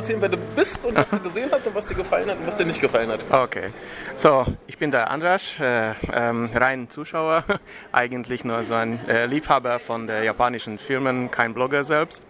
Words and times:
erzählen, 0.00 0.20
wer 0.20 0.28
du 0.30 0.38
bist 0.56 0.84
und 0.86 0.96
was 0.96 1.10
du 1.10 1.20
gesehen 1.20 1.50
hast 1.52 1.66
und 1.66 1.74
was 1.74 1.86
dir 1.86 1.94
gefallen 1.94 2.30
hat 2.30 2.38
und 2.38 2.46
was 2.46 2.56
dir 2.56 2.64
nicht 2.64 2.80
gefallen 2.80 3.10
hat. 3.10 3.20
Okay, 3.30 3.68
so, 4.16 4.46
ich 4.66 4.78
bin 4.78 4.90
der 4.90 5.10
Andras, 5.10 5.42
äh, 5.60 5.92
ähm, 6.12 6.48
rein 6.54 6.88
Zuschauer, 6.88 7.44
eigentlich 7.92 8.44
nur 8.44 8.62
so 8.64 8.74
ein 8.74 9.06
äh, 9.08 9.26
Liebhaber 9.26 9.78
von 9.78 10.06
der 10.06 10.24
japanischen 10.24 10.78
Filmen, 10.78 11.30
kein 11.30 11.52
Blogger 11.52 11.84
selbst. 11.84 12.22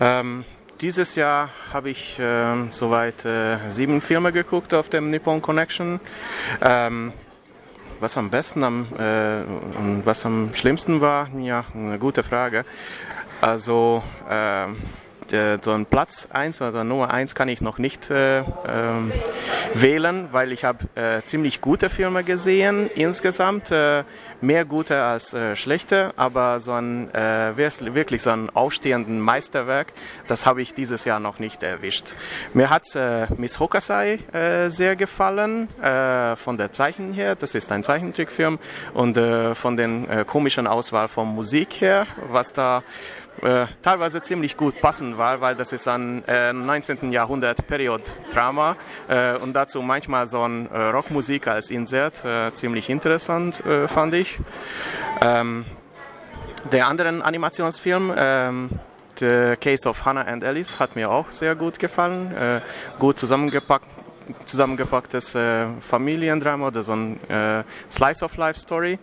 Ähm, 0.00 0.44
dieses 0.80 1.14
Jahr 1.14 1.50
habe 1.72 1.90
ich 1.90 2.18
äh, 2.18 2.54
soweit 2.70 3.26
sieben 3.70 4.02
Filme 4.02 4.30
geguckt 4.32 4.74
auf 4.74 4.90
dem 4.90 5.10
Nippon 5.10 5.40
Connection. 5.40 6.00
Ähm, 6.60 7.12
was 7.98 8.18
am 8.18 8.28
besten 8.28 8.62
am, 8.62 8.86
äh, 8.98 9.42
und 9.78 10.02
was 10.04 10.26
am 10.26 10.54
schlimmsten 10.54 11.00
war, 11.00 11.28
ja, 11.38 11.64
eine 11.74 11.98
gute 11.98 12.22
Frage. 12.22 12.66
Also 13.40 14.02
äh, 14.28 14.66
der, 15.32 15.58
so 15.62 15.72
ein 15.72 15.86
Platz 15.86 16.28
1 16.32 16.60
oder 16.62 16.84
Nummer 16.84 17.12
1 17.12 17.34
kann 17.34 17.48
ich 17.48 17.60
noch 17.60 17.78
nicht 17.78 18.10
äh, 18.10 18.38
ähm, 18.40 19.12
wählen, 19.74 20.28
weil 20.32 20.52
ich 20.52 20.64
habe 20.64 20.86
äh, 20.94 21.22
ziemlich 21.22 21.60
gute 21.60 21.88
Filme 21.88 22.24
gesehen 22.24 22.88
insgesamt, 22.94 23.70
äh, 23.70 24.04
mehr 24.40 24.64
gute 24.64 25.02
als 25.02 25.32
äh, 25.34 25.56
schlechte, 25.56 26.12
aber 26.16 26.60
so 26.60 26.72
ein 26.72 27.12
äh, 27.14 27.56
wirklich 27.56 28.22
so 28.22 28.30
ein 28.30 28.50
aufstehenden 28.50 29.20
Meisterwerk, 29.20 29.92
das 30.28 30.46
habe 30.46 30.62
ich 30.62 30.74
dieses 30.74 31.04
Jahr 31.04 31.20
noch 31.20 31.38
nicht 31.38 31.62
erwischt. 31.62 32.14
Mir 32.52 32.70
hat 32.70 32.84
äh, 32.94 33.26
Miss 33.36 33.58
Hokusai 33.58 34.18
äh, 34.32 34.68
sehr 34.68 34.96
gefallen 34.96 35.68
äh, 35.80 36.36
von 36.36 36.58
der 36.58 36.72
Zeichen 36.72 37.12
her, 37.12 37.34
das 37.34 37.54
ist 37.54 37.72
ein 37.72 37.84
Zeichentrickfilm 37.84 38.58
und 38.94 39.16
äh, 39.16 39.54
von 39.54 39.76
den 39.76 40.08
äh, 40.08 40.24
komischen 40.26 40.66
Auswahl 40.66 41.08
von 41.08 41.28
Musik 41.28 41.80
her, 41.80 42.06
was 42.30 42.52
da 42.52 42.82
äh, 43.42 43.66
teilweise 43.82 44.22
ziemlich 44.22 44.56
gut 44.56 44.80
passen 44.80 45.18
war, 45.18 45.40
weil 45.40 45.54
das 45.54 45.72
ist 45.72 45.86
ein 45.88 46.24
äh, 46.26 46.52
19. 46.52 47.12
Jahrhundert 47.12 47.66
Period-Drama 47.66 48.76
äh, 49.08 49.36
und 49.36 49.52
dazu 49.52 49.82
manchmal 49.82 50.26
so 50.26 50.42
ein 50.42 50.70
äh, 50.70 50.88
Rockmusik 50.88 51.46
als 51.46 51.70
Insert 51.70 52.24
äh, 52.24 52.52
ziemlich 52.54 52.88
interessant 52.88 53.64
äh, 53.66 53.88
fand 53.88 54.14
ich. 54.14 54.38
Ähm, 55.20 55.66
der 56.72 56.88
andere 56.88 57.08
Animationsfilm 57.08 58.12
ähm, 58.16 58.70
The 59.18 59.56
Case 59.60 59.88
of 59.88 60.04
Hannah 60.04 60.22
and 60.22 60.44
Alice 60.44 60.78
hat 60.78 60.96
mir 60.96 61.10
auch 61.10 61.30
sehr 61.30 61.54
gut 61.54 61.78
gefallen, 61.78 62.60
gut 62.98 63.18
zusammengepackt 63.18 63.88
zusammengepacktes 64.44 65.38
Familiendrama 65.80 66.66
oder 66.66 66.82
so 66.82 66.92
ein 66.92 67.18
Slice 67.90 68.22
of 68.22 68.36
Life 68.36 68.60
Story. 68.60 68.98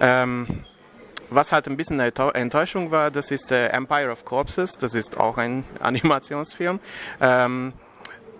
Ähm, 0.00 0.64
was 1.30 1.52
halt 1.52 1.66
ein 1.66 1.76
bisschen 1.76 2.00
eine 2.00 2.12
Enttäuschung 2.34 2.90
war, 2.90 3.10
das 3.10 3.30
ist 3.30 3.52
äh, 3.52 3.68
Empire 3.68 4.10
of 4.10 4.24
Corpses, 4.24 4.78
das 4.78 4.94
ist 4.94 5.18
auch 5.18 5.38
ein 5.38 5.64
Animationsfilm. 5.80 6.80
Ähm, 7.20 7.72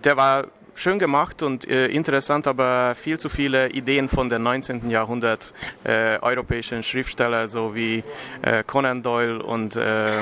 der 0.05 0.17
war 0.17 0.47
schön 0.77 0.99
gemacht 0.99 1.43
und 1.43 1.67
äh, 1.67 1.87
interessant, 1.89 2.47
aber 2.47 2.95
viel 2.95 3.19
zu 3.19 3.29
viele 3.29 3.71
Ideen 3.71 4.09
von 4.09 4.29
den 4.29 4.43
19. 4.43 4.91
Jahrhundert 4.91 5.53
äh, 5.85 6.19
europäischen 6.21 6.83
Schriftsteller, 6.83 7.49
so 7.49 7.75
wie 7.75 8.05
äh, 8.43 8.63
Conan 8.63 9.03
Doyle 9.03 9.43
und 9.43 9.75
äh, 9.75 10.19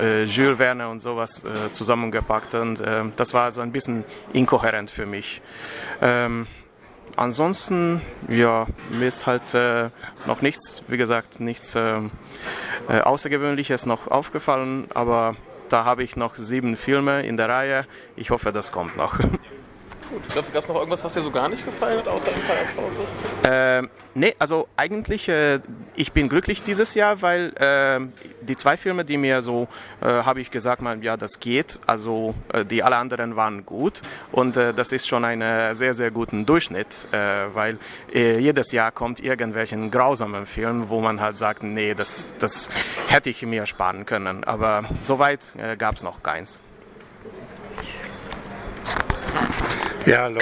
äh, 0.00 0.24
Jules 0.24 0.58
Verne 0.58 0.88
und 0.88 1.00
sowas 1.00 1.42
äh, 1.44 1.72
zusammengepackt 1.72 2.54
und 2.54 2.80
äh, 2.80 3.04
das 3.16 3.32
war 3.32 3.52
so 3.52 3.60
ein 3.60 3.72
bisschen 3.72 4.04
inkohärent 4.32 4.90
für 4.90 5.06
mich. 5.06 5.40
Ähm, 6.02 6.48
ansonsten, 7.16 8.00
ja, 8.28 8.66
mir 8.90 9.08
ist 9.08 9.26
halt 9.26 9.54
äh, 9.54 9.90
noch 10.26 10.42
nichts, 10.42 10.82
wie 10.88 10.96
gesagt, 10.96 11.40
nichts 11.40 11.74
äh, 11.74 12.00
äh, 12.88 13.00
Außergewöhnliches 13.00 13.86
noch 13.86 14.08
aufgefallen, 14.08 14.88
aber 14.94 15.36
da 15.68 15.84
habe 15.84 16.02
ich 16.02 16.16
noch 16.16 16.36
sieben 16.36 16.76
Filme 16.76 17.22
in 17.26 17.36
der 17.36 17.48
Reihe. 17.48 17.86
Ich 18.16 18.30
hoffe, 18.30 18.52
das 18.52 18.72
kommt 18.72 18.96
noch. 18.96 19.18
Gut, 20.14 20.52
gab 20.52 20.62
es 20.62 20.68
noch 20.68 20.76
irgendwas, 20.76 21.02
was 21.02 21.14
dir 21.14 21.22
so 21.22 21.30
gar 21.32 21.48
nicht 21.48 21.64
gefallen 21.64 21.98
hat, 21.98 22.06
außer 22.06 22.30
Chronicles? 22.30 23.08
Ähm, 23.42 23.90
nee, 24.14 24.36
also 24.38 24.68
eigentlich, 24.76 25.28
äh, 25.28 25.58
ich 25.96 26.12
bin 26.12 26.28
glücklich 26.28 26.62
dieses 26.62 26.94
Jahr, 26.94 27.20
weil 27.20 27.52
äh, 27.56 27.98
die 28.42 28.56
zwei 28.56 28.76
Filme, 28.76 29.04
die 29.04 29.16
mir 29.16 29.42
so, 29.42 29.66
äh, 30.00 30.06
habe 30.06 30.40
ich 30.40 30.52
gesagt, 30.52 30.82
mal, 30.82 31.02
ja, 31.02 31.16
das 31.16 31.40
geht. 31.40 31.80
Also 31.88 32.36
äh, 32.52 32.64
die 32.64 32.84
alle 32.84 32.94
anderen 32.96 33.34
waren 33.34 33.66
gut 33.66 34.02
und 34.30 34.56
äh, 34.56 34.72
das 34.72 34.92
ist 34.92 35.08
schon 35.08 35.24
ein 35.24 35.74
sehr, 35.74 35.94
sehr 35.94 36.12
guten 36.12 36.46
Durchschnitt, 36.46 37.08
äh, 37.10 37.52
weil 37.52 37.78
jedes 38.12 38.70
Jahr 38.70 38.92
kommt 38.92 39.18
irgendwelchen 39.18 39.90
grausamen 39.90 40.46
Film, 40.46 40.90
wo 40.90 41.00
man 41.00 41.20
halt 41.20 41.38
sagt, 41.38 41.64
nee, 41.64 41.94
das, 41.94 42.28
das 42.38 42.68
hätte 43.08 43.30
ich 43.30 43.42
mir 43.42 43.66
sparen 43.66 44.06
können. 44.06 44.44
Aber 44.44 44.84
soweit 45.00 45.40
äh, 45.58 45.76
gab 45.76 45.96
es 45.96 46.04
noch 46.04 46.22
keins. 46.22 46.60
Ja, 50.06 50.24
hallo, 50.24 50.40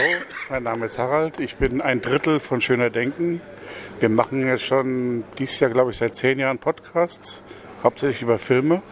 mein 0.51 0.65
Name 0.65 0.87
ist 0.87 0.99
Harald. 0.99 1.39
Ich 1.39 1.55
bin 1.55 1.81
ein 1.81 2.01
Drittel 2.01 2.41
von 2.41 2.61
Schöner 2.61 2.91
Denken. 2.91 3.41
Wir 4.01 4.09
machen 4.09 4.45
jetzt 4.45 4.65
schon 4.65 5.23
dieses 5.39 5.61
Jahr, 5.61 5.71
glaube 5.71 5.93
ich, 5.93 5.99
seit 5.99 6.17
zehn 6.17 6.41
Jahren 6.41 6.59
Podcasts, 6.59 7.45
hauptsächlich 7.85 8.23
über 8.23 8.39
Filme. 8.39 8.83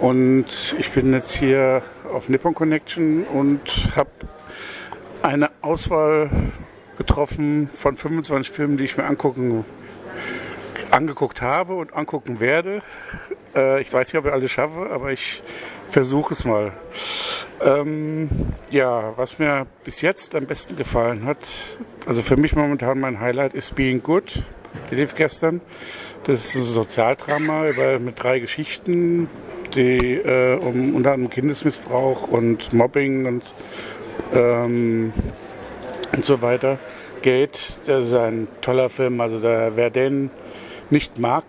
Und 0.00 0.74
ich 0.78 0.92
bin 0.92 1.12
jetzt 1.12 1.32
hier 1.36 1.82
auf 2.10 2.30
Nippon 2.30 2.54
Connection 2.54 3.24
und 3.24 3.90
habe 3.94 4.08
eine 5.20 5.50
Auswahl 5.60 6.30
getroffen 6.96 7.68
von 7.68 7.98
25 7.98 8.50
Filmen, 8.50 8.78
die 8.78 8.84
ich 8.84 8.96
mir 8.96 9.04
angucken, 9.04 9.66
angeguckt 10.90 11.42
habe 11.42 11.74
und 11.74 11.92
angucken 11.92 12.40
werde. 12.40 12.80
Äh, 13.54 13.82
ich 13.82 13.92
weiß 13.92 14.10
nicht, 14.10 14.18
ob 14.18 14.24
ich 14.24 14.32
alle 14.32 14.48
schaffe, 14.48 14.88
aber 14.90 15.12
ich 15.12 15.42
versuche 15.88 16.34
es 16.34 16.44
mal. 16.44 16.72
Ähm, 17.60 18.28
ja, 18.70 19.14
was 19.16 19.38
mir 19.38 19.66
bis 19.84 20.02
jetzt 20.02 20.34
am 20.34 20.46
besten 20.46 20.76
gefallen 20.76 21.24
hat, 21.24 21.48
also 22.06 22.22
für 22.22 22.36
mich 22.36 22.54
momentan 22.54 23.00
mein 23.00 23.20
Highlight 23.20 23.54
ist 23.54 23.74
Being 23.74 24.02
Good. 24.02 24.42
Der 24.90 24.98
lief 24.98 25.14
gestern. 25.14 25.60
Das 26.24 26.44
ist 26.44 26.54
ein 26.56 26.62
Sozialdrama 26.62 27.68
über, 27.68 27.98
mit 27.98 28.22
drei 28.22 28.40
Geschichten, 28.40 29.28
die 29.74 30.14
äh, 30.14 30.56
um 30.56 30.94
unter 30.94 31.12
anderem 31.12 31.30
Kindesmissbrauch 31.30 32.28
und 32.28 32.72
Mobbing 32.72 33.26
und, 33.26 33.54
ähm, 34.32 35.12
und 36.14 36.24
so 36.24 36.42
weiter 36.42 36.78
geht. 37.22 37.78
Das 37.86 38.06
ist 38.06 38.14
ein 38.14 38.48
toller 38.60 38.88
Film. 38.88 39.20
Also 39.20 39.40
der, 39.40 39.76
wer 39.76 39.90
den 39.90 40.30
nicht 40.90 41.18
mag, 41.18 41.44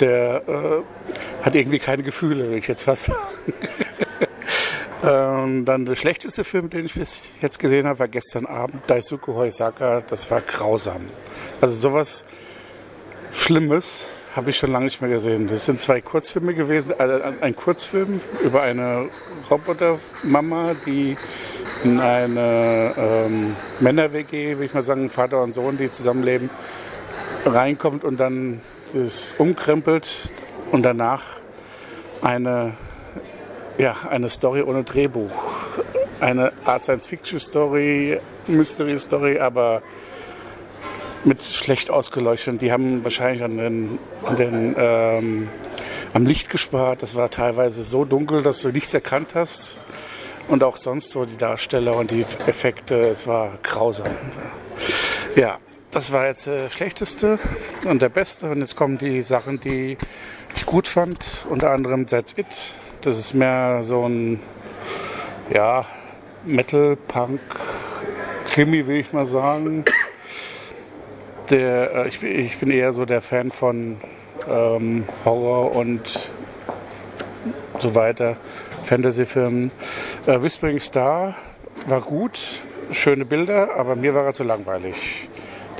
der 0.00 0.42
äh, 0.48 1.44
hat 1.44 1.54
irgendwie 1.54 1.78
keine 1.78 2.02
Gefühle, 2.02 2.50
will 2.50 2.58
ich 2.58 2.68
jetzt 2.68 2.82
fast 2.82 3.04
sagen. 3.04 3.18
ähm, 5.04 5.64
dann 5.64 5.86
der 5.86 5.96
schlechteste 5.96 6.44
Film, 6.44 6.70
den 6.70 6.86
ich 6.86 6.94
bis 6.94 7.30
jetzt 7.40 7.58
gesehen 7.58 7.86
habe, 7.86 7.98
war 8.00 8.08
gestern 8.08 8.46
Abend 8.46 8.82
Daisuke 8.88 9.34
Hoisaka. 9.34 10.02
Das 10.02 10.30
war 10.30 10.40
grausam. 10.40 11.08
Also 11.60 11.74
sowas 11.74 12.24
Schlimmes 13.32 14.08
habe 14.34 14.50
ich 14.50 14.58
schon 14.58 14.70
lange 14.70 14.84
nicht 14.84 15.00
mehr 15.00 15.10
gesehen. 15.10 15.46
Das 15.46 15.64
sind 15.64 15.80
zwei 15.80 16.02
Kurzfilme 16.02 16.52
gewesen. 16.52 16.92
Also 16.98 17.24
ein 17.40 17.56
Kurzfilm 17.56 18.20
über 18.44 18.62
eine 18.62 19.08
Robotermama, 19.50 20.74
die 20.84 21.16
in 21.84 22.00
eine 22.00 22.94
ähm, 22.98 23.56
Männer-WG, 23.80 24.58
will 24.58 24.66
ich 24.66 24.74
mal 24.74 24.82
sagen, 24.82 25.08
Vater 25.08 25.42
und 25.42 25.54
Sohn, 25.54 25.78
die 25.78 25.90
zusammenleben, 25.90 26.50
reinkommt 27.46 28.04
und 28.04 28.20
dann 28.20 28.60
das 28.92 29.34
umkrempelt 29.38 30.32
und 30.72 30.82
danach 30.82 31.24
eine, 32.22 32.74
ja, 33.78 33.96
eine 34.08 34.28
Story 34.28 34.62
ohne 34.62 34.84
Drehbuch. 34.84 35.30
Eine 36.18 36.52
Art 36.64 36.82
Science-Fiction-Story, 36.82 38.20
Mystery-Story, 38.46 39.38
aber 39.38 39.82
mit 41.24 41.42
schlecht 41.42 41.90
ausgeleuchtet. 41.90 42.62
Die 42.62 42.72
haben 42.72 43.04
wahrscheinlich 43.04 43.42
an 43.42 43.58
den, 43.58 43.98
an 44.24 44.36
den 44.36 44.74
ähm, 44.78 45.48
am 46.14 46.24
Licht 46.24 46.48
gespart. 46.48 47.02
Das 47.02 47.14
war 47.16 47.30
teilweise 47.30 47.82
so 47.82 48.04
dunkel, 48.04 48.42
dass 48.42 48.62
du 48.62 48.70
nichts 48.70 48.94
erkannt 48.94 49.34
hast. 49.34 49.78
Und 50.48 50.62
auch 50.62 50.76
sonst 50.76 51.10
so 51.10 51.24
die 51.24 51.36
Darsteller 51.36 51.96
und 51.96 52.12
die 52.12 52.24
Effekte, 52.46 52.94
es 53.00 53.26
war 53.26 53.58
grausam. 53.62 54.06
Ja, 55.34 55.58
das 55.96 56.12
war 56.12 56.26
jetzt 56.26 56.46
der 56.46 56.68
schlechteste 56.68 57.38
und 57.86 58.02
der 58.02 58.10
beste. 58.10 58.50
Und 58.50 58.60
jetzt 58.60 58.76
kommen 58.76 58.98
die 58.98 59.22
Sachen, 59.22 59.60
die 59.60 59.96
ich 60.54 60.66
gut 60.66 60.88
fand. 60.88 61.46
Unter 61.48 61.70
anderem 61.70 62.06
That's 62.06 62.34
It. 62.36 62.74
Das 63.00 63.18
ist 63.18 63.32
mehr 63.32 63.82
so 63.82 64.06
ein, 64.06 64.40
ja, 65.48 65.86
Metal, 66.44 66.96
Punk, 66.96 67.40
Krimi, 68.50 68.86
will 68.86 68.96
ich 68.96 69.14
mal 69.14 69.24
sagen. 69.24 69.86
Der, 71.48 71.94
äh, 71.94 72.08
ich, 72.08 72.22
ich 72.22 72.58
bin 72.58 72.70
eher 72.70 72.92
so 72.92 73.06
der 73.06 73.22
Fan 73.22 73.50
von 73.50 73.96
ähm, 74.46 75.04
Horror 75.24 75.74
und 75.74 76.30
so 77.78 77.94
weiter, 77.94 78.36
Fantasy-Filmen. 78.84 79.70
Äh, 80.26 80.42
Whispering 80.42 80.78
Star 80.78 81.36
war 81.86 82.02
gut, 82.02 82.38
schöne 82.90 83.24
Bilder, 83.24 83.76
aber 83.76 83.96
mir 83.96 84.14
war 84.14 84.26
er 84.26 84.34
zu 84.34 84.44
langweilig. 84.44 85.30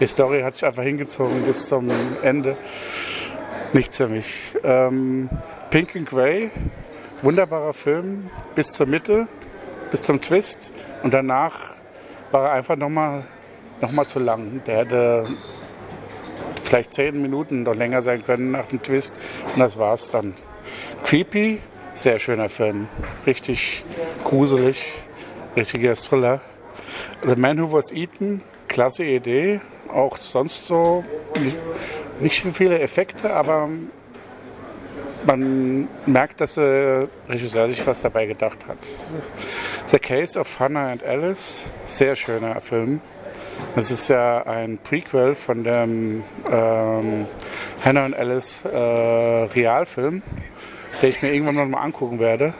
Die 0.00 0.06
Story 0.06 0.43
hat 0.43 0.54
sich 0.54 0.64
einfach 0.64 0.82
hingezogen 0.82 1.43
bis 1.43 1.66
zum 1.69 1.90
Ende. 2.22 2.56
Nichts 3.72 3.96
für 3.96 4.08
mich. 4.08 4.54
Ähm, 4.62 5.31
Pink 5.70 5.96
and 5.96 6.08
Grey 6.08 6.50
Wunderbarer 7.22 7.72
Film 7.72 8.31
bis 8.54 8.72
zur 8.72 8.87
Mitte, 8.87 9.26
bis 9.90 10.02
zum 10.02 10.20
Twist. 10.20 10.75
Und 11.02 11.14
danach 11.14 11.75
war 12.31 12.48
er 12.48 12.52
einfach 12.52 12.76
nochmal 12.76 13.25
noch 13.81 13.90
mal 13.90 14.06
zu 14.06 14.19
lang. 14.19 14.62
Der 14.66 14.78
hätte 14.78 15.26
vielleicht 16.62 16.92
zehn 16.92 17.20
Minuten 17.22 17.62
noch 17.62 17.75
länger 17.75 18.02
sein 18.02 18.22
können 18.22 18.50
nach 18.50 18.66
dem 18.66 18.82
Twist. 18.82 19.16
Und 19.54 19.60
das 19.60 19.78
war's 19.78 20.10
dann. 20.10 20.34
Creepy, 21.04 21.60
sehr 21.94 22.19
schöner 22.19 22.50
Film. 22.50 22.88
Richtig 23.26 23.84
gruselig, 24.25 24.92
richtiger 25.56 25.94
Thriller. 25.94 26.42
The 27.26 27.37
Man 27.37 27.58
Who 27.62 27.72
Was 27.72 27.92
Eaten, 27.92 28.42
klasse 28.69 29.04
Idee. 29.04 29.60
Auch 29.91 30.17
sonst 30.17 30.67
so 30.67 31.05
nicht, 31.41 31.59
nicht 32.21 32.56
viele 32.56 32.79
Effekte, 32.79 33.33
aber 33.33 33.69
man 35.27 35.88
merkt, 36.06 36.41
dass 36.41 36.55
der 36.55 37.09
Regisseur 37.29 37.69
sich 37.69 37.87
was 37.87 38.03
dabei 38.03 38.27
gedacht 38.27 38.67
hat. 38.67 38.79
The 39.87 39.99
Case 39.99 40.38
of 40.38 40.61
Hannah 40.61 40.93
and 40.93 41.03
Alice, 41.03 41.73
sehr 41.85 42.17
schöner 42.17 42.61
Film. 42.61 43.00
Das 43.75 43.91
ist 43.91 44.09
ja 44.09 44.43
ein 44.47 44.79
Prequel 44.79 45.35
von 45.35 45.65
dem 45.65 46.25
ähm, 46.50 47.27
Hannah 47.85 48.06
und 48.06 48.15
Alice 48.15 48.65
äh, 48.65 48.77
Realfilm, 48.77 50.23
den 51.03 51.11
ich 51.11 51.23
mir 51.23 51.33
irgendwann 51.33 51.56
noch 51.56 51.67
mal 51.67 51.81
angucken 51.81 52.19
werde. 52.19 52.55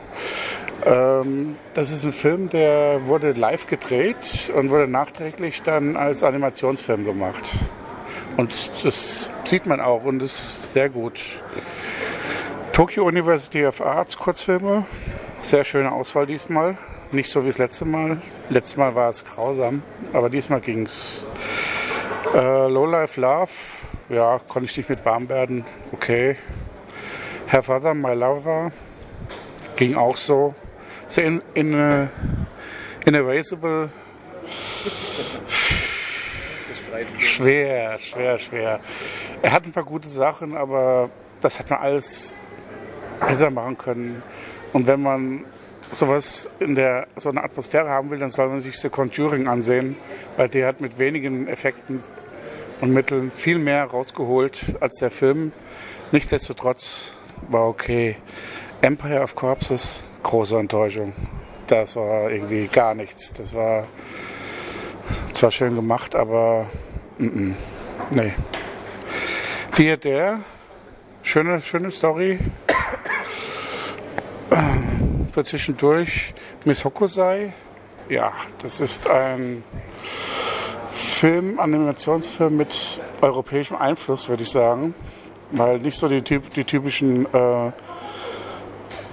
Ähm, 0.85 1.57
das 1.75 1.91
ist 1.91 2.05
ein 2.05 2.13
Film, 2.13 2.49
der 2.49 3.07
wurde 3.07 3.33
live 3.33 3.67
gedreht 3.67 4.53
und 4.55 4.71
wurde 4.71 4.87
nachträglich 4.87 5.63
dann 5.63 5.97
als 5.97 6.23
Animationsfilm 6.23 7.05
gemacht. 7.05 7.51
Und 8.37 8.85
das 8.85 9.31
sieht 9.45 9.67
man 9.67 9.81
auch 9.81 10.05
und 10.05 10.23
ist 10.23 10.73
sehr 10.73 10.89
gut. 10.89 11.21
Tokyo 12.73 13.07
University 13.07 13.65
of 13.65 13.81
Arts 13.81 14.19
Kurzfilme, 14.19 14.85
sehr 15.41 15.65
schöne 15.65 15.93
Auswahl 15.93 16.27
diesmal. 16.27 16.77
Nicht 17.13 17.31
so 17.31 17.43
wie 17.45 17.47
das 17.47 17.59
letzte 17.59 17.85
Mal. 17.85 18.19
Letztes 18.51 18.77
Mal 18.77 18.95
war 18.95 19.09
es 19.09 19.25
grausam, 19.25 19.83
aber 20.13 20.29
diesmal 20.29 20.61
ging 20.61 20.85
es. 20.85 21.27
Äh, 22.35 22.69
Low 22.69 22.87
Life 22.87 23.21
Love, 23.21 23.51
ja, 24.09 24.41
konnte 24.49 24.69
ich 24.69 24.77
nicht 24.77 24.89
mit 24.89 25.05
warm 25.05 25.29
werden. 25.29 25.65
Okay. 25.93 26.37
Her 27.47 27.63
Father, 27.63 27.95
My 27.95 28.13
Lover, 28.13 28.73
ging 29.77 29.95
auch 29.95 30.17
so. 30.17 30.55
So 31.09 31.21
in, 31.21 31.43
in, 31.55 31.75
uh, 31.75 32.09
Inerasable. 33.07 33.89
Schwer, 37.19 37.99
schwer, 38.01 38.39
schwer. 38.39 38.81
Er 39.43 39.53
hat 39.53 39.65
ein 39.65 39.73
paar 39.73 39.85
gute 39.85 40.09
Sachen, 40.09 40.57
aber 40.57 41.11
das 41.41 41.61
hat 41.61 41.71
man 41.71 41.79
alles 41.79 42.37
besser 43.21 43.51
machen 43.51 43.79
können. 43.79 44.23
Und 44.73 44.89
wenn 44.89 45.03
man 45.03 45.45
sowas 45.93 46.51
in 46.59 46.75
der 46.75 47.07
so 47.15 47.29
eine 47.29 47.45
Atmosphäre 47.45 47.89
haben 47.89 48.11
will, 48.11 48.19
dann 48.19 48.31
soll 48.31 48.49
man 48.49 48.61
sich 48.61 48.77
The 48.77 48.89
Conjuring 48.89 49.47
ansehen, 49.47 49.95
weil 50.37 50.49
der 50.49 50.67
hat 50.67 50.81
mit 50.81 50.99
wenigen 50.99 51.47
Effekten 51.47 52.03
und 52.81 52.93
Mitteln 52.93 53.31
viel 53.31 53.61
mehr 53.61 53.85
rausgeholt 53.85 54.77
als 54.81 54.97
der 54.97 55.13
Film. 55.13 55.53
Nichtsdestotrotz 56.11 57.13
war 57.49 57.69
okay. 57.69 58.17
Empire 58.83 59.23
of 59.23 59.37
Corpses, 59.37 60.03
große 60.27 60.59
Enttäuschung. 60.59 61.13
Das 61.69 61.95
war 61.95 62.31
irgendwie 62.31 62.67
gar 62.67 62.95
nichts. 62.95 63.33
Das 63.33 63.55
war 63.55 63.87
zwar 65.33 65.53
schön 65.53 65.75
gemacht, 65.75 66.15
aber 66.15 66.67
mm 67.19 67.53
nee. 68.11 68.33
Die 69.79 69.97
der 69.97 70.41
schöne, 71.23 71.61
schöne 71.61 71.91
Story, 71.91 72.39
für 75.33 75.45
zwischendurch 75.45 76.35
Miss 76.65 76.85
Hokusai. 76.85 77.53
Ja, 78.09 78.33
das 78.63 78.81
ist 78.81 79.09
ein 79.09 79.63
Film, 80.91 81.61
Animationsfilm 81.61 82.57
mit 82.57 83.01
europäischem 83.21 83.77
Einfluss, 83.77 84.29
würde 84.29 84.43
ich 84.43 84.51
sagen. 84.51 84.95
Weil 85.53 85.79
nicht 85.79 85.99
so 85.99 86.09
die, 86.09 86.23
die 86.23 86.65
typischen 86.65 87.27
äh, 87.33 87.71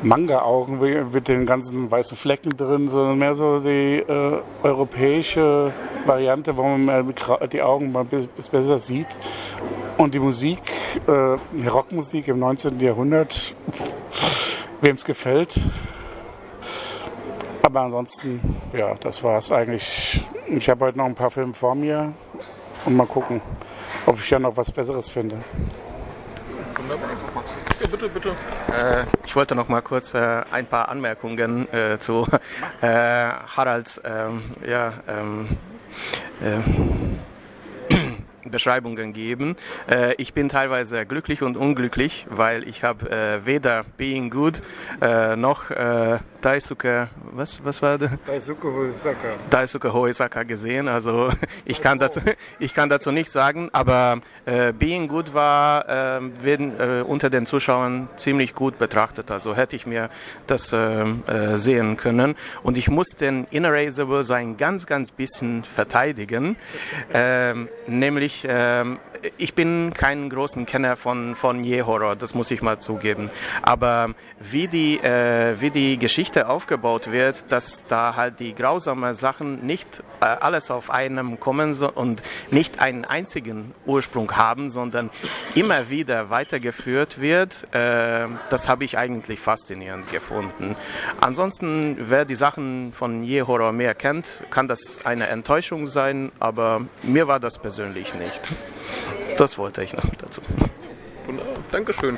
Manga-Augen 0.03 0.79
mit 1.11 1.27
den 1.27 1.45
ganzen 1.45 1.89
weißen 1.89 2.17
Flecken 2.17 2.55
drin, 2.55 2.89
sondern 2.89 3.17
mehr 3.17 3.35
so 3.35 3.59
die 3.59 4.00
äh, 4.00 4.41
europäische 4.61 5.73
Variante, 6.05 6.55
wo 6.57 6.63
man 6.63 7.13
die 7.51 7.61
Augen 7.61 7.91
mal 7.91 8.05
besser 8.05 8.79
sieht. 8.79 9.07
Und 9.97 10.13
die 10.13 10.19
Musik, 10.19 10.59
äh, 11.07 11.38
die 11.53 11.67
Rockmusik 11.67 12.27
im 12.27 12.39
19. 12.39 12.79
Jahrhundert, 12.79 13.55
wem 14.81 14.95
es 14.95 15.05
gefällt, 15.05 15.59
aber 17.73 17.81
ansonsten, 17.81 18.39
ja, 18.73 18.94
das 18.95 19.23
war 19.23 19.38
es 19.38 19.51
eigentlich. 19.51 20.23
Ich 20.47 20.69
habe 20.69 20.85
heute 20.85 20.97
noch 20.97 21.05
ein 21.05 21.15
paar 21.15 21.31
Filme 21.31 21.53
vor 21.53 21.73
mir 21.73 22.13
und 22.85 22.95
mal 22.95 23.07
gucken, 23.07 23.41
ob 24.05 24.19
ich 24.19 24.29
ja 24.29 24.38
noch 24.38 24.55
was 24.57 24.71
Besseres 24.71 25.09
finde. 25.09 25.38
Wunderbar. 26.75 27.09
Bitte, 27.93 28.09
bitte. 28.09 28.29
Äh, 28.69 29.05
ich 29.23 29.35
wollte 29.35 29.53
noch 29.55 29.67
mal 29.67 29.81
kurz 29.81 30.13
äh, 30.15 30.41
ein 30.51 30.65
paar 30.65 30.89
Anmerkungen 30.89 31.71
äh, 31.71 31.99
zu 31.99 32.25
äh, 32.81 32.87
Haralds 32.87 34.01
ähm, 34.03 34.41
ja, 34.67 34.93
ähm, 35.07 35.47
äh, 36.41 36.57
Beschreibungen 38.45 39.13
geben. 39.13 39.55
Äh, 39.89 40.15
ich 40.15 40.33
bin 40.33 40.49
teilweise 40.49 41.05
glücklich 41.05 41.41
und 41.41 41.57
unglücklich, 41.57 42.25
weil 42.29 42.67
ich 42.67 42.83
habe 42.83 43.09
äh, 43.09 43.45
weder 43.45 43.83
Being 43.97 44.29
Good 44.29 44.61
äh, 45.01 45.35
noch 45.35 45.69
äh, 45.71 46.19
Daisuke, 46.43 47.09
was, 47.31 47.63
was 47.63 47.81
war 47.81 47.97
das? 47.97 48.11
Daisuke 48.27 48.67
Hoisaka. 48.67 49.29
Daisuke 49.49 49.93
Hoisaka 49.93 50.43
gesehen, 50.43 50.87
also 50.89 51.29
ich 51.65 51.81
kann 51.81 51.99
dazu, 51.99 52.19
ich 52.59 52.73
kann 52.73 52.89
dazu 52.89 53.11
nichts 53.11 53.31
sagen, 53.31 53.69
aber 53.71 54.19
äh, 54.45 54.73
Being 54.73 55.07
Good 55.07 55.33
war 55.33 55.87
äh, 55.87 56.43
werden, 56.43 56.79
äh, 56.79 57.01
unter 57.01 57.29
den 57.29 57.45
Zuschauern 57.45 58.09
ziemlich 58.17 58.53
gut 58.55 58.77
betrachtet, 58.77 59.31
also 59.31 59.55
hätte 59.55 59.75
ich 59.77 59.85
mir 59.85 60.09
das 60.45 60.73
äh, 60.73 61.03
äh, 61.03 61.57
sehen 61.57 61.95
können 61.95 62.35
und 62.61 62.77
ich 62.77 62.89
muss 62.89 63.07
den 63.09 63.47
Inerasable 63.49 64.23
so 64.25 64.33
ein 64.33 64.57
ganz, 64.57 64.85
ganz 64.85 65.12
bisschen 65.12 65.63
verteidigen, 65.63 66.57
äh, 67.13 67.53
nämlich 68.41 68.45
äh, 68.45 69.12
ich 69.38 69.53
bin 69.53 69.94
kein 69.94 70.30
großen 70.30 70.65
Kenner 70.65 70.96
von, 70.96 71.36
von 71.36 71.63
Je-Horror, 71.63 72.15
das 72.15 72.34
muss 72.34 72.51
ich 72.51 72.62
mal 72.62 72.80
zugeben. 72.80 73.30
Aber 73.62 74.13
wie 74.39 74.68
die, 74.68 75.00
äh, 75.00 75.60
wie 75.60 75.72
die 75.72 75.98
Geschichte 75.98 76.50
aufgebaut 76.50 77.12
wird, 77.12 77.46
dass 77.50 77.84
da 77.88 78.15
halt 78.15 78.39
die 78.39 78.53
grausamen 78.53 79.13
Sachen 79.13 79.65
nicht 79.65 80.03
äh, 80.22 80.25
alles 80.25 80.72
auf 80.72 80.89
einem 80.89 81.39
kommen 81.39 81.74
so, 81.74 81.92
und 81.92 82.22
nicht 82.51 82.80
einen 82.80 83.06
einzigen 83.06 83.74
Ursprung 83.86 84.36
haben, 84.36 84.70
sondern 84.70 85.10
immer 85.56 85.89
wieder 85.89 86.30
weitergeführt 86.30 87.20
wird, 87.20 87.68
äh, 87.74 88.27
das 88.50 88.68
habe 88.68 88.84
ich 88.84 88.98
eigentlich 88.98 89.39
faszinierend 89.39 90.12
gefunden. 90.12 90.75
Ansonsten, 91.22 91.98
wer 92.00 92.25
die 92.25 92.36
Sachen 92.36 92.94
von 92.94 93.24
Je-Horror 93.24 93.72
mehr 93.72 93.96
kennt, 93.96 94.44
kann 94.50 94.68
das 94.68 95.06
eine 95.06 95.27
Enttäuschung 95.27 95.88
sein, 95.88 96.32
aber 96.39 96.82
mir 97.03 97.27
war 97.27 97.39
das 97.39 97.60
persönlich 97.60 98.13
nicht. 98.15 98.51
Das 99.37 99.57
wollte 99.57 99.83
ich 99.83 99.93
noch 99.93 100.15
dazu. 100.15 100.41
Wunderbar, 101.25 101.55
Dankeschön. 101.71 102.17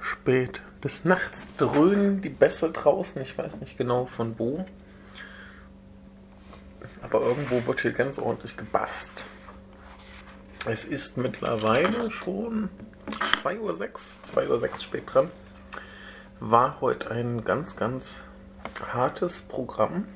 Spät 0.00 0.60
des 0.82 1.04
Nachts 1.04 1.48
dröhnen 1.56 2.20
die 2.20 2.28
Bässe 2.28 2.70
draußen. 2.70 3.20
Ich 3.22 3.36
weiß 3.36 3.60
nicht 3.60 3.78
genau 3.78 4.06
von 4.06 4.38
wo. 4.38 4.64
Aber 7.02 7.20
irgendwo 7.20 7.66
wird 7.66 7.80
hier 7.80 7.92
ganz 7.92 8.18
ordentlich 8.18 8.56
gebasst. 8.56 9.26
Es 10.66 10.84
ist 10.84 11.16
mittlerweile 11.16 12.10
schon 12.10 12.68
2.06 13.42 13.58
Uhr, 13.60 13.72
2.06 13.78 14.70
Uhr 14.70 14.76
spät 14.78 15.02
dran. 15.06 15.30
War 16.40 16.80
heute 16.80 17.10
ein 17.10 17.44
ganz, 17.44 17.76
ganz 17.76 18.16
hartes 18.92 19.40
Programm. 19.40 20.06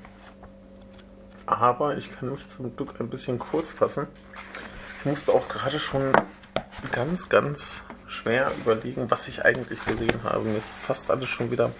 Aber 1.47 1.97
ich 1.97 2.13
kann 2.13 2.31
mich 2.31 2.47
zum 2.49 2.77
Glück 2.77 3.01
ein 3.01 3.09
bisschen 3.09 3.39
kurz 3.39 3.73
fassen. 3.73 4.07
Ich 5.03 5.07
musste 5.07 5.33
auch 5.33 5.49
gerade 5.49 5.81
schon 5.81 6.13
ganz, 6.93 7.29
ganz 7.29 7.83
schwer 8.07 8.53
überlegen, 8.61 9.11
was 9.11 9.27
ich 9.27 9.45
eigentlich 9.45 9.85
gesehen 9.85 10.23
habe. 10.23 10.45
Mir 10.45 10.59
ist 10.59 10.73
fast 10.73 11.11
alles 11.11 11.29
schon 11.29 11.51
wieder 11.51 11.73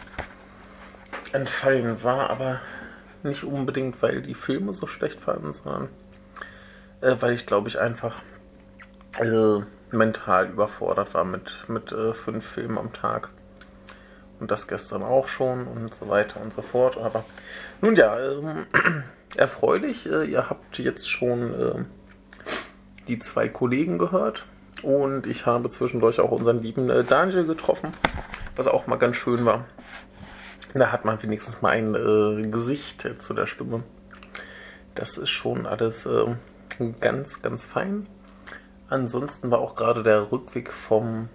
entfallen. 1.33 2.03
War 2.03 2.31
aber 2.31 2.61
nicht 3.23 3.45
unbedingt, 3.45 4.03
weil 4.03 4.23
die 4.23 4.35
Filme 4.35 4.73
so 4.73 4.89
schlecht 4.89 5.21
fanden, 5.21 5.53
sondern 5.53 5.89
äh, 7.01 7.15
weil 7.21 7.33
ich, 7.35 7.47
glaube 7.47 7.69
ich, 7.69 7.79
einfach 7.79 8.23
äh, 9.21 9.61
mental 9.93 10.49
überfordert 10.49 11.15
war 11.15 11.23
mit, 11.23 11.67
mit 11.69 11.93
äh, 11.93 12.15
fünf 12.15 12.45
Filmen 12.45 12.77
am 12.77 12.93
Tag. 12.93 13.31
Und 14.41 14.51
das 14.51 14.67
gestern 14.67 15.05
auch 15.05 15.29
schon 15.29 15.69
und 15.69 15.95
so 15.95 16.09
weiter 16.09 16.41
und 16.41 16.53
so 16.53 16.61
fort. 16.63 16.99
Aber 16.99 17.25
nun 17.83 17.95
ja, 17.95 18.19
ähm, 18.19 18.67
erfreulich. 19.37 20.11
Äh, 20.11 20.25
ihr 20.25 20.51
habt 20.51 20.77
jetzt 20.81 21.09
schon 21.09 21.55
ähm, 21.55 21.87
die 23.09 23.19
zwei 23.19 23.49
Kollegen 23.49 23.99
gehört 23.99 24.45
und 24.83 25.27
ich 25.27 25.47
habe 25.47 25.69
zwischendurch 25.69 26.21
auch 26.21 26.31
unseren 26.31 26.63
lieben 26.63 26.91
äh, 26.91 27.05
Daniel 27.05 27.47
getroffen. 27.47 27.93
was 28.57 28.67
auch 28.67 28.87
mal 28.87 28.97
ganz 28.97 29.17
schön 29.17 29.45
war. 29.45 29.65
Da 30.75 30.91
hat 30.91 31.05
man 31.05 31.23
wenigstens 31.23 31.61
mal 31.61 31.71
ein 31.71 31.95
äh, 31.95 32.49
Gesicht 32.49 33.05
äh, 33.05 33.19
zu 33.19 33.35
der 33.35 33.47
Stimme. 33.47 33.83
Das 34.95 35.19
ist 35.19 35.31
schon 35.31 35.67
alles 35.67 36.07
äh, 36.07 36.35
ganz, 37.01 37.43
ganz 37.43 37.65
fein. 37.65 38.07
Ansonsten 38.89 39.51
war 39.51 39.59
auch 39.59 39.75
gerade 39.75 40.03
der 40.03 40.33
Rückweg 40.33 40.73
vom 40.73 41.29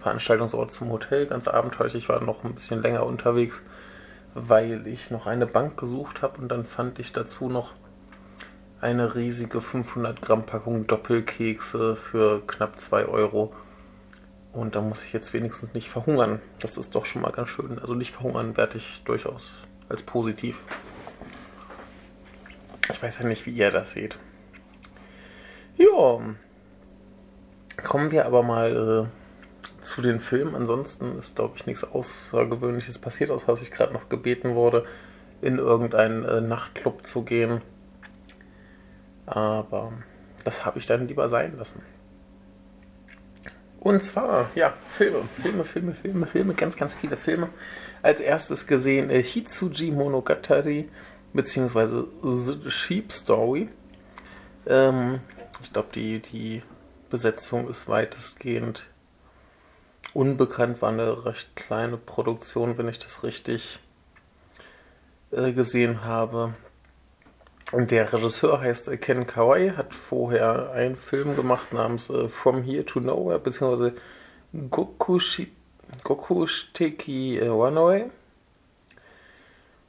Veranstaltungsort 0.00 0.72
zum 0.72 0.90
Hotel 0.90 1.26
ganz 1.26 1.48
abenteuerlich. 1.48 1.96
Ich 1.96 2.08
war 2.08 2.22
noch 2.22 2.44
ein 2.44 2.54
bisschen 2.54 2.82
länger 2.82 3.04
unterwegs, 3.04 3.62
weil 4.34 4.86
ich 4.86 5.10
noch 5.10 5.26
eine 5.26 5.46
Bank 5.46 5.76
gesucht 5.76 6.22
habe 6.22 6.40
und 6.40 6.48
dann 6.48 6.64
fand 6.64 6.98
ich 6.98 7.12
dazu 7.12 7.48
noch 7.48 7.74
eine 8.80 9.14
riesige 9.14 9.60
500 9.60 10.22
Gramm 10.22 10.46
Packung 10.46 10.86
Doppelkekse 10.86 11.96
für 11.96 12.46
knapp 12.46 12.78
2 12.78 13.06
Euro. 13.06 13.52
Und 14.52 14.74
da 14.74 14.80
muss 14.80 15.04
ich 15.04 15.12
jetzt 15.12 15.32
wenigstens 15.32 15.74
nicht 15.74 15.90
verhungern. 15.90 16.40
Das 16.60 16.78
ist 16.78 16.94
doch 16.94 17.04
schon 17.04 17.22
mal 17.22 17.32
ganz 17.32 17.48
schön. 17.48 17.78
Also 17.78 17.94
nicht 17.94 18.14
verhungern 18.14 18.56
werte 18.56 18.78
ich 18.78 19.02
durchaus 19.04 19.50
als 19.88 20.02
positiv. 20.02 20.62
Ich 22.90 23.02
weiß 23.02 23.18
ja 23.18 23.26
nicht, 23.26 23.46
wie 23.46 23.50
ihr 23.50 23.70
das 23.70 23.92
seht. 23.92 24.18
Ja. 25.76 26.18
Kommen 27.84 28.10
wir 28.10 28.26
aber 28.26 28.42
mal 28.42 29.08
äh, 29.08 29.84
zu 29.84 30.02
den 30.02 30.20
Filmen. 30.20 30.54
Ansonsten 30.54 31.18
ist, 31.18 31.36
glaube 31.36 31.54
ich, 31.56 31.66
nichts 31.66 31.84
Außergewöhnliches 31.84 32.98
passiert, 32.98 33.30
außer 33.30 33.46
dass 33.46 33.62
ich 33.62 33.70
gerade 33.70 33.92
noch 33.92 34.08
gebeten 34.08 34.54
wurde, 34.54 34.84
in 35.40 35.58
irgendeinen 35.58 36.24
äh, 36.24 36.40
Nachtclub 36.40 37.06
zu 37.06 37.22
gehen. 37.22 37.60
Aber 39.28 39.92
das 40.44 40.64
habe 40.64 40.78
ich 40.78 40.86
dann 40.86 41.06
lieber 41.06 41.28
sein 41.28 41.56
lassen. 41.56 41.82
Und 43.80 44.02
zwar, 44.02 44.50
ja, 44.54 44.74
Filme, 44.90 45.22
Filme, 45.40 45.64
Filme, 45.64 45.94
Filme, 45.94 46.26
Filme, 46.26 46.54
ganz, 46.54 46.76
ganz 46.76 46.94
viele 46.94 47.16
Filme. 47.16 47.48
Als 48.02 48.20
erstes 48.20 48.66
gesehen 48.66 49.10
äh, 49.10 49.22
Hitsuji 49.22 49.92
Monogatari, 49.92 50.88
beziehungsweise 51.32 52.08
The 52.22 52.70
Sheep 52.70 53.12
Story. 53.12 53.68
Ähm, 54.66 55.20
ich 55.62 55.72
glaube, 55.72 55.88
die, 55.94 56.20
die 56.20 56.62
Besetzung 57.10 57.68
ist 57.68 57.88
weitestgehend 57.88 58.86
unbekannt, 60.12 60.82
war 60.82 60.88
eine 60.88 61.24
recht 61.24 61.54
kleine 61.54 61.96
Produktion, 61.96 62.78
wenn 62.78 62.88
ich 62.88 62.98
das 62.98 63.22
richtig 63.22 63.78
äh, 65.30 65.52
gesehen 65.52 66.04
habe. 66.04 66.54
Und 67.70 67.90
der 67.90 68.10
Regisseur 68.10 68.60
heißt 68.60 68.90
Ken 69.00 69.26
Kawai, 69.26 69.72
hat 69.76 69.94
vorher 69.94 70.72
einen 70.72 70.96
Film 70.96 71.36
gemacht 71.36 71.72
namens 71.72 72.08
äh, 72.08 72.28
From 72.28 72.62
Here 72.62 72.84
to 72.84 73.00
Nowhere, 73.00 73.38
beziehungsweise 73.38 73.94
Gokushi, 74.70 75.52
Gokushiteki 76.02 77.38
äh, 77.38 77.50
Wanoe. 77.50 78.10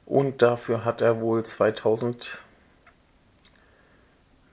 Und 0.04 0.42
dafür 0.42 0.84
hat 0.84 1.00
er 1.00 1.20
wohl 1.20 1.44
2000. 1.44 2.42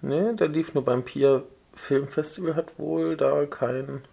Ne, 0.01 0.36
der 0.36 0.48
lief 0.48 0.74
nur 0.74 0.86
beim 0.86 1.03
Pier 1.03 1.43
Filmfestival, 1.74 2.55
hat 2.55 2.77
wohl 2.77 3.17
da 3.17 3.46
keinen 3.46 4.05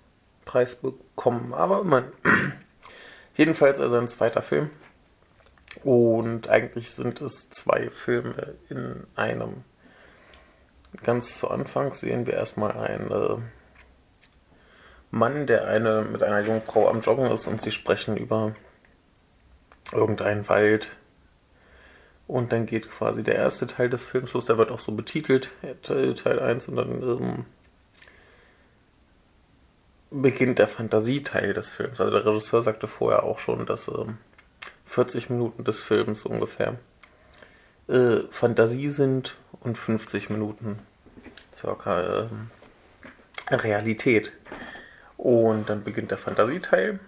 Preis 0.44 0.74
bekommen. 0.74 1.54
Aber 1.54 1.84
man. 1.84 2.04
Jedenfalls 3.36 3.80
also 3.80 3.96
ein 3.96 4.08
zweiter 4.08 4.42
Film. 4.42 4.70
Und 5.82 6.48
eigentlich 6.48 6.90
sind 6.92 7.20
es 7.20 7.50
zwei 7.50 7.90
Filme 7.90 8.54
in 8.68 9.06
einem. 9.16 9.64
Ganz 11.02 11.38
zu 11.38 11.50
Anfang 11.50 11.92
sehen 11.92 12.26
wir 12.26 12.34
erstmal 12.34 12.72
einen 12.72 13.10
äh, 13.10 13.36
Mann, 15.10 15.46
der 15.46 15.66
eine 15.66 16.02
mit 16.02 16.22
einer 16.22 16.40
jungen 16.40 16.60
Frau 16.60 16.88
am 16.88 17.00
Joggen 17.00 17.30
ist 17.30 17.46
und 17.48 17.60
sie 17.60 17.72
sprechen 17.72 18.16
über 18.16 18.54
irgendeinen 19.92 20.48
Wald. 20.48 20.88
Und 22.26 22.52
dann 22.52 22.66
geht 22.66 22.90
quasi 22.90 23.22
der 23.22 23.34
erste 23.34 23.66
Teil 23.66 23.90
des 23.90 24.04
Films 24.04 24.32
los, 24.32 24.46
der 24.46 24.56
wird 24.56 24.70
auch 24.70 24.80
so 24.80 24.92
betitelt, 24.92 25.50
Teil, 25.82 26.14
Teil 26.14 26.40
1, 26.40 26.68
und 26.68 26.76
dann 26.76 27.02
ähm, 27.02 27.44
beginnt 30.10 30.58
der 30.58 30.68
Fantasieteil 30.68 31.52
des 31.52 31.70
Films. 31.70 32.00
Also 32.00 32.12
der 32.12 32.24
Regisseur 32.24 32.62
sagte 32.62 32.86
vorher 32.86 33.24
auch 33.24 33.38
schon, 33.38 33.66
dass 33.66 33.88
ähm, 33.88 34.18
40 34.94 35.28
Minuten 35.28 35.64
des 35.64 35.80
Films 35.80 36.24
ungefähr 36.24 36.78
äh, 37.88 38.20
Fantasie 38.30 38.90
sind 38.90 39.36
und 39.60 39.76
50 39.76 40.30
Minuten 40.30 40.78
circa 41.52 42.28
äh, 43.50 43.54
Realität. 43.54 44.32
Und 45.16 45.68
dann 45.68 45.82
beginnt 45.82 46.12
der 46.12 46.18
Fantasieteil. 46.18 47.00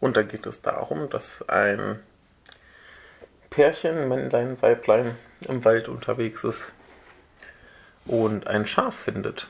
Und 0.00 0.16
da 0.16 0.22
geht 0.22 0.46
es 0.46 0.62
darum, 0.62 1.08
dass 1.10 1.48
ein 1.48 2.00
Pärchen, 3.50 4.08
Männlein, 4.08 4.60
Weiblein 4.60 5.14
im 5.42 5.64
Wald 5.64 5.88
unterwegs 5.88 6.42
ist 6.42 6.72
und 8.04 8.48
ein 8.48 8.66
Schaf 8.66 8.96
findet. 8.96 9.46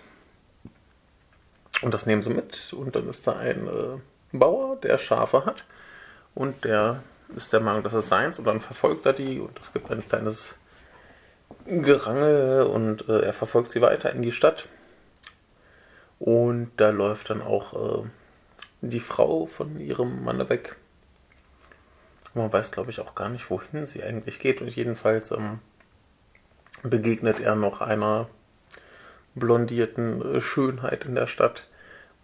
Und 1.80 1.94
das 1.94 2.04
nehmen 2.04 2.20
sie 2.20 2.34
mit. 2.34 2.74
Und 2.74 2.96
dann 2.96 3.08
ist 3.08 3.26
da 3.26 3.38
ein 3.38 3.66
äh, 3.66 4.36
Bauer, 4.36 4.76
der 4.76 4.98
Schafe 4.98 5.46
hat. 5.46 5.64
Und 6.34 6.64
der 6.64 7.02
ist 7.36 7.52
der 7.52 7.60
Meinung, 7.60 7.82
das 7.82 7.94
ist 7.94 8.08
seins 8.08 8.38
und 8.38 8.44
dann 8.46 8.60
verfolgt 8.60 9.06
er 9.06 9.12
die 9.12 9.40
und 9.40 9.58
es 9.58 9.72
gibt 9.72 9.90
ein 9.90 10.06
kleines 10.06 10.56
Gerangel 11.66 12.64
und 12.64 13.08
äh, 13.08 13.20
er 13.20 13.32
verfolgt 13.32 13.70
sie 13.70 13.80
weiter 13.80 14.12
in 14.12 14.22
die 14.22 14.32
Stadt. 14.32 14.68
Und 16.18 16.70
da 16.76 16.90
läuft 16.90 17.30
dann 17.30 17.42
auch 17.42 18.02
äh, 18.02 18.08
die 18.80 19.00
Frau 19.00 19.46
von 19.46 19.80
ihrem 19.80 20.24
Manne 20.24 20.48
weg. 20.48 20.76
Man 22.34 22.52
weiß, 22.52 22.70
glaube 22.70 22.90
ich, 22.90 23.00
auch 23.00 23.14
gar 23.14 23.28
nicht, 23.28 23.50
wohin 23.50 23.86
sie 23.86 24.02
eigentlich 24.02 24.38
geht. 24.38 24.62
Und 24.62 24.74
jedenfalls 24.74 25.30
ähm, 25.32 25.58
begegnet 26.82 27.40
er 27.40 27.54
noch 27.54 27.80
einer 27.80 28.28
blondierten 29.34 30.36
äh, 30.36 30.40
Schönheit 30.40 31.04
in 31.04 31.14
der 31.14 31.26
Stadt 31.26 31.64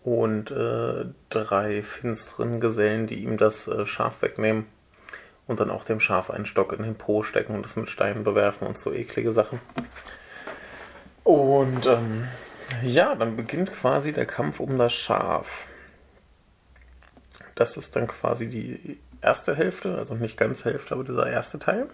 und 0.08 0.50
äh, 0.50 1.04
drei 1.28 1.82
finsteren 1.82 2.60
Gesellen, 2.60 3.06
die 3.06 3.22
ihm 3.22 3.36
das 3.36 3.68
äh, 3.68 3.84
Schaf 3.84 4.22
wegnehmen 4.22 4.64
und 5.46 5.60
dann 5.60 5.70
auch 5.70 5.84
dem 5.84 6.00
Schaf 6.00 6.30
einen 6.30 6.46
Stock 6.46 6.72
in 6.72 6.82
den 6.82 6.94
Po 6.94 7.22
stecken 7.22 7.54
und 7.54 7.66
es 7.66 7.76
mit 7.76 7.90
Steinen 7.90 8.24
bewerfen 8.24 8.66
und 8.66 8.78
so 8.78 8.90
eklige 8.90 9.32
Sachen. 9.32 9.60
Und 11.24 11.84
ähm, 11.84 12.26
ja, 12.82 13.14
dann 13.14 13.36
beginnt 13.36 13.70
quasi 13.70 14.14
der 14.14 14.24
Kampf 14.24 14.60
um 14.60 14.78
das 14.78 14.94
Schaf. 14.94 15.66
Das 17.54 17.76
ist 17.76 17.94
dann 17.94 18.06
quasi 18.06 18.48
die 18.48 18.98
erste 19.20 19.54
Hälfte, 19.54 19.98
also 19.98 20.14
nicht 20.14 20.38
ganz 20.38 20.64
Hälfte, 20.64 20.94
aber 20.94 21.04
dieser 21.04 21.28
erste 21.28 21.58
Teil. 21.58 21.86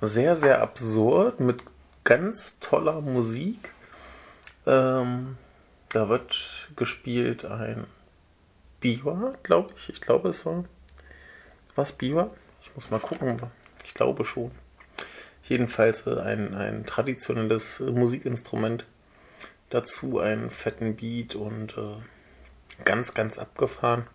Sehr, 0.00 0.36
sehr 0.36 0.62
absurd 0.62 1.40
mit 1.40 1.62
ganz 2.04 2.60
toller 2.60 3.00
Musik. 3.00 3.72
Ähm, 4.66 5.36
da 5.92 6.08
wird 6.08 6.70
gespielt 6.74 7.44
ein 7.44 7.86
Biwa, 8.80 9.34
glaube 9.42 9.74
ich. 9.76 9.90
Ich 9.90 10.00
glaube, 10.00 10.30
es 10.30 10.44
war. 10.46 10.64
Was, 11.74 11.92
Biwa? 11.92 12.30
Ich 12.62 12.74
muss 12.74 12.90
mal 12.90 13.00
gucken. 13.00 13.40
Ich 13.84 13.94
glaube 13.94 14.24
schon. 14.24 14.50
Jedenfalls 15.42 16.06
ein, 16.06 16.54
ein 16.54 16.86
traditionelles 16.86 17.80
Musikinstrument. 17.80 18.86
Dazu 19.70 20.18
einen 20.18 20.50
fetten 20.50 20.96
Beat 20.96 21.34
und 21.34 21.76
äh, 21.76 21.96
ganz, 22.84 23.14
ganz 23.14 23.38
abgefahren. 23.38 24.06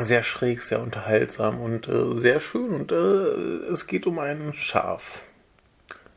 Sehr 0.00 0.22
schräg, 0.22 0.60
sehr 0.62 0.82
unterhaltsam 0.82 1.60
und 1.60 1.88
äh, 1.88 2.18
sehr 2.18 2.40
schön. 2.40 2.70
Und 2.70 2.92
äh, 2.92 3.70
es 3.72 3.86
geht 3.86 4.06
um 4.06 4.18
ein 4.18 4.52
Schaf. 4.52 5.22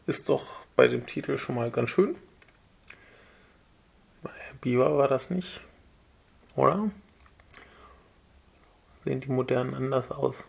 Ist 0.08 0.30
doch 0.30 0.66
bei 0.76 0.88
dem 0.88 1.06
Titel 1.06 1.38
schon 1.38 1.56
mal 1.56 1.72
ganz 1.72 1.90
schön. 1.90 2.16
Biber 4.62 4.96
war 4.98 5.08
das 5.08 5.30
nicht. 5.32 5.62
Oder? 6.56 6.90
Sehen 9.04 9.22
die 9.22 9.30
modernen 9.30 9.74
anders 9.74 10.12
aus? 10.12 10.44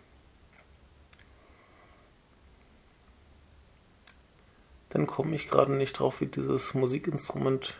Dann 4.90 5.06
komme 5.06 5.34
ich 5.34 5.48
gerade 5.48 5.72
nicht 5.72 5.94
drauf, 5.94 6.20
wie 6.20 6.26
dieses 6.26 6.74
Musikinstrument 6.74 7.78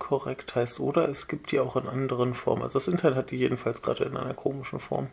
korrekt 0.00 0.56
heißt. 0.56 0.80
Oder 0.80 1.08
es 1.08 1.28
gibt 1.28 1.52
die 1.52 1.60
auch 1.60 1.76
in 1.76 1.86
anderen 1.86 2.34
Formen. 2.34 2.62
Also 2.62 2.80
das 2.80 2.88
Internet 2.88 3.16
hat 3.16 3.30
die 3.30 3.36
jedenfalls 3.36 3.82
gerade 3.82 4.04
in 4.04 4.16
einer 4.16 4.34
komischen 4.34 4.80
Form. 4.80 5.10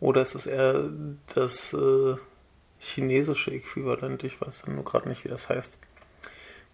Oder 0.00 0.22
ist 0.22 0.34
es 0.34 0.46
eher 0.46 0.88
das 1.34 1.74
äh, 1.74 2.16
chinesische 2.78 3.50
Äquivalent? 3.50 4.24
Ich 4.24 4.40
weiß 4.40 4.62
dann 4.62 4.76
nur 4.76 4.84
gerade 4.84 5.08
nicht, 5.08 5.24
wie 5.24 5.28
das 5.28 5.50
heißt. 5.50 5.78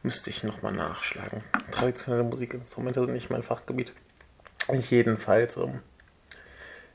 Müsste 0.04 0.28
ich 0.28 0.44
nochmal 0.44 0.72
nachschlagen. 0.72 1.42
Traditionelle 1.70 2.24
Musikinstrumente 2.24 3.02
sind 3.02 3.14
nicht 3.14 3.30
mein 3.30 3.42
Fachgebiet. 3.42 3.94
Jedenfalls, 4.70 5.56
ähm, 5.56 5.80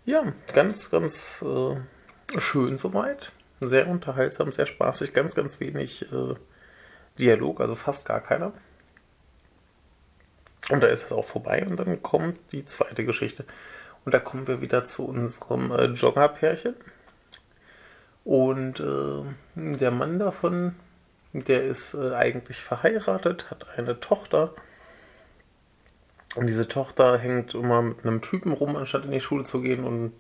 ja, 0.06 0.32
ganz, 0.54 0.92
ganz 0.92 1.42
äh, 1.42 2.40
schön 2.40 2.78
soweit. 2.78 3.32
Sehr 3.62 3.88
unterhaltsam, 3.88 4.52
sehr 4.52 4.68
spaßig, 4.68 5.14
ganz, 5.14 5.34
ganz 5.34 5.60
wenig 5.60 6.04
äh, 6.12 6.36
Dialog, 7.20 7.62
also 7.62 7.74
fast 7.74 8.06
gar 8.06 8.22
keiner. 8.22 8.54
Und 10.70 10.84
da 10.84 10.88
ist 10.88 11.06
es 11.06 11.12
auch 11.12 11.26
vorbei 11.26 11.66
und 11.66 11.78
dann 11.78 12.04
kommt 12.04 12.38
die 12.52 12.64
zweite 12.66 13.04
Geschichte. 13.04 13.44
Und 14.06 14.14
da 14.14 14.20
kommen 14.20 14.46
wir 14.46 14.62
wieder 14.62 14.84
zu 14.84 15.04
unserem 15.04 15.72
äh, 15.72 15.86
Jogger-Pärchen. 15.86 16.76
Und 18.24 18.80
äh, 18.80 19.24
der 19.56 19.90
Mann 19.90 20.20
davon, 20.20 20.76
der 21.34 21.64
ist 21.64 21.94
äh, 21.94 22.14
eigentlich 22.16 22.58
verheiratet, 22.58 23.52
hat 23.52 23.68
eine 23.78 24.00
Tochter. 24.00 24.54
Und 26.36 26.48
diese 26.48 26.68
Tochter 26.68 27.18
hängt 27.18 27.54
immer 27.54 27.82
mit 27.82 28.06
einem 28.06 28.22
Typen 28.22 28.52
rum, 28.52 28.76
anstatt 28.76 29.06
in 29.06 29.12
die 29.12 29.20
Schule 29.20 29.44
zu 29.44 29.62
gehen. 29.62 29.84
Und 29.84 30.14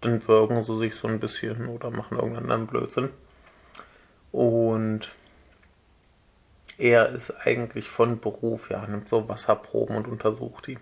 dann 0.00 0.26
würgen 0.26 0.62
sie 0.62 0.76
sich 0.76 0.94
so 0.94 1.08
ein 1.08 1.20
bisschen 1.20 1.68
oder 1.68 1.90
machen 1.90 2.16
irgendeinen 2.16 2.50
anderen 2.50 2.66
Blödsinn. 2.66 3.10
Und 4.32 5.14
er 6.78 7.10
ist 7.10 7.30
eigentlich 7.46 7.90
von 7.90 8.20
Beruf, 8.20 8.70
ja, 8.70 8.86
nimmt 8.86 9.08
so 9.08 9.28
Wasserproben 9.28 9.96
und 9.96 10.08
untersucht 10.08 10.66
die. 10.66 10.78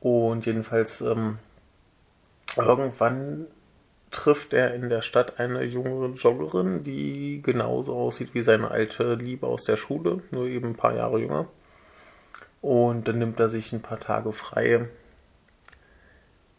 Und 0.00 0.46
jedenfalls 0.46 1.00
ähm, 1.00 1.38
irgendwann 2.56 3.46
trifft 4.10 4.54
er 4.54 4.74
in 4.74 4.88
der 4.88 5.02
Stadt 5.02 5.38
eine 5.38 5.64
junge 5.64 6.14
Joggerin, 6.14 6.82
die 6.82 7.42
genauso 7.42 7.94
aussieht 7.94 8.34
wie 8.34 8.42
seine 8.42 8.70
alte 8.70 9.14
Liebe 9.14 9.46
aus 9.46 9.64
der 9.64 9.76
Schule, 9.76 10.22
nur 10.30 10.46
eben 10.46 10.68
ein 10.68 10.76
paar 10.76 10.94
Jahre 10.94 11.20
jünger. 11.20 11.48
Und 12.60 13.06
dann 13.08 13.18
nimmt 13.18 13.38
er 13.38 13.48
sich 13.48 13.72
ein 13.72 13.82
paar 13.82 14.00
Tage 14.00 14.32
frei 14.32 14.88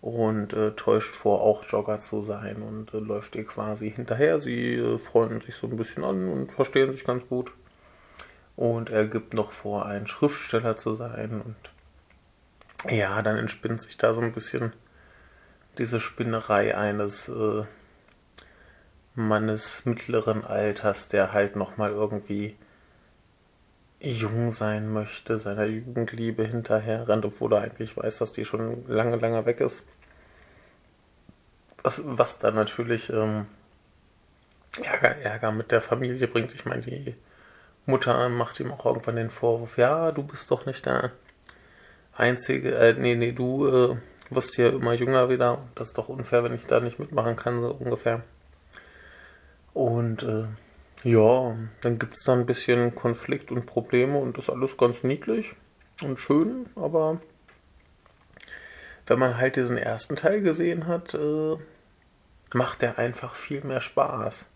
und 0.01 0.53
äh, 0.53 0.71
täuscht 0.71 1.13
vor, 1.13 1.41
auch 1.41 1.65
Jogger 1.65 1.99
zu 1.99 2.21
sein 2.21 2.61
und 2.61 2.93
äh, 2.93 2.99
läuft 2.99 3.35
ihr 3.35 3.45
quasi 3.45 3.91
hinterher. 3.91 4.39
Sie 4.39 4.75
äh, 4.75 4.97
freuen 4.97 5.41
sich 5.41 5.55
so 5.55 5.67
ein 5.67 5.75
bisschen 5.75 6.03
an 6.03 6.29
und 6.29 6.51
verstehen 6.51 6.91
sich 6.91 7.03
ganz 7.03 7.27
gut. 7.27 7.51
Und 8.55 8.89
er 8.89 9.05
gibt 9.05 9.33
noch 9.33 9.51
vor, 9.51 9.85
ein 9.85 10.07
Schriftsteller 10.07 10.77
zu 10.77 10.93
sein. 10.93 11.41
Und 11.41 12.91
ja, 12.91 13.21
dann 13.21 13.37
entspinnt 13.37 13.81
sich 13.81 13.97
da 13.97 14.13
so 14.13 14.21
ein 14.21 14.31
bisschen 14.31 14.73
diese 15.79 15.99
Spinnerei 15.99 16.77
eines 16.77 17.29
äh, 17.29 17.63
Mannes 19.15 19.85
mittleren 19.85 20.45
Alters, 20.45 21.07
der 21.07 21.33
halt 21.33 21.55
nochmal 21.55 21.91
irgendwie 21.91 22.55
jung 23.99 24.51
sein 24.51 24.91
möchte, 24.91 25.39
seiner 25.39 25.65
Jugendliebe 25.65 26.45
hinterher 26.45 27.07
rennt, 27.07 27.25
obwohl 27.25 27.53
er 27.53 27.61
eigentlich 27.61 27.97
weiß, 27.97 28.19
dass 28.19 28.31
die 28.31 28.45
schon 28.45 28.87
lange, 28.87 29.17
lange 29.17 29.45
weg 29.45 29.59
ist. 29.59 29.83
Was, 31.83 32.01
was 32.05 32.39
dann 32.39 32.55
natürlich 32.55 33.09
ähm, 33.09 33.45
Ärger, 34.81 35.17
Ärger 35.17 35.51
mit 35.51 35.71
der 35.71 35.81
Familie 35.81 36.27
bringt. 36.27 36.53
Ich 36.53 36.65
meine, 36.65 36.81
die 36.81 37.15
Mutter 37.85 38.29
macht 38.29 38.59
ihm 38.59 38.71
auch 38.71 38.85
irgendwann 38.85 39.15
den 39.15 39.29
Vorwurf, 39.29 39.77
ja, 39.77 40.11
du 40.11 40.23
bist 40.23 40.51
doch 40.51 40.65
nicht 40.65 40.85
der 40.85 41.11
Einzige, 42.13 42.75
äh, 42.75 42.93
nee, 42.93 43.15
nee, 43.15 43.31
du 43.31 43.67
äh, 43.67 43.97
wirst 44.29 44.55
hier 44.55 44.73
immer 44.73 44.93
jünger 44.93 45.29
wieder. 45.29 45.59
Das 45.75 45.89
ist 45.89 45.97
doch 45.97 46.09
unfair, 46.09 46.43
wenn 46.43 46.53
ich 46.53 46.65
da 46.65 46.79
nicht 46.79 46.99
mitmachen 46.99 47.35
kann, 47.35 47.61
so 47.61 47.71
ungefähr. 47.71 48.21
Und 49.73 50.23
äh, 50.23 50.45
ja, 51.03 51.55
dann 51.81 51.99
gibt 51.99 52.15
es 52.17 52.23
da 52.23 52.33
ein 52.33 52.45
bisschen 52.45 52.95
Konflikt 52.95 53.51
und 53.51 53.65
Probleme 53.65 54.17
und 54.17 54.37
das 54.37 54.45
ist 54.45 54.49
alles 54.49 54.77
ganz 54.77 55.03
niedlich 55.03 55.55
und 56.03 56.19
schön, 56.19 56.65
aber 56.75 57.19
wenn 59.07 59.19
man 59.19 59.37
halt 59.37 59.55
diesen 59.55 59.77
ersten 59.77 60.15
Teil 60.15 60.41
gesehen 60.41 60.87
hat, 60.87 61.13
äh, 61.13 61.57
macht 62.53 62.81
der 62.81 62.99
einfach 62.99 63.33
viel 63.33 63.63
mehr 63.63 63.81
Spaß. 63.81 64.47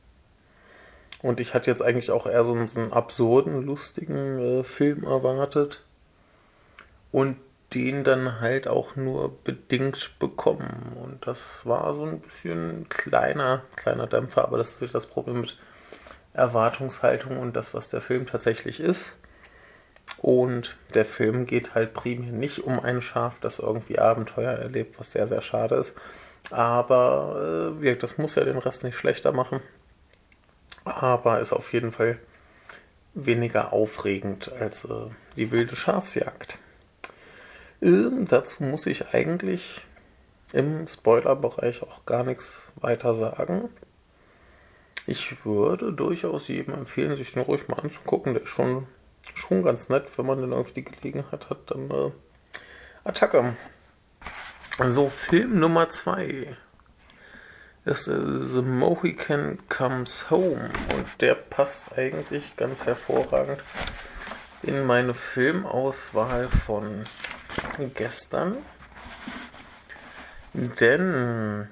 Und 1.22 1.40
ich 1.40 1.54
hatte 1.54 1.72
jetzt 1.72 1.82
eigentlich 1.82 2.12
auch 2.12 2.28
eher 2.28 2.44
so 2.44 2.54
einen, 2.54 2.68
so 2.68 2.80
einen 2.80 2.92
absurden, 2.92 3.64
lustigen 3.64 4.40
äh, 4.40 4.64
Film 4.64 5.06
erwartet. 5.06 5.84
Und 7.12 7.38
den 7.74 8.04
dann 8.04 8.40
halt 8.40 8.68
auch 8.68 8.96
nur 8.96 9.44
bedingt 9.44 10.18
bekommen. 10.20 10.96
Und 11.02 11.26
das 11.28 11.66
war 11.66 11.94
so 11.94 12.04
ein 12.04 12.20
bisschen 12.20 12.88
kleiner, 12.90 13.64
kleiner 13.76 14.08
Dämpfer, 14.08 14.44
aber 14.44 14.58
das 14.58 14.82
ist 14.82 14.96
das 14.96 15.08
Problem 15.08 15.42
mit 15.42 15.58
Erwartungshaltung 16.34 17.38
und 17.38 17.56
das, 17.56 17.74
was 17.74 17.90
der 17.90 18.02
Film 18.02 18.26
tatsächlich 18.26 18.80
ist. 18.80 19.18
Und 20.18 20.78
der 20.94 21.06
Film 21.06 21.46
geht 21.46 21.76
halt 21.76 21.94
primär 21.94 22.32
nicht 22.32 22.64
um 22.64 22.80
ein 22.80 23.02
Schaf, 23.02 23.40
das 23.40 23.60
irgendwie 23.60 24.00
Abenteuer 24.00 24.52
erlebt, 24.52 25.00
was 25.00 25.12
sehr, 25.12 25.28
sehr 25.28 25.42
schade 25.42 25.76
ist. 25.76 25.94
Aber 26.52 27.74
äh, 27.82 27.96
das 27.96 28.18
muss 28.18 28.36
ja 28.36 28.44
den 28.44 28.58
Rest 28.58 28.84
nicht 28.84 28.98
schlechter 28.98 29.32
machen 29.32 29.62
aber 30.86 31.40
ist 31.40 31.54
auf 31.54 31.72
jeden 31.74 31.92
Fall 31.92 32.18
weniger 33.14 33.74
aufregend 33.74 34.52
als 34.52 34.86
äh, 34.86 35.10
die 35.36 35.52
wilde 35.52 35.76
Schafsjagd. 35.76 36.58
Dazu 37.82 38.64
muss 38.64 38.86
ich 38.86 39.14
eigentlich 39.14 39.82
im 40.54 40.88
Spoilerbereich 40.88 41.84
auch 41.84 42.06
gar 42.06 42.24
nichts 42.24 42.72
weiter 42.76 43.16
sagen. 43.16 43.70
Ich 45.06 45.46
würde 45.46 45.92
durchaus 45.92 46.48
jedem 46.48 46.76
empfehlen, 46.76 47.18
sich 47.18 47.34
den 47.34 47.44
ruhig 47.44 47.68
mal 47.68 47.80
anzugucken. 47.80 48.34
Der 48.34 48.44
ist 48.44 48.50
schon, 48.50 48.88
schon 49.34 49.64
ganz 49.64 49.90
nett, 49.90 50.06
wenn 50.18 50.26
man 50.26 50.40
dann 50.40 50.52
irgendwie 50.52 50.76
die 50.76 50.86
Gelegenheit 50.86 51.50
hat, 51.50 51.72
dann 51.72 51.92
äh, 51.92 52.12
Attacke. 53.04 53.58
So, 54.88 55.10
Film 55.10 55.60
Nummer 55.60 55.90
2 55.90 56.56
ist 57.86 58.06
The 58.06 58.62
Mohican 58.62 59.60
Comes 59.68 60.30
Home 60.30 60.70
und 60.96 61.22
der 61.22 61.36
passt 61.36 61.98
eigentlich 61.98 62.56
ganz 62.56 62.86
hervorragend 62.86 63.62
in 64.62 64.86
meine 64.86 65.14
Filmauswahl 65.14 66.48
von 66.48 67.04
gestern. 67.94 68.58
Denn 70.54 71.68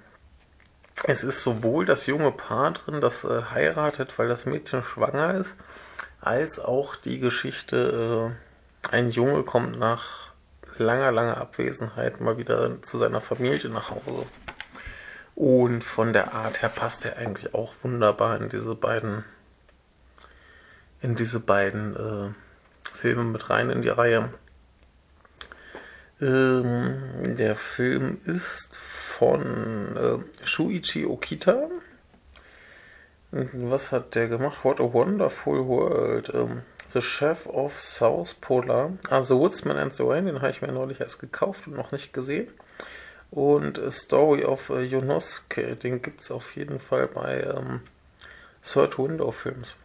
es 1.03 1.23
ist 1.23 1.41
sowohl 1.41 1.85
das 1.85 2.05
junge 2.05 2.31
Paar 2.31 2.71
drin, 2.71 3.01
das 3.01 3.23
äh, 3.23 3.43
heiratet, 3.51 4.17
weil 4.17 4.27
das 4.27 4.45
Mädchen 4.45 4.83
schwanger 4.83 5.35
ist, 5.35 5.55
als 6.19 6.59
auch 6.59 6.95
die 6.95 7.19
Geschichte, 7.19 8.33
äh, 8.33 8.91
ein 8.91 9.09
Junge 9.09 9.43
kommt 9.43 9.77
nach 9.77 10.31
langer, 10.77 11.11
langer 11.11 11.37
Abwesenheit 11.37 12.21
mal 12.21 12.37
wieder 12.37 12.81
zu 12.81 12.97
seiner 12.97 13.21
Familie 13.21 13.69
nach 13.69 13.91
Hause. 13.91 14.25
Und 15.35 15.83
von 15.83 16.13
der 16.13 16.33
Art 16.33 16.61
her 16.61 16.69
passt 16.69 17.05
er 17.05 17.17
eigentlich 17.17 17.53
auch 17.53 17.73
wunderbar 17.81 18.39
in 18.39 18.49
diese 18.49 18.75
beiden, 18.75 19.23
in 21.01 21.15
diese 21.15 21.39
beiden 21.39 21.95
äh, 21.95 22.97
Filme 22.97 23.23
mit 23.23 23.49
rein 23.49 23.69
in 23.69 23.81
die 23.81 23.89
Reihe. 23.89 24.29
Ähm, 26.21 27.35
der 27.35 27.55
Film 27.55 28.21
ist 28.25 28.75
von 28.77 29.97
äh, 29.97 30.45
Shuichi 30.45 31.05
Okita. 31.05 31.69
Was 33.31 33.91
hat 33.91 34.13
der 34.13 34.27
gemacht? 34.27 34.63
What 34.63 34.79
a 34.79 34.93
Wonderful 34.93 35.67
World. 35.67 36.31
Ähm, 36.33 36.61
the 36.89 37.01
Chef 37.01 37.47
of 37.47 37.81
South 37.81 38.35
Polar. 38.35 38.91
Ah, 39.09 39.23
The 39.23 39.35
Woodsman 39.35 39.77
and 39.77 39.93
the 39.93 40.03
Rain, 40.03 40.25
den 40.25 40.41
habe 40.41 40.49
ich 40.49 40.61
mir 40.61 40.71
neulich 40.71 40.99
erst 40.99 41.19
gekauft 41.19 41.67
und 41.67 41.75
noch 41.75 41.91
nicht 41.91 42.13
gesehen. 42.13 42.49
Und 43.31 43.79
A 43.79 43.89
Story 43.89 44.43
of 44.43 44.69
uh, 44.69 44.79
Yonosuke, 44.79 45.77
den 45.77 46.01
gibt 46.01 46.21
es 46.21 46.31
auf 46.31 46.55
jeden 46.55 46.79
Fall 46.79 47.07
bei 47.07 47.41
ähm, 47.41 47.79
Third 48.61 48.99
Window 48.99 49.31
Films. 49.31 49.75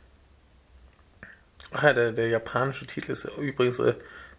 Ah, 1.71 1.93
der, 1.93 2.13
der 2.13 2.29
japanische 2.29 2.87
Titel 2.87 3.13
ist 3.13 3.25
übrigens 3.39 3.79
äh, 3.79 3.95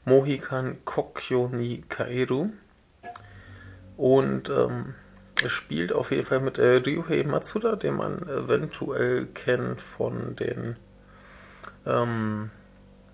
Mohikan 0.08 0.78
Kokyo 0.86 1.50
ni 1.50 1.84
Kaeru. 1.90 2.50
Und 3.98 4.50
ähm, 4.50 4.96
es 5.44 5.52
spielt 5.52 5.92
auf 5.92 6.12
jeden 6.12 6.26
Fall 6.26 6.40
mit 6.40 6.58
äh, 6.58 6.78
Ryuhei 6.78 7.24
Matsuda, 7.24 7.76
den 7.76 7.96
man 7.96 8.22
eventuell 8.24 9.26
kennt 9.26 9.82
von 9.82 10.38
den 10.38 10.78
ähm, 11.86 12.52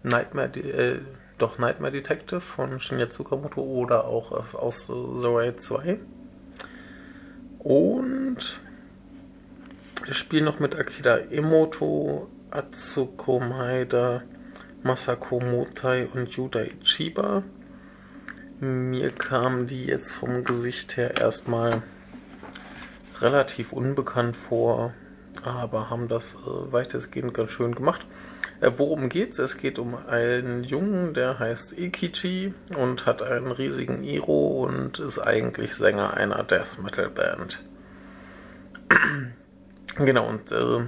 Nightmare, 0.04 0.60
äh, 0.60 1.00
doch 1.40 1.58
Nightmare 1.58 1.92
Detective 1.92 2.42
von 2.42 2.80
Shinya 2.80 3.10
Tsukamoto 3.10 3.62
oder 3.62 4.06
auch 4.06 4.54
aus 4.54 4.86
The 4.86 5.28
Raid 5.28 5.64
2. 5.64 5.98
Und 7.58 8.60
wir 10.06 10.14
spielen 10.14 10.46
noch 10.46 10.60
mit 10.60 10.76
Akira 10.76 11.18
Emoto, 11.32 12.30
Atsuko 12.52 13.40
Maeda, 13.40 14.22
Masako 14.84 15.40
Motai 15.40 16.08
und 16.14 16.36
Yuda 16.36 16.64
Ichiba. 16.64 17.44
Mir 18.60 19.12
kamen 19.12 19.66
die 19.66 19.86
jetzt 19.86 20.12
vom 20.12 20.44
Gesicht 20.44 20.98
her 20.98 21.18
erstmal 21.22 21.82
relativ 23.22 23.72
unbekannt 23.72 24.36
vor, 24.36 24.94
aber 25.44 25.90
haben 25.90 26.10
das 26.10 26.34
äh, 26.36 26.72
weitestgehend 26.72 27.34
ganz 27.34 27.52
schön 27.52 27.74
gemacht. 27.76 28.06
Äh, 28.60 28.72
worum 28.76 29.08
geht's? 29.08 29.40
Es 29.40 29.58
geht 29.58 29.80
um 29.80 29.96
einen 29.96 30.66
Jungen, 30.66 31.14
der 31.14 31.40
heißt 31.40 31.78
Ikichi 31.78 32.54
und 32.78 33.06
hat 33.06 33.22
einen 33.22 33.52
riesigen 33.52 34.04
Iro 34.04 34.66
und 34.66 35.00
ist 35.00 35.20
eigentlich 35.20 35.76
Sänger 35.76 36.16
einer 36.16 36.44
Death 36.44 36.78
Metal 36.84 37.10
Band. 37.10 37.64
genau, 39.96 40.28
und 40.28 40.52
äh, 40.52 40.82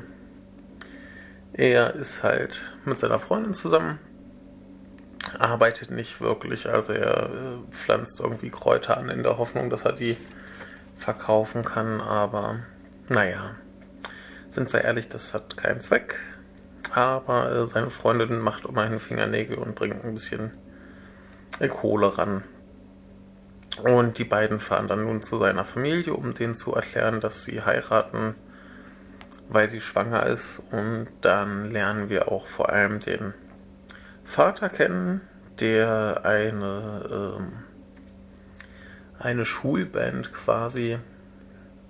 er 1.57 1.95
ist 1.95 2.23
halt 2.23 2.73
mit 2.83 2.99
seiner 2.99 3.19
Freundin 3.19 3.53
zusammen, 3.53 3.99
arbeitet 5.39 5.89
nicht 5.91 6.19
wirklich. 6.19 6.67
Also 6.69 6.93
er 6.93 7.29
äh, 7.29 7.71
pflanzt 7.71 8.19
irgendwie 8.19 8.49
Kräuter 8.49 8.97
an 8.97 9.09
in 9.09 9.23
der 9.23 9.37
Hoffnung, 9.37 9.69
dass 9.69 9.85
er 9.85 9.93
die 9.93 10.17
verkaufen 10.97 11.63
kann. 11.63 12.01
Aber 12.01 12.59
naja, 13.07 13.55
sind 14.51 14.71
wir 14.73 14.83
ehrlich, 14.83 15.07
das 15.07 15.33
hat 15.33 15.55
keinen 15.57 15.81
Zweck. 15.81 16.19
Aber 16.93 17.51
äh, 17.51 17.67
seine 17.67 17.89
Freundin 17.89 18.39
macht 18.39 18.65
immerhin 18.65 18.99
Fingernägel 18.99 19.57
und 19.57 19.75
bringt 19.75 20.03
ein 20.03 20.13
bisschen 20.13 20.51
äh, 21.59 21.67
Kohle 21.67 22.17
ran. 22.17 22.43
Und 23.83 24.17
die 24.17 24.23
beiden 24.25 24.59
fahren 24.59 24.87
dann 24.87 25.03
nun 25.03 25.23
zu 25.23 25.37
seiner 25.37 25.65
Familie, 25.65 26.13
um 26.13 26.33
denen 26.33 26.55
zu 26.55 26.73
erklären, 26.73 27.19
dass 27.19 27.43
sie 27.43 27.61
heiraten, 27.61 28.35
weil 29.49 29.69
sie 29.69 29.81
schwanger 29.81 30.25
ist. 30.25 30.61
Und 30.71 31.07
dann 31.21 31.71
lernen 31.71 32.09
wir 32.09 32.31
auch 32.31 32.47
vor 32.47 32.69
allem 32.69 32.99
den 32.99 33.33
Vater 34.23 34.69
kennen, 34.69 35.21
der 35.59 36.21
eine, 36.23 37.37
ähm, 37.39 37.53
eine 39.19 39.45
Schulband 39.45 40.33
quasi 40.33 40.97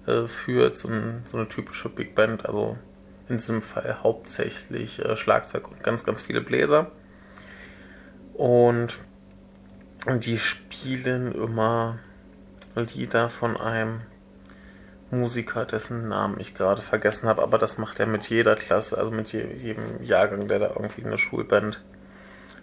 äh, 0.06 0.28
führt, 0.28 0.78
so, 0.78 0.90
ein, 0.90 1.24
so, 1.26 1.38
eine 1.38 1.48
typische 1.48 1.90
Big 1.90 2.14
Band, 2.14 2.46
also 2.46 2.78
in 3.28 3.38
diesem 3.38 3.62
Fall 3.62 4.04
hauptsächlich 4.04 5.04
äh, 5.04 5.16
Schlagzeug 5.16 5.70
und 5.72 5.84
ganz, 5.84 6.04
ganz 6.04 6.22
viele 6.22 6.42
Bläser. 6.42 6.92
Und 8.34 9.00
die 10.20 10.38
spielen 10.38 11.32
immer 11.32 11.98
Lieder 12.76 13.30
von 13.30 13.56
einem 13.56 14.02
Musiker, 15.12 15.66
dessen 15.66 16.08
Namen 16.08 16.40
ich 16.40 16.56
gerade 16.56 16.82
vergessen 16.82 17.28
habe, 17.28 17.44
aber 17.44 17.58
das 17.58 17.78
macht 17.78 18.00
er 18.00 18.08
mit 18.08 18.28
jeder 18.30 18.56
Klasse, 18.56 18.98
also 18.98 19.12
mit 19.12 19.32
jedem 19.32 20.04
Jahrgang, 20.04 20.48
der 20.48 20.60
da 20.60 20.68
irgendwie 20.70 21.06
eine 21.06 21.18
Schulband 21.18 21.82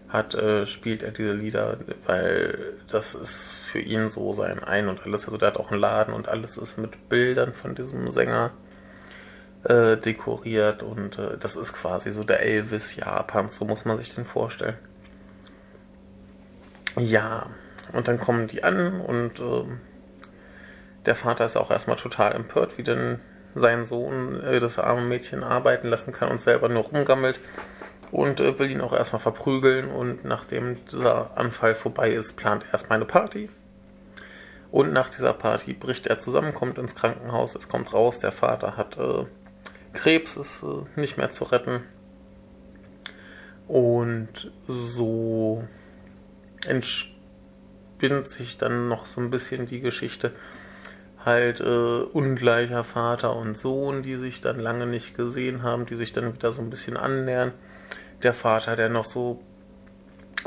hat, 0.09 0.35
äh, 0.35 0.67
spielt 0.67 1.03
er 1.03 1.11
diese 1.11 1.33
Lieder, 1.33 1.79
weil 2.07 2.75
das 2.89 3.15
ist 3.15 3.55
für 3.55 3.79
ihn 3.79 4.11
so 4.11 4.33
sein 4.33 4.63
Ein 4.63 4.89
und 4.89 5.05
alles. 5.05 5.25
Also 5.25 5.39
der 5.39 5.49
hat 5.49 5.57
auch 5.57 5.71
einen 5.71 5.81
Laden 5.81 6.13
und 6.13 6.29
alles 6.29 6.59
ist 6.59 6.77
mit 6.79 7.09
Bildern 7.09 7.55
von 7.55 7.75
diesem 7.75 8.11
Sänger 8.11 8.51
äh, 9.65 9.97
dekoriert 9.97 10.83
und 10.83 11.19
äh, 11.19 11.39
das 11.39 11.57
ist 11.57 11.73
quasi 11.73 12.13
so 12.13 12.25
der 12.25 12.43
Elvis 12.43 12.97
Japans, 12.97 13.55
so 13.57 13.65
muss 13.65 13.85
man 13.85 13.97
sich 13.97 14.15
den 14.15 14.25
vorstellen. 14.25 14.77
Ja, 16.99 17.47
und 17.93 18.07
dann 18.07 18.21
kommen 18.21 18.49
die 18.49 18.65
an 18.65 19.01
und 19.01 19.41
ähm, 19.41 19.81
der 21.07 21.15
Vater 21.15 21.45
ist 21.45 21.57
auch 21.57 21.71
erstmal 21.71 21.97
total 21.97 22.33
empört, 22.33 22.79
wie 22.79 22.83
denn 22.83 23.21
sein 23.55 23.85
Sohn 23.85 24.41
äh, 24.43 24.61
das 24.61 24.79
arme 24.79 25.03
Mädchen 25.03 25.45
arbeiten 25.45 25.89
lassen 25.89 26.13
kann 26.13 26.31
und 26.31 26.41
selber 26.41 26.69
nur 26.69 26.85
rumgammelt 26.85 27.41
und 28.11 28.41
äh, 28.41 28.59
will 28.59 28.71
ihn 28.71 28.81
auch 28.81 28.93
erstmal 28.93 29.21
verprügeln. 29.21 29.91
Und 29.91 30.25
nachdem 30.25 30.85
dieser 30.87 31.37
Anfall 31.37 31.75
vorbei 31.75 32.11
ist, 32.11 32.37
plant 32.37 32.65
er 32.65 32.75
erstmal 32.75 32.97
eine 32.97 33.07
Party. 33.07 33.51
Und 34.71 34.93
nach 34.93 35.11
dieser 35.11 35.35
Party 35.35 35.75
bricht 35.75 36.07
er 36.07 36.19
zusammen, 36.19 36.55
kommt 36.55 36.79
ins 36.79 36.95
Krankenhaus. 36.95 37.55
Es 37.55 37.69
kommt 37.69 37.93
raus, 37.93 38.21
der 38.21 38.33
Vater 38.33 38.77
hat 38.77 38.97
äh, 38.97 39.27
Krebs, 39.93 40.37
ist 40.37 40.63
äh, 40.63 41.01
nicht 41.01 41.19
mehr 41.19 41.31
zu 41.31 41.45
retten. 41.45 41.83
Und 43.69 44.51
so 44.67 45.65
entspinnt 46.67 48.29
sich 48.29 48.59
dann 48.59 48.89
noch 48.89 49.07
so 49.07 49.21
ein 49.21 49.31
bisschen 49.31 49.67
die 49.67 49.81
Geschichte. 49.81 50.33
Halt 51.25 51.61
äh, 51.61 51.65
ungleicher 51.65 52.85
Vater 52.85 53.37
und 53.37 53.57
Sohn, 53.57 54.03
die 54.03 54.17
sich 54.17 54.41
dann 54.41 54.59
lange 54.59 54.87
nicht 54.87 55.17
gesehen 55.17 55.63
haben, 55.63 55.87
die 55.87 55.97
sich 55.97 56.13
dann 56.13 56.35
wieder 56.35 56.53
so 56.53 56.63
ein 56.63 56.71
bisschen 56.71 56.97
annähern 56.97 57.53
der 58.23 58.35
Vater, 58.35 58.77
der 58.77 58.89
noch 58.89 59.05
so 59.05 59.41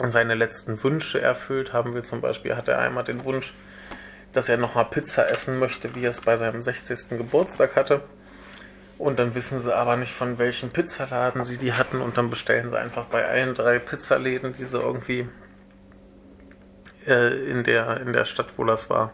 seine 0.07 0.35
letzten 0.35 0.81
Wünsche 0.83 1.21
erfüllt 1.21 1.73
haben 1.73 1.93
will. 1.93 2.03
Zum 2.03 2.21
Beispiel 2.21 2.55
hat 2.55 2.67
er 2.67 2.79
einmal 2.79 3.03
den 3.03 3.23
Wunsch, 3.23 3.53
dass 4.33 4.49
er 4.49 4.57
nochmal 4.57 4.85
Pizza 4.85 5.29
essen 5.29 5.59
möchte, 5.59 5.95
wie 5.95 6.03
er 6.03 6.09
es 6.09 6.21
bei 6.21 6.37
seinem 6.37 6.61
60. 6.61 7.17
Geburtstag 7.17 7.75
hatte. 7.75 8.01
Und 8.97 9.19
dann 9.19 9.35
wissen 9.35 9.59
sie 9.59 9.75
aber 9.75 9.97
nicht, 9.97 10.13
von 10.13 10.37
welchem 10.37 10.69
Pizzaladen 10.69 11.43
sie 11.43 11.57
die 11.57 11.73
hatten. 11.73 12.01
Und 12.01 12.17
dann 12.17 12.29
bestellen 12.29 12.69
sie 12.69 12.79
einfach 12.79 13.05
bei 13.05 13.25
allen 13.25 13.53
drei 13.53 13.79
Pizzaläden, 13.79 14.53
die 14.53 14.65
sie 14.65 14.79
irgendwie 14.79 15.27
äh, 17.05 17.49
in, 17.49 17.63
der, 17.63 18.01
in 18.01 18.13
der 18.13 18.25
Stadt, 18.25 18.53
wo 18.57 18.63
das 18.63 18.89
war, 18.89 19.11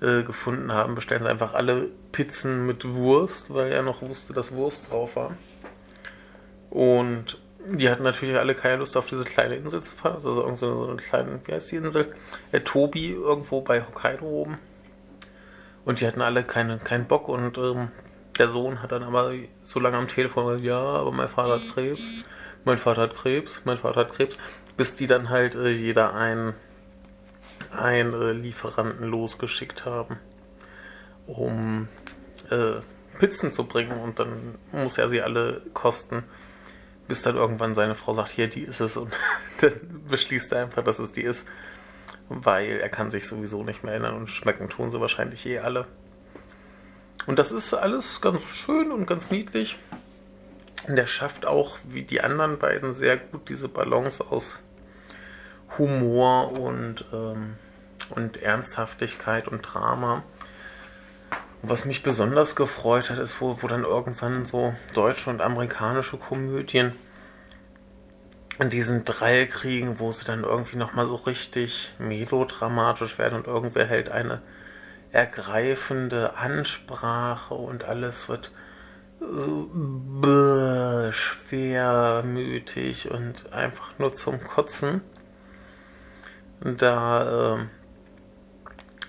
äh, 0.00 0.22
gefunden 0.22 0.72
haben, 0.72 0.94
bestellen 0.94 1.22
sie 1.22 1.30
einfach 1.30 1.54
alle 1.54 1.88
Pizzen 2.12 2.66
mit 2.66 2.84
Wurst, 2.86 3.52
weil 3.52 3.72
er 3.72 3.82
noch 3.82 4.02
wusste, 4.02 4.32
dass 4.32 4.52
Wurst 4.52 4.90
drauf 4.90 5.16
war. 5.16 5.32
Und 6.70 7.38
die 7.66 7.90
hatten 7.90 8.02
natürlich 8.02 8.36
alle 8.36 8.54
keine 8.54 8.76
Lust 8.76 8.96
auf 8.96 9.06
diese 9.06 9.24
kleine 9.24 9.56
Insel 9.56 9.82
zu 9.82 9.94
fahren. 9.94 10.22
Also 10.24 10.42
irgend 10.42 10.58
so 10.58 10.86
eine 10.86 10.96
kleine, 10.96 11.40
wie 11.44 11.52
heißt 11.52 11.72
die 11.72 11.76
Insel? 11.76 12.12
Äh, 12.52 12.60
Tobi, 12.60 13.12
irgendwo 13.12 13.60
bei 13.60 13.82
Hokkaido 13.82 14.24
oben. 14.24 14.58
Und 15.84 16.00
die 16.00 16.06
hatten 16.06 16.22
alle 16.22 16.42
keine, 16.44 16.78
keinen 16.78 17.06
Bock 17.06 17.28
und 17.28 17.58
ähm, 17.58 17.88
der 18.38 18.48
Sohn 18.48 18.82
hat 18.82 18.92
dann 18.92 19.02
aber 19.02 19.32
so 19.64 19.80
lange 19.80 19.96
am 19.96 20.08
Telefon 20.08 20.46
gesagt, 20.46 20.64
ja, 20.64 20.78
aber 20.78 21.12
mein 21.12 21.28
Vater 21.28 21.54
hat 21.54 21.74
Krebs, 21.74 22.24
mein 22.64 22.78
Vater 22.78 23.02
hat 23.02 23.14
Krebs, 23.14 23.62
mein 23.64 23.76
Vater 23.76 24.00
hat 24.00 24.12
Krebs, 24.12 24.38
bis 24.76 24.94
die 24.94 25.06
dann 25.06 25.30
halt 25.30 25.54
äh, 25.54 25.70
jeder 25.70 26.14
einen, 26.14 26.54
einen 27.70 28.14
äh, 28.14 28.32
Lieferanten 28.32 29.06
losgeschickt 29.06 29.84
haben, 29.84 30.18
um 31.26 31.88
äh, 32.50 32.80
Pizzen 33.18 33.52
zu 33.52 33.64
bringen 33.64 34.00
und 34.00 34.18
dann 34.18 34.56
muss 34.72 34.98
er 34.98 35.08
sie 35.08 35.22
alle 35.22 35.62
kosten 35.74 36.24
bis 37.10 37.22
dann 37.22 37.34
irgendwann 37.34 37.74
seine 37.74 37.96
Frau 37.96 38.14
sagt, 38.14 38.30
hier, 38.30 38.46
die 38.46 38.62
ist 38.62 38.78
es 38.78 38.96
und 38.96 39.18
dann 39.60 40.04
beschließt 40.08 40.52
er 40.52 40.62
einfach, 40.62 40.84
dass 40.84 41.00
es 41.00 41.10
die 41.10 41.22
ist, 41.22 41.44
weil 42.28 42.78
er 42.78 42.88
kann 42.88 43.10
sich 43.10 43.26
sowieso 43.26 43.64
nicht 43.64 43.82
mehr 43.82 43.94
erinnern 43.94 44.14
und 44.14 44.28
schmecken 44.28 44.68
tun 44.68 44.92
sie 44.92 45.00
wahrscheinlich 45.00 45.44
eh 45.44 45.58
alle. 45.58 45.88
Und 47.26 47.40
das 47.40 47.50
ist 47.50 47.74
alles 47.74 48.20
ganz 48.20 48.44
schön 48.44 48.92
und 48.92 49.06
ganz 49.06 49.28
niedlich. 49.32 49.76
Und 50.86 50.96
er 50.96 51.08
schafft 51.08 51.46
auch, 51.46 51.78
wie 51.82 52.04
die 52.04 52.20
anderen 52.20 52.60
beiden, 52.60 52.92
sehr 52.92 53.16
gut 53.16 53.48
diese 53.48 53.68
Balance 53.68 54.24
aus 54.30 54.62
Humor 55.78 56.52
und, 56.52 57.04
ähm, 57.12 57.56
und 58.10 58.42
Ernsthaftigkeit 58.42 59.48
und 59.48 59.62
Drama. 59.62 60.22
Was 61.62 61.84
mich 61.84 62.02
besonders 62.02 62.56
gefreut 62.56 63.10
hat, 63.10 63.18
ist, 63.18 63.40
wo, 63.40 63.58
wo 63.60 63.66
dann 63.66 63.84
irgendwann 63.84 64.46
so 64.46 64.74
deutsche 64.94 65.28
und 65.30 65.42
amerikanische 65.42 66.16
Komödien 66.16 66.94
in 68.58 68.70
diesen 68.70 69.04
Dreieck 69.04 69.50
kriegen, 69.52 69.98
wo 69.98 70.12
sie 70.12 70.24
dann 70.24 70.44
irgendwie 70.44 70.76
nochmal 70.76 71.06
so 71.06 71.14
richtig 71.14 71.94
melodramatisch 71.98 73.18
werden 73.18 73.36
und 73.36 73.46
irgendwer 73.46 73.86
hält 73.86 74.10
eine 74.10 74.42
ergreifende 75.12 76.36
Ansprache 76.36 77.54
und 77.54 77.84
alles 77.84 78.28
wird 78.28 78.52
so 79.20 79.70
bäh, 79.72 81.12
schwermütig 81.12 83.10
und 83.10 83.52
einfach 83.52 83.98
nur 83.98 84.12
zum 84.14 84.42
Kotzen. 84.42 85.02
Da 86.60 87.58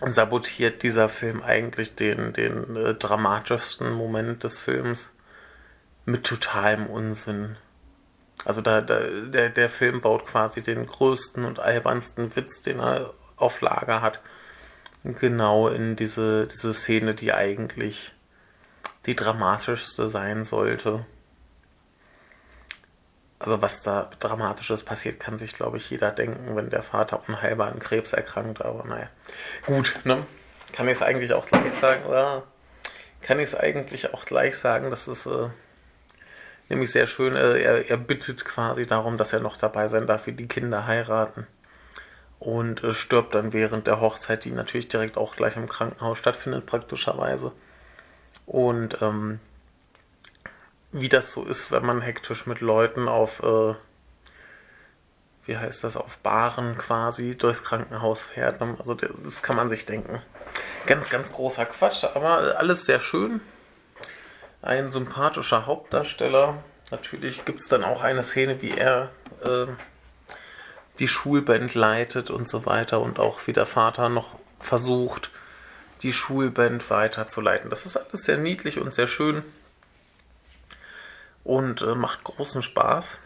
äh, 0.01 0.11
sabotiert 0.11 0.83
dieser 0.83 1.09
Film 1.09 1.41
eigentlich 1.41 1.95
den, 1.95 2.33
den 2.33 2.75
äh, 2.75 2.93
dramatischsten 2.95 3.91
Moment 3.91 4.43
des 4.43 4.59
Films 4.59 5.11
mit 6.05 6.23
totalem 6.25 6.87
Unsinn. 6.87 7.57
Also 8.45 8.61
da, 8.61 8.81
da 8.81 8.99
der, 9.01 9.49
der 9.49 9.69
Film 9.69 10.01
baut 10.01 10.25
quasi 10.25 10.63
den 10.63 10.87
größten 10.87 11.45
und 11.45 11.59
albernsten 11.59 12.35
Witz, 12.35 12.61
den 12.61 12.79
er 12.79 13.13
auf 13.35 13.61
Lager 13.61 14.01
hat, 14.01 14.19
genau 15.03 15.67
in 15.67 15.95
diese, 15.95 16.47
diese 16.47 16.73
Szene, 16.73 17.13
die 17.13 17.33
eigentlich 17.33 18.13
die 19.05 19.15
dramatischste 19.15 20.09
sein 20.09 20.43
sollte. 20.43 21.05
Also 23.41 23.59
was 23.59 23.81
da 23.81 24.07
Dramatisches 24.19 24.83
passiert, 24.83 25.19
kann 25.19 25.39
sich, 25.39 25.55
glaube 25.55 25.77
ich, 25.77 25.89
jeder 25.89 26.11
denken, 26.11 26.55
wenn 26.55 26.69
der 26.69 26.83
Vater 26.83 27.23
unheilbar 27.27 27.71
an 27.71 27.79
Krebs 27.79 28.13
erkrankt. 28.13 28.63
Aber 28.63 28.87
naja, 28.87 29.09
gut, 29.65 29.99
ne? 30.03 30.23
Kann 30.73 30.87
ich 30.87 30.93
es 30.93 31.01
eigentlich 31.01 31.33
auch 31.33 31.47
gleich 31.47 31.73
sagen? 31.73 32.05
Oder 32.05 32.43
kann 33.21 33.39
ich 33.39 33.45
es 33.45 33.55
eigentlich 33.55 34.13
auch 34.13 34.25
gleich 34.25 34.57
sagen? 34.59 34.91
Das 34.91 35.07
ist 35.07 35.25
äh, 35.25 35.49
nämlich 36.69 36.91
sehr 36.91 37.07
schön. 37.07 37.35
Äh, 37.35 37.57
er, 37.61 37.89
er 37.89 37.97
bittet 37.97 38.45
quasi 38.45 38.85
darum, 38.85 39.17
dass 39.17 39.33
er 39.33 39.39
noch 39.39 39.57
dabei 39.57 39.87
sein 39.87 40.05
darf, 40.05 40.27
wie 40.27 40.33
die 40.33 40.47
Kinder 40.47 40.85
heiraten. 40.85 41.47
Und 42.37 42.83
äh, 42.83 42.93
stirbt 42.93 43.33
dann 43.33 43.53
während 43.53 43.87
der 43.87 44.01
Hochzeit, 44.01 44.45
die 44.45 44.51
natürlich 44.51 44.87
direkt 44.87 45.17
auch 45.17 45.35
gleich 45.35 45.57
im 45.57 45.67
Krankenhaus 45.67 46.19
stattfindet, 46.19 46.67
praktischerweise. 46.67 47.53
Und 48.45 49.01
ähm, 49.01 49.39
wie 50.91 51.09
das 51.09 51.31
so 51.31 51.43
ist, 51.43 51.71
wenn 51.71 51.85
man 51.85 52.01
hektisch 52.01 52.45
mit 52.45 52.59
Leuten 52.59 53.07
auf, 53.07 53.41
äh, 53.43 53.75
wie 55.45 55.57
heißt 55.57 55.83
das, 55.83 55.95
auf 55.95 56.17
Baren 56.17 56.77
quasi 56.77 57.35
durchs 57.35 57.63
Krankenhaus 57.63 58.21
fährt. 58.21 58.59
Ne? 58.59 58.75
Also 58.77 58.93
das 58.93 59.41
kann 59.41 59.55
man 59.55 59.69
sich 59.69 59.85
denken. 59.85 60.21
Ganz, 60.85 61.09
ganz 61.09 61.31
großer 61.31 61.65
Quatsch, 61.65 62.03
aber 62.03 62.57
alles 62.57 62.85
sehr 62.85 62.99
schön. 62.99 63.41
Ein 64.61 64.91
sympathischer 64.91 65.65
Hauptdarsteller. 65.65 66.61
Natürlich 66.91 67.45
gibt 67.45 67.61
es 67.61 67.67
dann 67.67 67.83
auch 67.83 68.01
eine 68.01 68.23
Szene, 68.23 68.61
wie 68.61 68.71
er 68.71 69.09
äh, 69.43 69.67
die 70.99 71.07
Schulband 71.07 71.73
leitet 71.73 72.29
und 72.29 72.49
so 72.49 72.65
weiter 72.65 72.99
und 72.99 73.17
auch 73.17 73.47
wie 73.47 73.53
der 73.53 73.65
Vater 73.65 74.09
noch 74.09 74.35
versucht, 74.59 75.31
die 76.03 76.13
Schulband 76.13 76.89
weiterzuleiten. 76.89 77.69
Das 77.69 77.85
ist 77.85 77.95
alles 77.95 78.23
sehr 78.23 78.37
niedlich 78.37 78.79
und 78.79 78.93
sehr 78.93 79.07
schön 79.07 79.43
und 81.43 81.81
äh, 81.81 81.95
macht 81.95 82.23
großen 82.23 82.61
Spaß. 82.61 83.19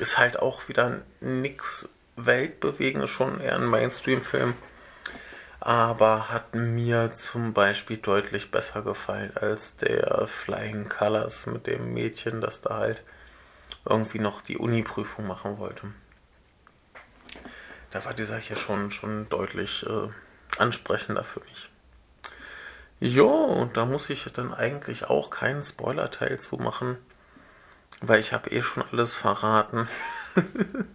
Ist 0.00 0.18
halt 0.18 0.38
auch 0.38 0.68
wieder 0.68 1.02
nix 1.20 1.88
Weltbewegendes, 2.16 3.10
schon 3.10 3.40
eher 3.40 3.56
ein 3.56 3.68
Mainstream-Film. 3.68 4.54
Aber 5.60 6.30
hat 6.30 6.54
mir 6.54 7.12
zum 7.12 7.52
Beispiel 7.52 7.96
deutlich 7.96 8.50
besser 8.50 8.82
gefallen 8.82 9.32
als 9.34 9.76
der 9.76 10.26
Flying 10.28 10.88
Colors 10.88 11.46
mit 11.46 11.66
dem 11.66 11.92
Mädchen, 11.94 12.40
das 12.40 12.60
da 12.60 12.78
halt 12.78 13.02
irgendwie 13.84 14.20
noch 14.20 14.40
die 14.40 14.56
Uni-Prüfung 14.56 15.26
machen 15.26 15.58
wollte. 15.58 15.88
Da 17.90 18.04
war 18.04 18.14
dieser 18.14 18.38
hier 18.38 18.56
schon, 18.56 18.90
schon 18.90 19.28
deutlich 19.28 19.84
äh, 19.86 20.08
ansprechender 20.58 21.24
für 21.24 21.40
mich. 21.40 21.70
Ja, 23.00 23.22
und 23.22 23.76
da 23.76 23.84
muss 23.84 24.10
ich 24.10 24.24
dann 24.24 24.52
eigentlich 24.52 25.04
auch 25.04 25.30
keinen 25.30 25.62
Spoiler-Teil 25.62 26.38
zu 26.40 26.56
machen, 26.56 26.98
weil 28.00 28.20
ich 28.20 28.32
habe 28.32 28.50
eh 28.50 28.62
schon 28.62 28.84
alles 28.90 29.14
verraten. 29.14 29.88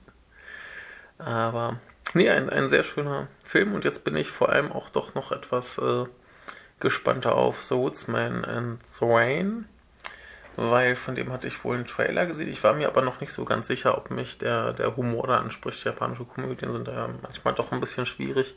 Aber 1.18 1.80
nee, 2.14 2.30
ein, 2.30 2.50
ein 2.50 2.70
sehr 2.70 2.84
schöner 2.84 3.28
Film 3.44 3.74
und 3.74 3.86
jetzt 3.86 4.04
bin 4.04 4.16
ich 4.16 4.30
vor 4.30 4.50
allem 4.50 4.72
auch 4.72 4.90
doch 4.90 5.16
noch 5.16 5.32
etwas 5.32 5.78
äh, 5.78 6.06
gespannter 6.80 7.36
auf 7.36 7.64
The 7.64 7.76
Woodsman 7.76 8.44
and 8.46 8.88
the 8.88 9.06
Rain, 9.06 9.66
weil 10.56 10.96
von 10.96 11.16
dem 11.16 11.32
hatte 11.32 11.48
ich 11.48 11.64
wohl 11.64 11.76
einen 11.76 11.86
Trailer 11.86 12.26
gesehen. 12.26 12.50
Ich 12.50 12.64
war 12.64 12.74
mir 12.74 12.88
aber 12.88 13.02
noch 13.02 13.22
nicht 13.22 13.32
so 13.32 13.46
ganz 13.46 13.68
sicher, 13.68 13.98
ob 13.98 14.12
mich 14.12 14.38
der, 14.38 14.74
der 14.74 14.96
Humor 14.96 15.28
da 15.28 15.38
anspricht. 15.38 15.84
Japanische 15.84 16.26
Komödien 16.26 16.72
sind 16.72 16.88
ja 16.88 17.10
manchmal 17.22 17.54
doch 17.54 17.72
ein 17.72 17.80
bisschen 17.80 18.06
schwierig. 18.06 18.56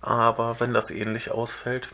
Aber 0.00 0.58
wenn 0.58 0.72
das 0.72 0.90
ähnlich 0.90 1.30
ausfällt, 1.30 1.88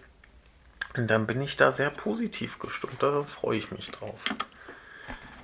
dann 0.94 1.26
bin 1.26 1.42
ich 1.42 1.56
da 1.56 1.72
sehr 1.72 1.90
positiv 1.90 2.58
gestimmt. 2.58 3.02
Da 3.02 3.22
freue 3.22 3.58
ich 3.58 3.70
mich 3.70 3.90
drauf. 3.90 4.20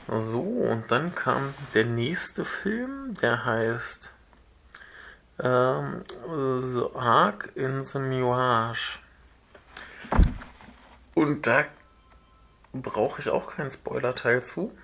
So, 0.07 0.41
und 0.41 0.91
dann 0.91 1.15
kam 1.15 1.55
der 1.73 1.85
nächste 1.85 2.45
Film, 2.45 3.15
der 3.23 3.45
heißt 3.45 4.13
ähm, 5.41 6.03
The 6.61 6.87
Ark 6.95 7.51
in 7.55 7.85
the 7.85 7.99
Mirage. 7.99 8.99
Und 11.15 11.47
da 11.47 11.65
brauche 12.73 13.21
ich 13.21 13.31
auch 13.31 13.57
keinen 13.57 13.71
Spoiler-Teil 13.71 14.45
zu. 14.45 14.77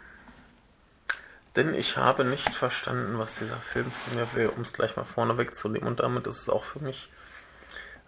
Denn 1.57 1.75
ich 1.75 1.97
habe 1.97 2.25
nicht 2.25 2.55
verstanden, 2.55 3.19
was 3.19 3.35
dieser 3.35 3.57
Film 3.57 3.91
von 3.91 4.15
mir 4.15 4.33
will, 4.35 4.49
um 4.49 4.63
es 4.63 4.73
gleich 4.73 4.97
mal 4.97 5.05
vorne 5.05 5.37
wegzunehmen. 5.37 5.89
Und 5.89 6.01
damit 6.01 6.27
ist 6.29 6.43
es 6.43 6.49
auch 6.49 6.65
für 6.65 6.79
mich 6.79 7.11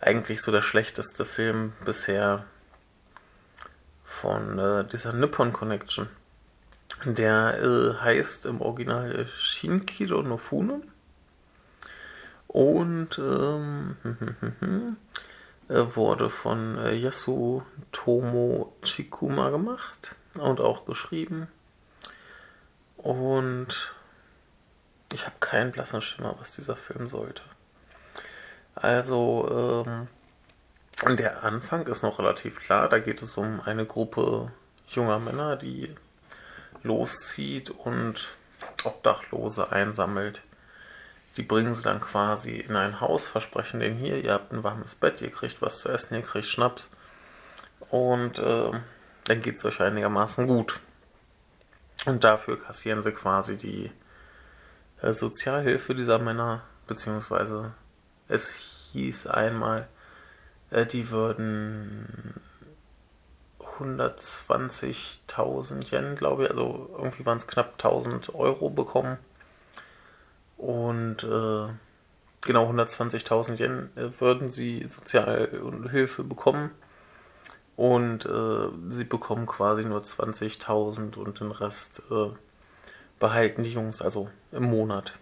eigentlich 0.01 0.41
so 0.41 0.53
der 0.53 0.63
schlechteste 0.63 1.25
Film 1.25 1.73
bisher 1.85 2.45
von 4.05 4.59
äh, 4.59 4.85
dieser 4.85 5.13
Nippon 5.13 5.53
Connection. 5.53 6.09
Der 7.05 7.59
äh, 7.61 7.95
heißt 8.01 8.47
im 8.47 8.61
Original 8.61 9.27
Shinkiro 9.27 10.23
no 10.23 10.37
Funo. 10.37 10.83
Und 12.49 13.19
ähm, 13.19 13.97
wurde 15.69 16.29
von 16.29 16.77
äh, 16.79 16.95
Yasu 16.95 17.63
Tomo 17.93 18.77
Chikuma 18.83 19.51
gemacht 19.51 20.17
und 20.35 20.61
auch 20.61 20.85
geschrieben. 20.85 21.49
Und 22.99 23.95
ich 25.13 25.27
habe 25.27 25.37
keinen 25.41 25.73
blassen 25.73 26.01
Schimmer, 26.01 26.37
was 26.39 26.53
dieser 26.53 26.77
Film 26.77 27.09
sollte. 27.09 27.43
Also, 28.75 29.85
ähm, 29.87 31.17
der 31.17 31.43
Anfang 31.43 31.87
ist 31.87 32.03
noch 32.03 32.19
relativ 32.19 32.59
klar. 32.61 32.89
Da 32.89 32.99
geht 32.99 33.23
es 33.23 33.37
um 33.37 33.61
eine 33.61 33.87
Gruppe 33.87 34.53
junger 34.89 35.19
Männer, 35.19 35.57
die 35.57 35.95
loszieht 36.83 37.71
und 37.71 38.37
Obdachlose 38.85 39.73
einsammelt. 39.73 40.43
Die 41.37 41.43
bringen 41.43 41.75
sie 41.75 41.83
dann 41.83 42.01
quasi 42.01 42.57
in 42.57 42.77
ein 42.77 43.01
Haus, 43.01 43.27
versprechen 43.27 43.81
denen 43.81 43.97
hier, 43.97 44.23
ihr 44.23 44.33
habt 44.35 44.53
ein 44.53 44.63
warmes 44.63 44.95
Bett, 44.95 45.23
ihr 45.23 45.31
kriegt 45.31 45.63
was 45.63 45.81
zu 45.81 45.89
essen, 45.89 46.15
ihr 46.15 46.23
kriegt 46.23 46.47
Schnaps. 46.47 46.89
Und 47.91 48.39
äh, 48.39 48.71
dann 49.25 49.43
geht 49.43 49.57
es 49.57 49.65
euch 49.65 49.81
einigermaßen 49.81 50.47
gut. 50.47 50.81
Und 52.05 52.25
dafür 52.25 52.59
kassieren 52.59 53.03
sie 53.03 53.13
quasi 53.13 53.57
die 53.57 53.91
äh, 55.01 55.13
Sozialhilfe 55.13 55.95
dieser 55.95 56.19
Männer, 56.19 56.63
beziehungsweise 56.87 57.73
es 58.29 58.51
hieß 58.93 59.27
einmal, 59.27 59.89
äh, 60.71 60.85
die 60.85 61.11
würden 61.11 62.35
120.000 63.79 65.93
Yen, 65.93 66.17
glaube 66.17 66.45
ich, 66.45 66.51
also 66.51 66.91
irgendwie 66.97 67.27
waren 67.27 67.39
es 67.39 67.47
knapp 67.47 67.73
1000 67.73 68.35
Euro 68.35 68.71
bekommen. 68.71 69.19
Und 70.57 71.25
äh, 71.25 71.69
genau 72.41 72.71
120.000 72.71 73.61
Yen 73.61 73.91
äh, 73.97 74.09
würden 74.21 74.51
sie 74.51 74.87
Sozialhilfe 74.87 76.25
bekommen. 76.25 76.71
Und 77.77 78.27
äh, 78.27 78.69
sie 78.91 79.05
bekommen 79.05 79.47
quasi 79.47 79.85
nur 79.85 80.03
20.000 80.03 81.17
und 81.17 81.41
den 81.41 81.51
Rest 81.51 82.03
äh, 82.11 82.31
behalten 83.19 83.65
die 83.65 83.73
Jungs 83.73 84.03
also 84.03 84.29
im 84.53 84.65
Monat. 84.65 85.15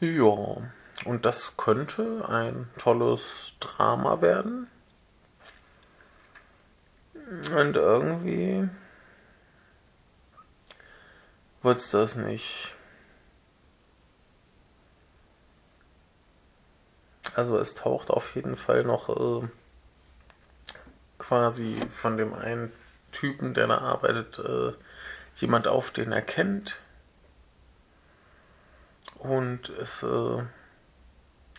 Ja, 0.00 0.56
und 1.04 1.24
das 1.24 1.56
könnte 1.58 2.26
ein 2.28 2.68
tolles 2.78 3.54
Drama 3.60 4.22
werden. 4.22 4.66
Und 7.30 7.76
irgendwie 7.76 8.68
wird's 11.62 11.90
das 11.90 12.16
nicht. 12.16 12.74
Also 17.36 17.56
es 17.56 17.76
taucht 17.76 18.10
auf 18.10 18.34
jeden 18.34 18.56
Fall 18.56 18.82
noch 18.82 19.08
äh, 19.08 19.48
quasi 21.18 21.80
von 21.92 22.16
dem 22.16 22.34
einen 22.34 22.72
Typen, 23.12 23.54
der 23.54 23.68
da 23.68 23.78
arbeitet, 23.78 24.40
äh, 24.40 24.72
jemand 25.36 25.68
auf, 25.68 25.92
den 25.92 26.10
er 26.10 26.22
kennt. 26.22 26.80
Und 29.18 29.68
es 29.68 30.02
äh, 30.02 30.42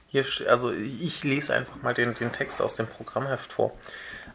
hier, 0.07 0.25
also 0.49 0.73
ich 0.73 1.23
lese 1.23 1.53
einfach 1.53 1.77
mal 1.81 1.93
den, 1.93 2.13
den 2.13 2.33
Text 2.33 2.61
aus 2.61 2.75
dem 2.75 2.87
Programmheft 2.87 3.53
vor. 3.53 3.71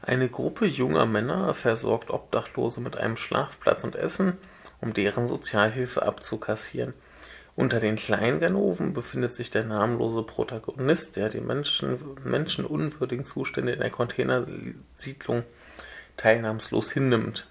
Eine 0.02 0.28
Gruppe 0.28 0.66
junger 0.66 1.06
Männer 1.06 1.54
versorgt 1.54 2.11
Obdachlose 2.11 2.80
mit 2.80 2.96
einem 2.96 3.16
Schlafplatz 3.16 3.85
und 3.85 3.96
Essen, 3.96 4.38
um 4.80 4.92
deren 4.92 5.26
Sozialhilfe 5.26 6.02
abzukassieren. 6.02 6.94
Unter 7.56 7.80
den 7.80 7.96
Kleinganoven 7.96 8.92
befindet 8.92 9.35
sich 9.35 9.50
der 9.50 9.64
namenlose 9.64 10.22
Protagonist, 10.22 11.16
der 11.16 11.30
die 11.30 11.40
Menschen, 11.40 11.98
menschenunwürdigen 12.22 13.24
Zustände 13.24 13.72
in 13.72 13.80
der 13.80 13.90
Containersiedlung 13.90 15.42
teilnahmslos 16.18 16.92
hinnimmt. 16.92 17.46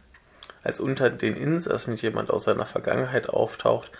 Als 0.63 0.79
unter 0.79 1.09
den 1.09 1.35
Insassen 1.35 1.95
jemand 1.95 2.29
aus 2.29 2.43
seiner 2.43 2.67
Vergangenheit 2.67 3.29
auftaucht, 3.29 3.91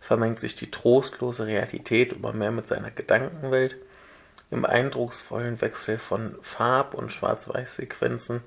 vermengt 0.00 0.40
sich 0.40 0.54
die 0.54 0.70
trostlose 0.70 1.46
Realität 1.46 2.12
immer 2.12 2.32
mehr 2.32 2.50
mit 2.50 2.68
seiner 2.68 2.90
Gedankenwelt 2.90 3.76
im 4.50 4.64
eindrucksvollen 4.64 5.60
Wechsel 5.60 5.98
von 5.98 6.36
Farb- 6.42 6.94
und 6.94 7.12
Schwarz-Weiß-Sequenzen 7.12 8.42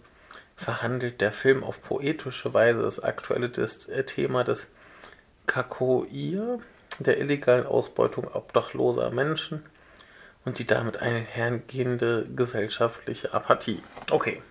verhandelt 0.56 1.22
der 1.22 1.32
Film 1.32 1.64
auf 1.64 1.82
poetische 1.82 2.54
Weise 2.54 2.84
das 2.84 3.00
aktuelle 3.00 3.48
äh, 3.48 4.04
Thema 4.04 4.44
des 4.44 4.68
Kakoir, 5.48 6.60
der 7.00 7.20
illegalen 7.20 7.66
Ausbeutung 7.66 8.28
obdachloser 8.32 9.12
Menschen 9.12 9.64
und 10.46 10.60
die 10.60 10.68
damit 10.68 10.98
einhergehende 10.98 12.28
gesellschaftliche 12.36 13.34
Apathie. 13.34 13.82
Okay. 14.10 14.42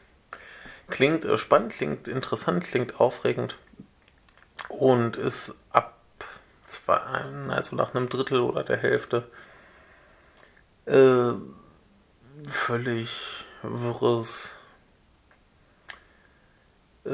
Klingt 0.89 1.25
äh, 1.25 1.39
spannend, 1.39 1.73
klingt 1.73 2.09
interessant, 2.09 2.65
klingt 2.65 3.01
aufregend 3.01 3.57
und 4.69 5.17
ist 5.17 5.55
ab 5.71 5.97
zwei, 6.67 7.01
also 7.49 7.77
nach 7.77 7.95
einem 7.95 8.09
Drittel 8.09 8.41
oder 8.41 8.65
der 8.65 8.77
Hälfte 8.77 9.25
äh, 10.91 11.33
völlig 12.49 13.45
wirres 13.63 14.57
äh, 17.05 17.11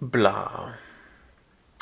bla. 0.00 0.74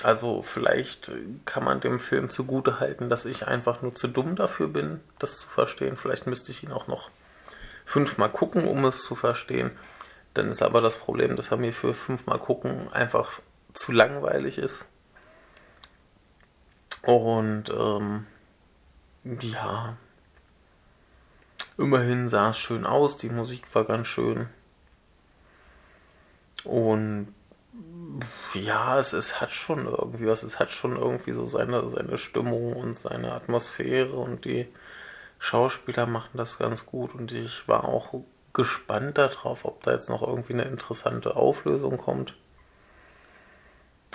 Also 0.02 0.42
vielleicht 0.42 1.12
kann 1.44 1.64
man 1.64 1.80
dem 1.80 2.00
Film 2.00 2.28
zugute 2.28 2.80
halten, 2.80 3.08
dass 3.08 3.24
ich 3.24 3.46
einfach 3.46 3.82
nur 3.82 3.94
zu 3.94 4.08
dumm 4.08 4.34
dafür 4.34 4.66
bin, 4.66 5.00
das 5.20 5.38
zu 5.38 5.48
verstehen. 5.48 5.96
Vielleicht 5.96 6.26
müsste 6.26 6.50
ich 6.50 6.64
ihn 6.64 6.72
auch 6.72 6.88
noch 6.88 7.10
fünfmal 7.84 8.30
gucken, 8.30 8.66
um 8.66 8.84
es 8.84 9.04
zu 9.04 9.14
verstehen. 9.14 9.70
Dann 10.34 10.48
ist 10.48 10.62
aber 10.62 10.80
das 10.80 10.96
Problem, 10.96 11.36
dass 11.36 11.52
er 11.52 11.56
mir 11.56 11.72
für 11.72 11.94
fünfmal 11.94 12.38
gucken 12.38 12.92
einfach 12.92 13.40
zu 13.74 13.92
langweilig 13.92 14.58
ist. 14.58 14.86
Und 17.02 17.70
ähm, 17.70 18.26
ja, 19.24 19.96
immerhin 21.78 22.28
sah 22.28 22.50
es 22.50 22.58
schön 22.58 22.86
aus, 22.86 23.16
die 23.16 23.28
Musik 23.28 23.74
war 23.74 23.84
ganz 23.84 24.06
schön. 24.06 24.48
Und 26.64 27.34
ja, 28.54 28.98
es, 28.98 29.12
es 29.12 29.40
hat 29.40 29.50
schon 29.50 29.86
irgendwie 29.86 30.26
was, 30.26 30.42
es 30.42 30.58
hat 30.58 30.70
schon 30.70 30.96
irgendwie 30.96 31.32
so 31.32 31.46
seine, 31.46 31.88
seine 31.90 32.18
Stimmung 32.18 32.74
und 32.74 32.98
seine 32.98 33.32
Atmosphäre 33.32 34.14
und 34.14 34.44
die 34.44 34.68
Schauspieler 35.38 36.06
machen 36.06 36.36
das 36.36 36.58
ganz 36.58 36.86
gut 36.86 37.14
und 37.14 37.32
ich 37.32 37.66
war 37.66 37.84
auch 37.84 38.14
gespannt 38.52 39.18
darauf, 39.18 39.64
ob 39.64 39.82
da 39.82 39.92
jetzt 39.92 40.08
noch 40.08 40.22
irgendwie 40.22 40.52
eine 40.52 40.64
interessante 40.64 41.36
Auflösung 41.36 41.96
kommt. 41.96 42.34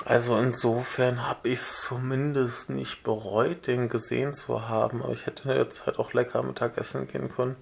Also 0.05 0.37
insofern 0.37 1.27
habe 1.27 1.49
ich 1.49 1.59
es 1.59 1.81
zumindest 1.81 2.69
nicht 2.69 3.03
bereut, 3.03 3.67
den 3.67 3.89
gesehen 3.89 4.33
zu 4.33 4.67
haben. 4.67 5.01
Aber 5.01 5.13
ich 5.13 5.25
hätte 5.25 5.53
jetzt 5.53 5.85
halt 5.85 5.99
auch 5.99 6.13
lecker 6.13 6.43
Mittagessen 6.43 7.07
gehen 7.07 7.29
können. 7.33 7.55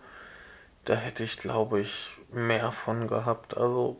Da 0.84 0.96
hätte 0.96 1.24
ich, 1.24 1.38
glaube 1.38 1.80
ich, 1.80 2.18
mehr 2.32 2.72
von 2.72 3.08
gehabt. 3.08 3.58
Also 3.58 3.98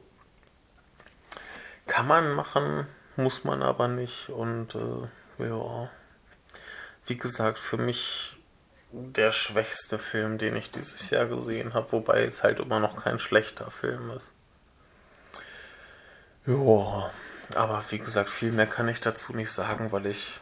kann 1.88 2.08
man 2.08 2.34
machen, 2.34 2.88
muss 3.16 3.44
man 3.44 3.64
aber 3.64 3.88
nicht. 3.88 4.30
Und 4.30 4.76
äh, 4.76 5.44
ja, 5.48 5.90
wie 7.06 7.18
gesagt, 7.18 7.58
für 7.58 7.78
mich 7.78 8.38
der 8.92 9.32
schwächste 9.32 9.98
Film, 9.98 10.38
den 10.38 10.56
ich 10.56 10.72
dieses 10.72 11.10
Jahr 11.10 11.26
gesehen 11.26 11.74
habe, 11.74 11.92
wobei 11.92 12.24
es 12.24 12.44
halt 12.44 12.60
immer 12.60 12.80
noch 12.80 13.04
kein 13.04 13.20
schlechter 13.20 13.70
Film 13.72 14.12
ist. 14.12 14.32
Ja, 16.46 17.12
aber 17.54 17.84
wie 17.90 18.00
gesagt, 18.00 18.30
viel 18.30 18.52
mehr 18.52 18.68
kann 18.68 18.88
ich 18.88 19.02
dazu 19.02 19.34
nicht 19.34 19.52
sagen, 19.52 19.92
weil 19.92 20.08
ich. 20.08 20.40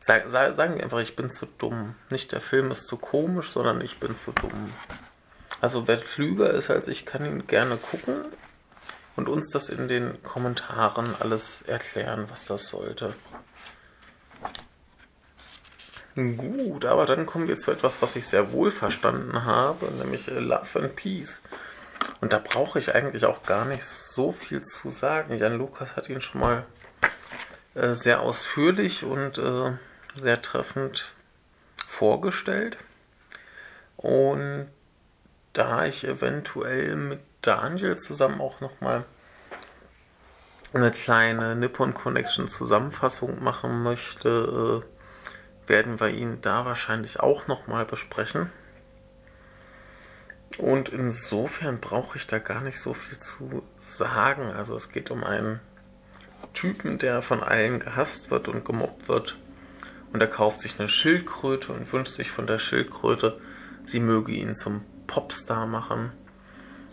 Sag, 0.00 0.24
sag, 0.28 0.54
sagen 0.54 0.76
wir 0.76 0.84
einfach, 0.84 1.00
ich 1.00 1.16
bin 1.16 1.30
zu 1.30 1.46
dumm. 1.46 1.94
Nicht 2.10 2.32
der 2.32 2.42
Film 2.42 2.70
ist 2.70 2.86
zu 2.86 2.98
komisch, 2.98 3.50
sondern 3.50 3.80
ich 3.80 3.98
bin 3.98 4.16
zu 4.16 4.32
dumm. 4.32 4.72
Also 5.60 5.88
wer 5.88 5.96
klüger 5.96 6.50
ist 6.50 6.70
als 6.70 6.88
ich, 6.88 7.06
kann 7.06 7.24
ihn 7.24 7.46
gerne 7.46 7.78
gucken 7.78 8.26
und 9.16 9.28
uns 9.30 9.48
das 9.50 9.70
in 9.70 9.88
den 9.88 10.22
Kommentaren 10.22 11.14
alles 11.20 11.62
erklären, 11.62 12.26
was 12.28 12.44
das 12.44 12.68
sollte. 12.68 13.14
Gut, 16.14 16.84
aber 16.84 17.06
dann 17.06 17.26
kommen 17.26 17.48
wir 17.48 17.58
zu 17.58 17.72
etwas, 17.72 18.00
was 18.00 18.14
ich 18.14 18.26
sehr 18.26 18.52
wohl 18.52 18.70
verstanden 18.70 19.44
habe, 19.44 19.90
nämlich 19.90 20.26
Love 20.28 20.80
and 20.80 20.96
Peace. 20.96 21.40
Und 22.20 22.32
da 22.32 22.38
brauche 22.38 22.78
ich 22.78 22.94
eigentlich 22.94 23.24
auch 23.24 23.42
gar 23.42 23.64
nicht 23.64 23.84
so 23.84 24.32
viel 24.32 24.62
zu 24.62 24.90
sagen. 24.90 25.36
Jan 25.36 25.58
Lukas 25.58 25.96
hat 25.96 26.08
ihn 26.08 26.20
schon 26.20 26.40
mal 26.40 26.66
äh, 27.74 27.94
sehr 27.94 28.20
ausführlich 28.20 29.04
und 29.04 29.38
äh, 29.38 29.72
sehr 30.14 30.40
treffend 30.40 31.14
vorgestellt. 31.86 32.76
Und 33.96 34.68
da 35.52 35.86
ich 35.86 36.04
eventuell 36.04 36.96
mit 36.96 37.20
Daniel 37.42 37.96
zusammen 37.96 38.40
auch 38.40 38.60
nochmal 38.60 39.04
eine 40.72 40.90
kleine 40.90 41.54
Nippon 41.54 41.94
Connection 41.94 42.48
Zusammenfassung 42.48 43.42
machen 43.42 43.82
möchte, 43.82 44.82
äh, 44.82 45.68
werden 45.68 46.00
wir 46.00 46.08
ihn 46.08 46.40
da 46.42 46.64
wahrscheinlich 46.64 47.20
auch 47.20 47.46
nochmal 47.46 47.84
besprechen. 47.84 48.50
Und 50.58 50.88
insofern 50.88 51.80
brauche 51.80 52.16
ich 52.16 52.26
da 52.26 52.38
gar 52.38 52.60
nicht 52.60 52.80
so 52.80 52.94
viel 52.94 53.18
zu 53.18 53.62
sagen. 53.80 54.52
Also 54.52 54.76
es 54.76 54.90
geht 54.90 55.10
um 55.10 55.24
einen 55.24 55.60
Typen, 56.52 56.98
der 56.98 57.22
von 57.22 57.42
allen 57.42 57.80
gehasst 57.80 58.30
wird 58.30 58.48
und 58.48 58.64
gemobbt 58.64 59.08
wird. 59.08 59.36
Und 60.12 60.20
er 60.20 60.28
kauft 60.28 60.60
sich 60.60 60.78
eine 60.78 60.88
Schildkröte 60.88 61.72
und 61.72 61.92
wünscht 61.92 62.14
sich 62.14 62.30
von 62.30 62.46
der 62.46 62.58
Schildkröte, 62.58 63.40
sie 63.84 63.98
möge 63.98 64.32
ihn 64.32 64.54
zum 64.54 64.82
Popstar 65.08 65.66
machen. 65.66 66.12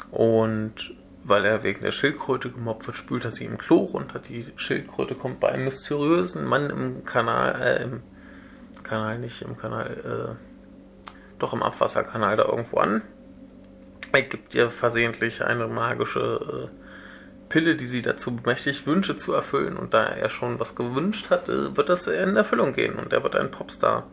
Und 0.10 0.96
weil 1.24 1.46
er 1.46 1.62
wegen 1.62 1.84
der 1.84 1.92
Schildkröte 1.92 2.50
gemobbt 2.50 2.88
wird, 2.88 2.98
spült 2.98 3.26
er 3.26 3.32
sie 3.32 3.46
im 3.46 3.60
Klo 3.60 3.84
runter. 3.84 4.18
Die 4.18 4.52
Schildkröte 4.56 5.14
kommt 5.14 5.40
bei 5.40 5.50
einem 5.50 5.66
mysteriösen 5.66 6.44
Mann 6.44 6.72
im 6.72 7.06
Kanal, 7.06 7.62
äh, 7.62 7.84
im 7.84 8.02
Kanal 8.82 9.20
nicht, 9.20 9.44
im 9.44 9.56
Kanal, 9.56 10.36
äh, 10.36 11.16
doch 11.38 11.54
im 11.54 11.62
Abwasserkanal 11.62 12.38
da 12.38 12.46
irgendwo 12.46 12.78
an 12.78 13.04
er 14.12 14.22
gibt 14.24 14.56
ihr 14.56 14.70
versehentlich 14.70 15.44
eine 15.44 15.68
magische 15.68 16.70
äh, 16.70 17.50
Pille, 17.50 17.76
die 17.76 17.88
sie 17.88 18.02
dazu 18.02 18.36
bemächtigt, 18.36 18.88
Wünsche 18.88 19.16
zu 19.16 19.34
erfüllen. 19.34 19.78
Und 19.78 19.94
da 19.94 20.06
er 20.06 20.30
schon 20.30 20.60
was 20.60 20.76
gewünscht 20.76 21.30
hat, 21.30 21.50
äh, 21.50 21.76
wird 21.76 21.90
das 21.90 22.08
in 22.08 22.36
Erfüllung 22.36 22.74
gehen 22.74 22.96
und 22.96 23.14
er 23.14 23.24
wird 23.24 23.36
ein 23.36 23.52
Popstar. 23.52 24.08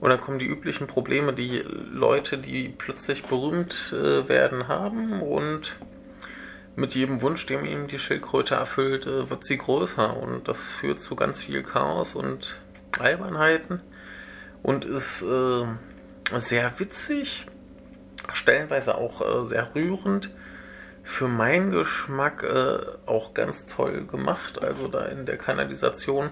Und 0.00 0.10
dann 0.10 0.20
kommen 0.20 0.40
die 0.40 0.46
üblichen 0.46 0.88
Probleme, 0.88 1.32
die 1.32 1.58
Leute, 1.58 2.38
die 2.38 2.68
plötzlich 2.68 3.24
berühmt 3.24 3.92
äh, 3.92 4.28
werden, 4.28 4.66
haben. 4.66 5.22
Und 5.22 5.76
mit 6.74 6.94
jedem 6.94 7.22
Wunsch, 7.22 7.46
den 7.46 7.64
ihm 7.64 7.86
die 7.86 8.00
Schildkröte 8.00 8.56
erfüllt, 8.56 9.06
äh, 9.06 9.30
wird 9.30 9.44
sie 9.44 9.58
größer. 9.58 10.16
Und 10.16 10.48
das 10.48 10.58
führt 10.58 11.00
zu 11.00 11.14
ganz 11.14 11.40
viel 11.40 11.62
Chaos 11.62 12.16
und 12.16 12.60
Albernheiten. 12.98 13.80
Und 14.64 14.84
ist 14.84 15.22
äh, 15.22 15.64
sehr 16.38 16.72
witzig 16.78 17.46
stellenweise 18.32 18.96
auch 18.96 19.20
äh, 19.20 19.46
sehr 19.46 19.74
rührend. 19.74 20.30
Für 21.04 21.26
meinen 21.26 21.72
Geschmack 21.72 22.44
äh, 22.44 22.78
auch 23.06 23.34
ganz 23.34 23.66
toll 23.66 24.06
gemacht. 24.06 24.62
Also 24.62 24.88
da 24.88 25.04
in 25.06 25.26
der 25.26 25.36
Kanalisation 25.36 26.30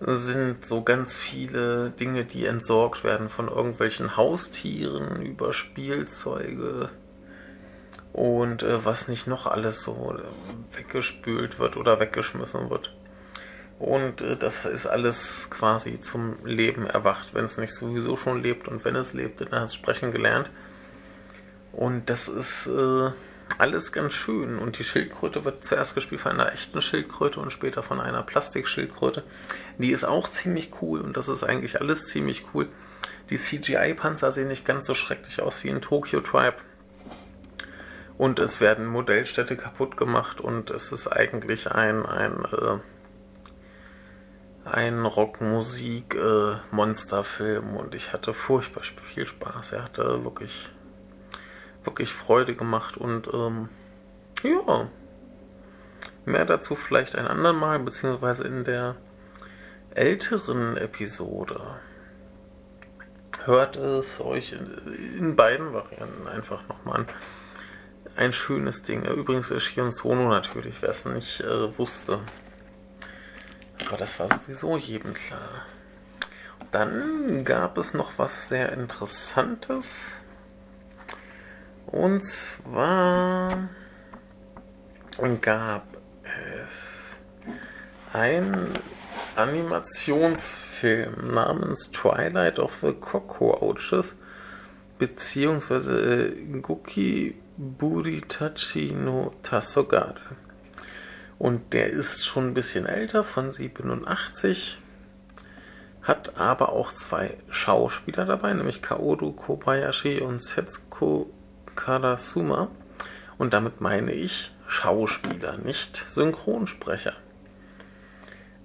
sind 0.00 0.64
so 0.64 0.82
ganz 0.82 1.16
viele 1.16 1.90
Dinge, 1.90 2.24
die 2.24 2.46
entsorgt 2.46 3.04
werden 3.04 3.28
von 3.28 3.48
irgendwelchen 3.48 4.16
Haustieren 4.16 5.20
über 5.20 5.52
Spielzeuge 5.52 6.90
und 8.12 8.62
äh, 8.62 8.84
was 8.84 9.08
nicht 9.08 9.26
noch 9.26 9.46
alles 9.46 9.82
so 9.82 10.18
weggespült 10.72 11.58
wird 11.58 11.76
oder 11.76 12.00
weggeschmissen 12.00 12.70
wird. 12.70 12.94
Und 13.80 14.20
äh, 14.20 14.36
das 14.36 14.66
ist 14.66 14.86
alles 14.86 15.48
quasi 15.50 16.00
zum 16.02 16.36
Leben 16.44 16.86
erwacht, 16.86 17.34
wenn 17.34 17.46
es 17.46 17.56
nicht 17.56 17.74
sowieso 17.74 18.16
schon 18.16 18.42
lebt 18.42 18.68
und 18.68 18.84
wenn 18.84 18.94
es 18.94 19.14
lebt, 19.14 19.40
dann 19.40 19.52
hat 19.52 19.68
es 19.70 19.74
sprechen 19.74 20.12
gelernt. 20.12 20.50
Und 21.72 22.10
das 22.10 22.28
ist 22.28 22.66
äh, 22.66 23.10
alles 23.56 23.90
ganz 23.90 24.12
schön. 24.12 24.58
Und 24.58 24.78
die 24.78 24.84
Schildkröte 24.84 25.46
wird 25.46 25.64
zuerst 25.64 25.94
gespielt 25.94 26.20
von 26.20 26.32
einer 26.32 26.52
echten 26.52 26.82
Schildkröte 26.82 27.40
und 27.40 27.52
später 27.52 27.82
von 27.82 28.00
einer 28.00 28.22
Plastikschildkröte. 28.22 29.24
Die 29.78 29.92
ist 29.92 30.04
auch 30.04 30.30
ziemlich 30.30 30.70
cool 30.82 31.00
und 31.00 31.16
das 31.16 31.28
ist 31.28 31.42
eigentlich 31.42 31.80
alles 31.80 32.06
ziemlich 32.06 32.44
cool. 32.52 32.68
Die 33.30 33.38
CGI-Panzer 33.38 34.30
sehen 34.30 34.48
nicht 34.48 34.66
ganz 34.66 34.84
so 34.84 34.94
schrecklich 34.94 35.40
aus 35.40 35.64
wie 35.64 35.68
in 35.68 35.80
Tokyo 35.80 36.20
Tribe. 36.20 36.56
Und 38.18 38.38
es 38.40 38.60
werden 38.60 38.84
Modellstädte 38.84 39.56
kaputt 39.56 39.96
gemacht 39.96 40.42
und 40.42 40.70
es 40.70 40.92
ist 40.92 41.06
eigentlich 41.06 41.70
ein, 41.72 42.04
ein, 42.04 42.44
äh, 42.44 42.78
ein 44.64 45.06
Rockmusik-Monsterfilm 45.06 47.74
äh, 47.74 47.78
und 47.78 47.94
ich 47.94 48.12
hatte 48.12 48.34
furchtbar 48.34 48.82
viel 48.82 49.26
Spaß. 49.26 49.72
Er 49.72 49.84
hatte 49.84 50.24
wirklich 50.24 50.68
wirklich 51.84 52.12
Freude 52.12 52.54
gemacht 52.54 52.96
und 52.96 53.28
ähm, 53.32 53.68
ja, 54.42 54.88
mehr 56.24 56.44
dazu 56.44 56.74
vielleicht 56.74 57.16
ein 57.16 57.26
andermal, 57.26 57.78
beziehungsweise 57.78 58.44
in 58.44 58.64
der 58.64 58.96
älteren 59.94 60.76
Episode. 60.76 61.60
Hört 63.44 63.76
es 63.76 64.20
euch 64.20 64.52
in, 64.52 65.18
in 65.18 65.36
beiden 65.36 65.72
Varianten 65.72 66.28
einfach 66.28 66.68
nochmal 66.68 67.00
an. 67.00 67.08
Ein 68.16 68.32
schönes 68.32 68.82
Ding. 68.82 69.06
Übrigens 69.06 69.50
ist 69.50 69.64
Shion 69.64 69.92
Sono 69.92 70.28
natürlich, 70.28 70.82
wer 70.82 70.90
es 70.90 71.06
nicht 71.06 71.40
äh, 71.40 71.78
wusste. 71.78 72.18
Aber 73.86 73.96
das 73.96 74.18
war 74.18 74.28
sowieso 74.28 74.76
jedem 74.76 75.14
klar. 75.14 75.66
Dann 76.72 77.44
gab 77.44 77.78
es 77.78 77.94
noch 77.94 78.12
was 78.18 78.48
sehr 78.48 78.72
Interessantes. 78.72 80.20
Und 81.86 82.24
zwar 82.24 83.68
gab 85.40 85.86
es 86.24 87.18
einen 88.12 88.72
Animationsfilm 89.36 91.32
namens 91.32 91.90
Twilight 91.90 92.58
of 92.58 92.78
the 92.82 92.92
Cockroaches 92.92 94.14
beziehungsweise 94.98 96.28
äh, 96.28 96.60
Guki 96.60 97.34
Buritachi 97.56 98.92
no 98.92 99.34
Tasogare. 99.42 100.36
Und 101.40 101.72
der 101.72 101.88
ist 101.88 102.26
schon 102.26 102.48
ein 102.48 102.54
bisschen 102.54 102.84
älter, 102.84 103.24
von 103.24 103.50
87, 103.50 104.76
hat 106.02 106.36
aber 106.36 106.68
auch 106.68 106.92
zwei 106.92 107.38
Schauspieler 107.48 108.26
dabei, 108.26 108.52
nämlich 108.52 108.82
Kaoru 108.82 109.32
Kobayashi 109.32 110.20
und 110.20 110.44
Setsuko 110.44 111.32
Karasuma. 111.74 112.68
Und 113.38 113.54
damit 113.54 113.80
meine 113.80 114.12
ich 114.12 114.52
Schauspieler, 114.66 115.56
nicht 115.56 116.04
Synchronsprecher. 116.10 117.14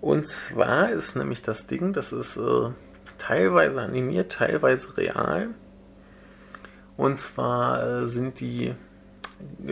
Und 0.02 0.28
zwar 0.28 0.92
ist 0.92 1.16
nämlich 1.16 1.42
das 1.42 1.68
Ding, 1.68 1.94
das 1.94 2.12
ist 2.12 2.36
äh, 2.36 2.72
teilweise 3.18 3.84
animiert, 3.84 4.34
teilweise 4.34 4.98
real. 4.98 5.48
Und 6.98 7.20
zwar 7.20 8.02
äh, 8.02 8.08
sind 8.08 8.42
die 8.42 8.74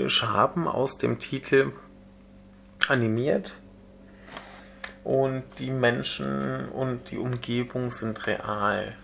Schaben 0.07 0.69
aus 0.69 0.97
dem 0.97 1.19
Titel 1.19 1.73
animiert 2.89 3.53
und 5.03 5.43
die 5.59 5.71
Menschen 5.71 6.69
und 6.69 7.11
die 7.11 7.17
Umgebung 7.17 7.89
sind 7.91 8.25
real. 8.27 8.95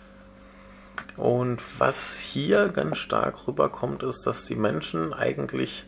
Und 1.17 1.61
was 1.77 2.17
hier 2.17 2.69
ganz 2.69 2.97
stark 2.97 3.47
rüberkommt, 3.47 4.03
ist, 4.03 4.25
dass 4.25 4.45
die 4.45 4.55
Menschen 4.55 5.13
eigentlich 5.13 5.86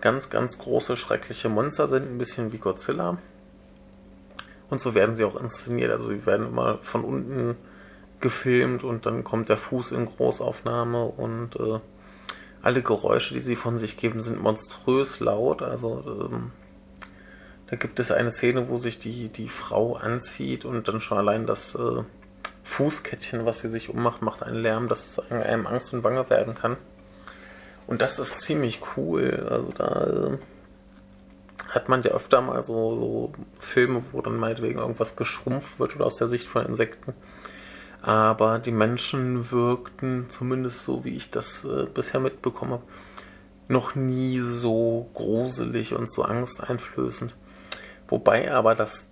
ganz, 0.00 0.30
ganz 0.30 0.58
große, 0.58 0.96
schreckliche 0.96 1.48
Monster 1.48 1.88
sind, 1.88 2.08
ein 2.08 2.18
bisschen 2.18 2.52
wie 2.52 2.58
Godzilla. 2.58 3.18
Und 4.70 4.80
so 4.80 4.94
werden 4.94 5.16
sie 5.16 5.24
auch 5.24 5.40
inszeniert. 5.40 5.90
Also 5.90 6.08
sie 6.08 6.24
werden 6.26 6.46
immer 6.46 6.78
von 6.82 7.04
unten 7.04 7.56
gefilmt 8.20 8.84
und 8.84 9.06
dann 9.06 9.24
kommt 9.24 9.48
der 9.48 9.56
Fuß 9.56 9.92
in 9.92 10.06
Großaufnahme 10.06 11.04
und 11.04 11.56
äh, 11.56 11.80
alle 12.62 12.82
Geräusche, 12.82 13.34
die 13.34 13.40
sie 13.40 13.56
von 13.56 13.78
sich 13.78 13.96
geben, 13.96 14.20
sind 14.20 14.42
monströs 14.42 15.20
laut. 15.20 15.62
Also 15.62 16.30
ähm, 16.30 16.52
da 17.74 17.78
gibt 17.78 17.98
es 17.98 18.12
eine 18.12 18.30
Szene, 18.30 18.68
wo 18.68 18.76
sich 18.76 19.00
die, 19.00 19.30
die 19.30 19.48
Frau 19.48 19.96
anzieht 19.96 20.64
und 20.64 20.86
dann 20.86 21.00
schon 21.00 21.18
allein 21.18 21.44
das 21.44 21.74
äh, 21.74 22.04
Fußkettchen, 22.62 23.46
was 23.46 23.62
sie 23.62 23.68
sich 23.68 23.88
ummacht, 23.88 24.22
macht 24.22 24.44
einen 24.44 24.58
Lärm, 24.58 24.86
dass 24.86 25.04
es 25.04 25.18
einem 25.18 25.66
Angst 25.66 25.92
und 25.92 26.02
Bange 26.02 26.30
werden 26.30 26.54
kann. 26.54 26.76
Und 27.88 28.00
das 28.00 28.20
ist 28.20 28.42
ziemlich 28.42 28.80
cool. 28.96 29.48
Also 29.50 29.72
da 29.72 30.06
äh, 30.06 30.38
hat 31.68 31.88
man 31.88 32.02
ja 32.02 32.12
öfter 32.12 32.42
mal 32.42 32.62
so, 32.62 32.96
so 32.96 33.32
Filme, 33.58 34.04
wo 34.12 34.22
dann 34.22 34.36
meinetwegen 34.36 34.78
irgendwas 34.78 35.16
geschrumpft 35.16 35.80
wird 35.80 35.96
oder 35.96 36.06
aus 36.06 36.14
der 36.14 36.28
Sicht 36.28 36.46
von 36.46 36.64
Insekten. 36.66 37.12
Aber 38.02 38.60
die 38.60 38.70
Menschen 38.70 39.50
wirkten, 39.50 40.26
zumindest 40.28 40.84
so 40.84 41.04
wie 41.04 41.16
ich 41.16 41.32
das 41.32 41.64
äh, 41.64 41.86
bisher 41.92 42.20
mitbekommen 42.20 42.74
habe, 42.74 42.84
noch 43.66 43.96
nie 43.96 44.38
so 44.38 45.10
gruselig 45.12 45.92
und 45.92 46.12
so 46.12 46.22
angsteinflößend. 46.22 47.34
Wobei 48.08 48.52
aber 48.52 48.74
das 48.74 49.06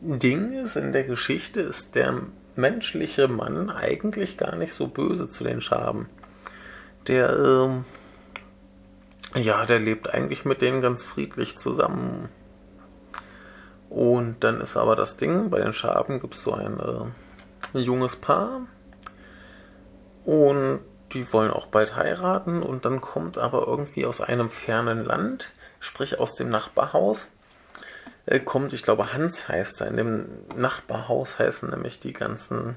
Ding 0.00 0.52
ist 0.52 0.76
in 0.76 0.92
der 0.92 1.04
Geschichte, 1.04 1.60
ist 1.60 1.94
der 1.94 2.22
menschliche 2.56 3.28
Mann 3.28 3.70
eigentlich 3.70 4.36
gar 4.36 4.56
nicht 4.56 4.74
so 4.74 4.86
böse 4.88 5.28
zu 5.28 5.44
den 5.44 5.60
Schaben. 5.60 6.08
Der, 7.08 7.36
ähm, 7.36 7.84
ja, 9.34 9.66
der 9.66 9.78
lebt 9.78 10.12
eigentlich 10.12 10.44
mit 10.44 10.62
denen 10.62 10.80
ganz 10.80 11.04
friedlich 11.04 11.56
zusammen. 11.56 12.28
Und 13.90 14.42
dann 14.42 14.60
ist 14.60 14.76
aber 14.76 14.96
das 14.96 15.16
Ding, 15.16 15.50
bei 15.50 15.60
den 15.60 15.72
Schaben 15.72 16.20
gibt 16.20 16.34
es 16.34 16.42
so 16.42 16.52
ein, 16.52 16.78
äh, 16.80 17.76
ein 17.78 17.82
junges 17.82 18.16
Paar. 18.16 18.62
Und 20.24 20.80
die 21.12 21.32
wollen 21.32 21.50
auch 21.50 21.66
bald 21.66 21.96
heiraten. 21.96 22.62
Und 22.62 22.84
dann 22.84 23.00
kommt 23.00 23.38
aber 23.38 23.66
irgendwie 23.66 24.06
aus 24.06 24.20
einem 24.20 24.48
fernen 24.48 25.04
Land, 25.04 25.52
sprich 25.80 26.18
aus 26.18 26.34
dem 26.34 26.48
Nachbarhaus, 26.48 27.28
äh, 28.26 28.40
kommt, 28.40 28.72
ich 28.72 28.82
glaube 28.82 29.12
Hans 29.12 29.48
heißt 29.48 29.80
er, 29.80 29.88
in 29.88 29.96
dem 29.96 30.26
Nachbarhaus 30.56 31.38
heißen 31.38 31.70
nämlich 31.70 32.00
die 32.00 32.12
ganzen 32.12 32.76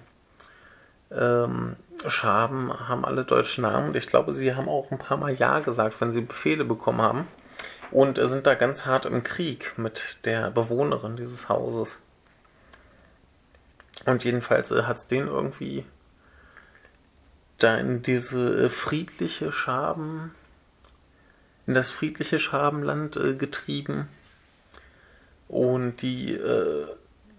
ähm, 1.11 1.75
Schaben, 2.07 2.71
haben 2.87 3.05
alle 3.05 3.23
deutschen 3.23 3.61
Namen. 3.63 3.89
Und 3.89 3.95
ich 3.95 4.07
glaube, 4.07 4.33
sie 4.33 4.53
haben 4.53 4.67
auch 4.67 4.91
ein 4.91 4.97
paar 4.97 5.17
Mal 5.17 5.33
Ja 5.33 5.59
gesagt, 5.59 5.99
wenn 6.01 6.11
sie 6.11 6.21
Befehle 6.21 6.65
bekommen 6.65 7.01
haben. 7.01 7.27
Und 7.91 8.19
sind 8.21 8.45
da 8.45 8.55
ganz 8.55 8.85
hart 8.85 9.05
im 9.05 9.23
Krieg 9.23 9.77
mit 9.77 10.19
der 10.25 10.51
Bewohnerin 10.51 11.15
dieses 11.15 11.47
Hauses. 11.47 12.01
Und 14.05 14.25
jedenfalls 14.25 14.71
äh, 14.71 14.83
hat 14.83 14.97
es 14.97 15.07
den 15.07 15.27
irgendwie 15.27 15.85
da 17.57 17.77
in 17.77 18.03
diese 18.03 18.65
äh, 18.65 18.69
friedliche 18.69 19.51
Schaben, 19.51 20.35
in 21.65 21.73
das 21.73 21.89
friedliche 21.89 22.39
Schabenland 22.39 23.15
äh, 23.15 23.33
getrieben 23.35 24.09
und 25.47 26.01
die 26.01 26.33
äh, 26.33 26.87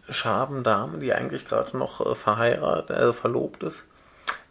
Schabendame, 0.08 0.98
die 0.98 1.12
eigentlich 1.12 1.44
gerade 1.46 1.76
noch 1.76 2.04
äh, 2.04 2.14
verheiratet, 2.14 2.96
äh, 2.96 3.12
verlobt 3.12 3.62
ist, 3.62 3.84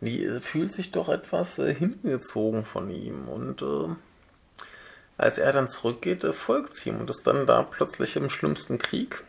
die 0.01 0.23
äh, 0.25 0.39
fühlt 0.39 0.73
sich 0.73 0.91
doch 0.91 1.09
etwas 1.09 1.57
äh, 1.59 1.73
hingezogen 1.73 2.65
von 2.65 2.89
ihm. 2.89 3.27
Und 3.27 3.61
äh, 3.61 3.95
als 5.17 5.37
er 5.37 5.51
dann 5.51 5.67
zurückgeht, 5.67 6.23
äh, 6.23 6.33
folgt 6.33 6.75
sie 6.75 6.89
ihm 6.89 6.99
und 6.99 7.09
ist 7.09 7.25
dann 7.25 7.47
da 7.47 7.63
plötzlich 7.63 8.15
im 8.15 8.29
schlimmsten 8.29 8.77
Krieg. 8.77 9.23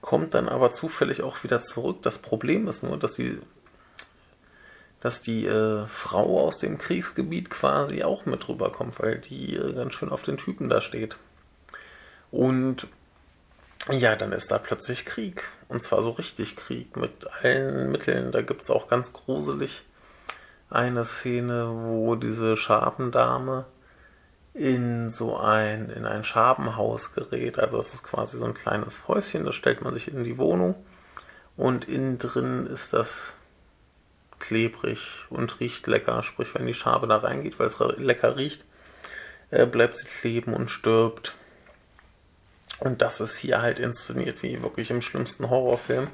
Kommt 0.00 0.32
dann 0.34 0.48
aber 0.48 0.70
zufällig 0.70 1.22
auch 1.22 1.44
wieder 1.44 1.60
zurück. 1.60 1.98
Das 2.02 2.18
Problem 2.18 2.68
ist 2.68 2.82
nur, 2.82 2.96
dass 2.96 3.14
die, 3.14 3.38
dass 5.00 5.20
die 5.20 5.50
Frau 5.88 6.46
aus 6.46 6.58
dem 6.58 6.78
Kriegsgebiet 6.78 7.50
quasi 7.50 8.04
auch 8.04 8.24
mit 8.24 8.48
rüberkommt, 8.48 9.00
weil 9.00 9.18
die 9.18 9.60
ganz 9.74 9.94
schön 9.94 10.10
auf 10.10 10.22
den 10.22 10.38
Typen 10.38 10.68
da 10.68 10.80
steht. 10.80 11.18
Und 12.30 12.86
ja, 13.90 14.16
dann 14.16 14.32
ist 14.32 14.50
da 14.50 14.58
plötzlich 14.58 15.04
Krieg. 15.06 15.42
Und 15.68 15.82
zwar 15.82 16.02
so 16.02 16.10
richtig 16.10 16.56
Krieg 16.56 16.96
mit 16.96 17.28
allen 17.42 17.90
Mitteln. 17.90 18.32
Da 18.32 18.42
gibt 18.42 18.62
es 18.62 18.70
auch 18.70 18.88
ganz 18.88 19.12
gruselig 19.12 19.82
eine 20.70 21.04
Szene, 21.04 21.70
wo 21.72 22.14
diese 22.14 22.56
Schabendame 22.56 23.64
in 24.54 25.08
so 25.08 25.36
ein, 25.36 25.88
in 25.88 26.04
ein 26.04 26.24
Schabenhaus 26.24 27.14
gerät. 27.14 27.58
Also 27.58 27.76
das 27.76 27.94
ist 27.94 28.02
quasi 28.02 28.36
so 28.36 28.44
ein 28.44 28.54
kleines 28.54 29.06
Häuschen, 29.08 29.44
das 29.44 29.54
stellt 29.54 29.82
man 29.82 29.94
sich 29.94 30.08
in 30.08 30.24
die 30.24 30.36
Wohnung. 30.36 30.74
Und 31.56 31.88
innen 31.88 32.18
drin 32.18 32.66
ist 32.66 32.92
das 32.92 33.34
klebrig 34.38 35.26
und 35.30 35.60
riecht 35.60 35.86
lecker. 35.86 36.22
Sprich, 36.22 36.54
wenn 36.54 36.66
die 36.66 36.74
Schabe 36.74 37.06
da 37.06 37.18
reingeht, 37.18 37.58
weil 37.58 37.66
es 37.66 37.78
lecker 37.96 38.36
riecht, 38.36 38.64
äh, 39.50 39.66
bleibt 39.66 39.98
sie 39.98 40.06
kleben 40.06 40.54
und 40.54 40.70
stirbt. 40.70 41.34
Und 42.80 43.02
das 43.02 43.20
ist 43.20 43.36
hier 43.36 43.60
halt 43.60 43.80
inszeniert 43.80 44.42
wie 44.42 44.62
wirklich 44.62 44.90
im 44.90 45.02
schlimmsten 45.02 45.50
Horrorfilm. 45.50 46.08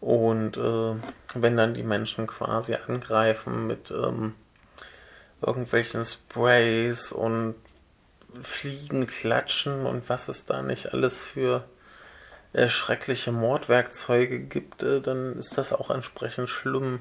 Und 0.00 0.56
äh, 0.56 0.94
wenn 1.34 1.56
dann 1.56 1.74
die 1.74 1.82
Menschen 1.82 2.26
quasi 2.26 2.74
angreifen 2.74 3.66
mit 3.66 3.90
ähm, 3.90 4.34
irgendwelchen 5.40 6.04
Sprays 6.04 7.12
und 7.12 7.54
Fliegen, 8.42 9.06
Klatschen 9.06 9.86
und 9.86 10.08
was 10.08 10.28
es 10.28 10.44
da 10.44 10.62
nicht 10.62 10.92
alles 10.92 11.22
für 11.22 11.64
äh, 12.52 12.68
schreckliche 12.68 13.32
Mordwerkzeuge 13.32 14.40
gibt, 14.40 14.82
äh, 14.82 15.00
dann 15.00 15.38
ist 15.38 15.56
das 15.56 15.72
auch 15.72 15.90
entsprechend 15.90 16.48
schlimm 16.48 17.00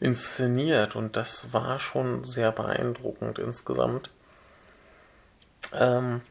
inszeniert. 0.00 0.96
Und 0.96 1.16
das 1.16 1.52
war 1.52 1.78
schon 1.78 2.24
sehr 2.24 2.52
beeindruckend 2.52 3.38
insgesamt. 3.38 4.10
Ähm, 5.72 6.22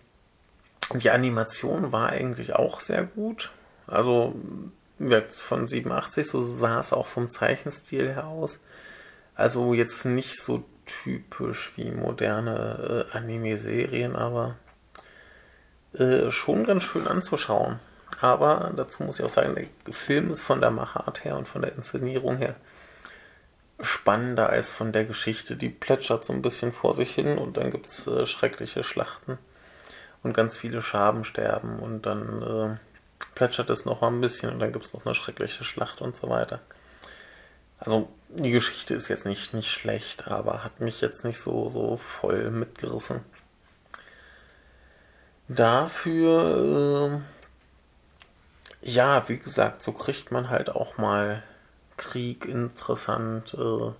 die 0.93 1.09
Animation 1.09 1.91
war 1.91 2.09
eigentlich 2.09 2.55
auch 2.55 2.79
sehr 2.79 3.03
gut. 3.03 3.51
Also 3.87 4.35
von 5.29 5.67
87, 5.67 6.27
so 6.27 6.41
sah 6.41 6.79
es 6.79 6.93
auch 6.93 7.07
vom 7.07 7.29
Zeichenstil 7.29 8.09
her 8.09 8.27
aus. 8.27 8.59
Also 9.35 9.73
jetzt 9.73 10.05
nicht 10.05 10.41
so 10.41 10.63
typisch 10.85 11.73
wie 11.75 11.91
moderne 11.91 13.07
äh, 13.13 13.17
Anime-Serien, 13.17 14.15
aber 14.15 14.55
äh, 15.93 16.31
schon 16.31 16.65
ganz 16.65 16.83
schön 16.83 17.07
anzuschauen. 17.07 17.79
Aber 18.19 18.71
dazu 18.75 19.03
muss 19.03 19.19
ich 19.19 19.25
auch 19.25 19.29
sagen, 19.29 19.55
der 19.55 19.93
Film 19.93 20.31
ist 20.31 20.41
von 20.41 20.61
der 20.61 20.71
Machart 20.71 21.23
her 21.23 21.37
und 21.37 21.47
von 21.47 21.61
der 21.61 21.75
Inszenierung 21.75 22.37
her 22.37 22.55
spannender 23.79 24.49
als 24.49 24.71
von 24.71 24.91
der 24.91 25.05
Geschichte. 25.05 25.55
Die 25.55 25.69
plätschert 25.69 26.25
so 26.25 26.33
ein 26.33 26.41
bisschen 26.41 26.71
vor 26.71 26.95
sich 26.95 27.13
hin 27.13 27.37
und 27.37 27.57
dann 27.57 27.69
gibt 27.69 27.87
es 27.87 28.07
äh, 28.07 28.25
schreckliche 28.25 28.83
Schlachten 28.83 29.37
und 30.23 30.33
ganz 30.33 30.57
viele 30.57 30.81
Schaben 30.81 31.23
sterben 31.23 31.79
und 31.79 32.05
dann 32.05 32.41
äh, 32.41 32.77
plätschert 33.35 33.69
es 33.69 33.85
noch 33.85 34.01
mal 34.01 34.07
ein 34.07 34.21
bisschen 34.21 34.51
und 34.51 34.59
dann 34.59 34.71
gibt 34.71 34.85
es 34.85 34.93
noch 34.93 35.05
eine 35.05 35.15
schreckliche 35.15 35.63
Schlacht 35.63 36.01
und 36.01 36.15
so 36.15 36.29
weiter. 36.29 36.59
Also 37.79 38.09
die 38.29 38.51
Geschichte 38.51 38.93
ist 38.95 39.07
jetzt 39.07 39.25
nicht, 39.25 39.53
nicht 39.53 39.69
schlecht, 39.69 40.27
aber 40.27 40.63
hat 40.63 40.79
mich 40.79 41.01
jetzt 41.01 41.23
nicht 41.23 41.39
so, 41.39 41.69
so 41.69 41.97
voll 41.97 42.49
mitgerissen. 42.49 43.21
Dafür, 45.47 47.21
äh, 48.83 48.89
ja, 48.89 49.29
wie 49.29 49.37
gesagt, 49.37 49.83
so 49.83 49.91
kriegt 49.91 50.31
man 50.31 50.49
halt 50.49 50.69
auch 50.69 50.97
mal 50.97 51.43
Krieg 51.95 52.45
interessant 52.45 53.53
äh, 53.53 53.91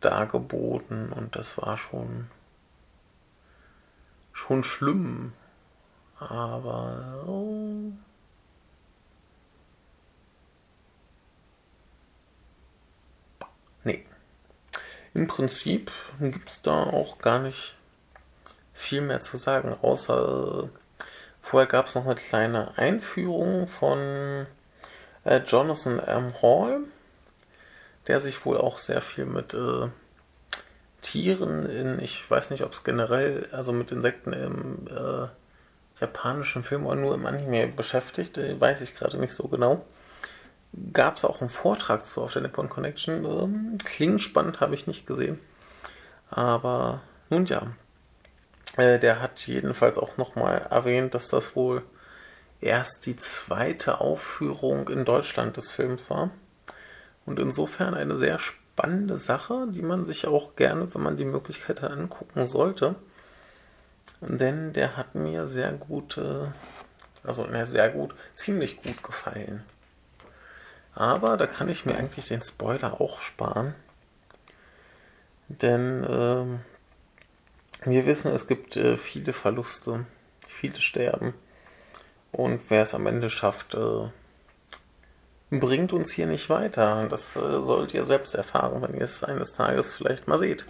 dargeboten 0.00 1.12
und 1.12 1.34
das 1.36 1.58
war 1.58 1.76
schon 1.76 2.28
schon 4.34 4.62
schlimm. 4.64 5.32
Aber. 6.18 7.24
Oh. 7.26 7.92
Nee. 13.84 14.04
Im 15.14 15.26
Prinzip 15.26 15.90
gibt 16.20 16.50
es 16.50 16.60
da 16.60 16.84
auch 16.84 17.16
gar 17.18 17.38
nicht 17.38 17.74
viel 18.74 19.00
mehr 19.00 19.22
zu 19.22 19.38
sagen, 19.38 19.74
außer 19.80 20.68
Vorher 21.44 21.68
gab 21.68 21.86
es 21.86 21.94
noch 21.94 22.06
eine 22.06 22.14
kleine 22.14 22.78
Einführung 22.78 23.68
von 23.68 24.46
äh, 25.24 25.40
Jonathan 25.46 25.98
M. 25.98 26.32
Hall, 26.40 26.80
der 28.06 28.18
sich 28.18 28.46
wohl 28.46 28.56
auch 28.56 28.78
sehr 28.78 29.02
viel 29.02 29.26
mit 29.26 29.52
äh, 29.52 29.88
Tieren 31.04 31.66
in, 31.66 31.98
ich 32.00 32.28
weiß 32.28 32.50
nicht, 32.50 32.64
ob 32.64 32.72
es 32.72 32.82
generell, 32.82 33.46
also 33.52 33.72
mit 33.72 33.92
Insekten 33.92 34.32
im 34.32 34.86
äh, 34.88 35.28
japanischen 36.00 36.64
Film 36.64 36.86
oder 36.86 36.96
nur 36.96 37.14
im 37.14 37.26
Anime 37.26 37.68
beschäftigt, 37.68 38.38
äh, 38.38 38.58
weiß 38.58 38.80
ich 38.80 38.96
gerade 38.96 39.18
nicht 39.18 39.34
so 39.34 39.46
genau. 39.46 39.84
Gab 40.92 41.18
es 41.18 41.24
auch 41.24 41.40
einen 41.40 41.50
Vortrag 41.50 42.06
zu 42.06 42.22
auf 42.22 42.32
der 42.32 42.42
Nippon 42.42 42.70
Connection. 42.70 43.24
Ähm, 43.24 43.78
klingt 43.84 44.22
spannend, 44.22 44.60
habe 44.60 44.74
ich 44.74 44.86
nicht 44.86 45.06
gesehen. 45.06 45.38
Aber 46.30 47.02
nun 47.28 47.44
ja, 47.44 47.68
äh, 48.78 48.98
der 48.98 49.20
hat 49.20 49.46
jedenfalls 49.46 49.98
auch 49.98 50.16
nochmal 50.16 50.66
erwähnt, 50.70 51.14
dass 51.14 51.28
das 51.28 51.54
wohl 51.54 51.82
erst 52.62 53.04
die 53.04 53.16
zweite 53.16 54.00
Aufführung 54.00 54.88
in 54.88 55.04
Deutschland 55.04 55.58
des 55.58 55.70
Films 55.70 56.08
war. 56.08 56.30
Und 57.26 57.38
insofern 57.38 57.92
eine 57.92 58.16
sehr 58.16 58.38
spannende 58.38 58.63
Sache, 59.16 59.66
die 59.70 59.82
man 59.82 60.04
sich 60.04 60.26
auch 60.26 60.56
gerne, 60.56 60.92
wenn 60.94 61.02
man 61.02 61.16
die 61.16 61.24
Möglichkeit 61.24 61.82
hat, 61.82 61.92
angucken 61.92 62.46
sollte. 62.46 62.96
Denn 64.20 64.72
der 64.72 64.96
hat 64.96 65.14
mir 65.14 65.46
sehr 65.46 65.72
gut, 65.72 66.18
äh, 66.18 66.46
also 67.22 67.44
ne, 67.44 67.66
sehr 67.66 67.90
gut, 67.90 68.14
ziemlich 68.34 68.82
gut 68.82 69.02
gefallen. 69.02 69.64
Aber 70.94 71.36
da 71.36 71.46
kann 71.46 71.68
ich 71.68 71.84
mir 71.86 71.96
eigentlich 71.96 72.28
den 72.28 72.42
Spoiler 72.42 73.00
auch 73.00 73.20
sparen. 73.20 73.74
Denn 75.48 76.06
ähm, 76.08 76.60
wir 77.84 78.06
wissen, 78.06 78.32
es 78.32 78.46
gibt 78.46 78.76
äh, 78.76 78.96
viele 78.96 79.32
Verluste, 79.32 80.06
viele 80.48 80.80
sterben. 80.80 81.34
Und 82.32 82.60
wer 82.68 82.82
es 82.82 82.94
am 82.94 83.06
Ende 83.06 83.30
schafft, 83.30 83.74
äh, 83.74 84.08
bringt 85.60 85.92
uns 85.92 86.10
hier 86.10 86.26
nicht 86.26 86.50
weiter. 86.50 87.06
Das 87.08 87.36
äh, 87.36 87.60
sollt 87.60 87.94
ihr 87.94 88.04
selbst 88.04 88.34
erfahren, 88.34 88.82
wenn 88.82 88.94
ihr 88.94 89.02
es 89.02 89.24
eines 89.24 89.52
Tages 89.52 89.94
vielleicht 89.94 90.28
mal 90.28 90.38
seht. 90.38 90.64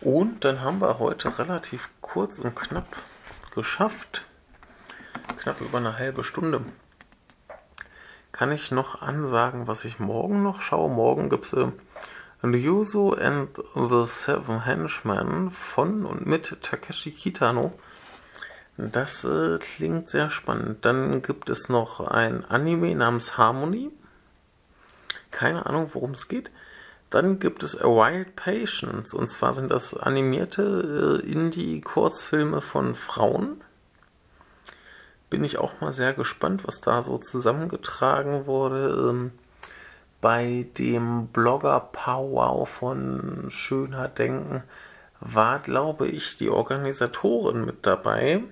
Und 0.00 0.44
dann 0.44 0.60
haben 0.60 0.80
wir 0.80 0.98
heute 0.98 1.38
relativ 1.38 1.88
kurz 2.00 2.38
und 2.38 2.54
knapp 2.54 2.86
geschafft. 3.54 4.24
Knapp 5.38 5.60
über 5.60 5.78
eine 5.78 5.98
halbe 5.98 6.24
Stunde. 6.24 6.60
Kann 8.32 8.52
ich 8.52 8.70
noch 8.70 9.00
ansagen, 9.00 9.68
was 9.68 9.84
ich 9.84 10.00
morgen 10.00 10.42
noch 10.42 10.60
schaue? 10.60 10.90
Morgen 10.90 11.30
gibt 11.30 11.46
es 11.46 11.52
äh, 11.52 11.70
Ryuzo 12.42 13.12
and 13.12 13.56
the 13.74 14.04
Seven 14.06 14.64
Henchmen 14.64 15.50
von 15.50 16.04
und 16.04 16.26
mit 16.26 16.58
Takeshi 16.60 17.12
Kitano. 17.12 17.72
Das 18.76 19.24
äh, 19.24 19.58
klingt 19.58 20.08
sehr 20.08 20.30
spannend. 20.30 20.84
Dann 20.84 21.22
gibt 21.22 21.48
es 21.48 21.68
noch 21.68 22.00
ein 22.00 22.44
Anime 22.44 22.94
namens 22.94 23.38
Harmony. 23.38 23.90
Keine 25.30 25.66
Ahnung, 25.66 25.90
worum 25.92 26.12
es 26.12 26.26
geht. 26.28 26.50
Dann 27.10 27.38
gibt 27.38 27.62
es 27.62 27.80
A 27.80 27.84
Wild 27.84 28.34
Patience. 28.34 29.14
Und 29.14 29.28
zwar 29.28 29.54
sind 29.54 29.70
das 29.70 29.94
animierte 29.96 31.22
äh, 31.22 31.30
Indie-Kurzfilme 31.30 32.60
von 32.60 32.96
Frauen. 32.96 33.60
Bin 35.30 35.44
ich 35.44 35.58
auch 35.58 35.80
mal 35.80 35.92
sehr 35.92 36.12
gespannt, 36.12 36.66
was 36.66 36.80
da 36.80 37.04
so 37.04 37.18
zusammengetragen 37.18 38.46
wurde. 38.46 39.08
Ähm, 39.10 39.32
bei 40.20 40.66
dem 40.78 41.28
Blogger 41.28 41.78
Powwow 41.92 42.68
von 42.68 43.46
Schöner 43.50 44.08
Denken 44.08 44.64
war, 45.20 45.60
glaube 45.60 46.08
ich, 46.08 46.36
die 46.38 46.50
Organisatorin 46.50 47.64
mit 47.64 47.86
dabei 47.86 48.42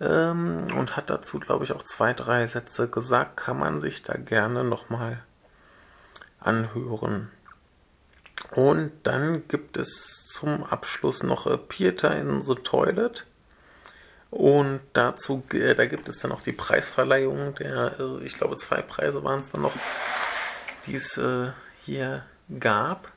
ähm, 0.00 0.66
und 0.76 0.96
hat 0.96 1.10
dazu, 1.10 1.38
glaube 1.38 1.64
ich, 1.64 1.72
auch 1.72 1.82
zwei, 1.82 2.12
drei 2.14 2.46
Sätze 2.46 2.88
gesagt. 2.88 3.36
Kann 3.36 3.58
man 3.58 3.80
sich 3.80 4.02
da 4.02 4.14
gerne 4.14 4.64
nochmal 4.64 5.22
anhören. 6.40 7.30
Und 8.54 8.92
dann 9.04 9.46
gibt 9.48 9.76
es 9.76 10.26
zum 10.26 10.64
Abschluss 10.64 11.22
noch 11.22 11.46
äh, 11.46 11.56
Pieter 11.56 12.16
in 12.16 12.42
the 12.42 12.54
Toilet. 12.54 13.26
Und 14.30 14.80
dazu, 14.92 15.42
äh, 15.52 15.74
da 15.74 15.86
gibt 15.86 16.08
es 16.08 16.20
dann 16.20 16.32
auch 16.32 16.42
die 16.42 16.52
Preisverleihung 16.52 17.54
der, 17.56 17.98
äh, 17.98 18.24
ich 18.24 18.34
glaube, 18.34 18.56
zwei 18.56 18.80
Preise 18.80 19.22
waren 19.24 19.40
es 19.40 19.50
dann 19.50 19.62
noch 19.62 19.74
die 20.86 20.96
es 20.96 21.16
äh, 21.18 21.50
hier 21.82 22.24
gab. 22.58 23.10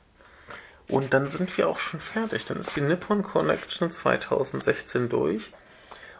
Und 0.88 1.14
dann 1.14 1.28
sind 1.28 1.56
wir 1.56 1.68
auch 1.68 1.78
schon 1.78 2.00
fertig. 2.00 2.44
Dann 2.44 2.58
ist 2.58 2.76
die 2.76 2.82
Nippon 2.82 3.22
Connection 3.22 3.90
2016 3.90 5.08
durch. 5.08 5.50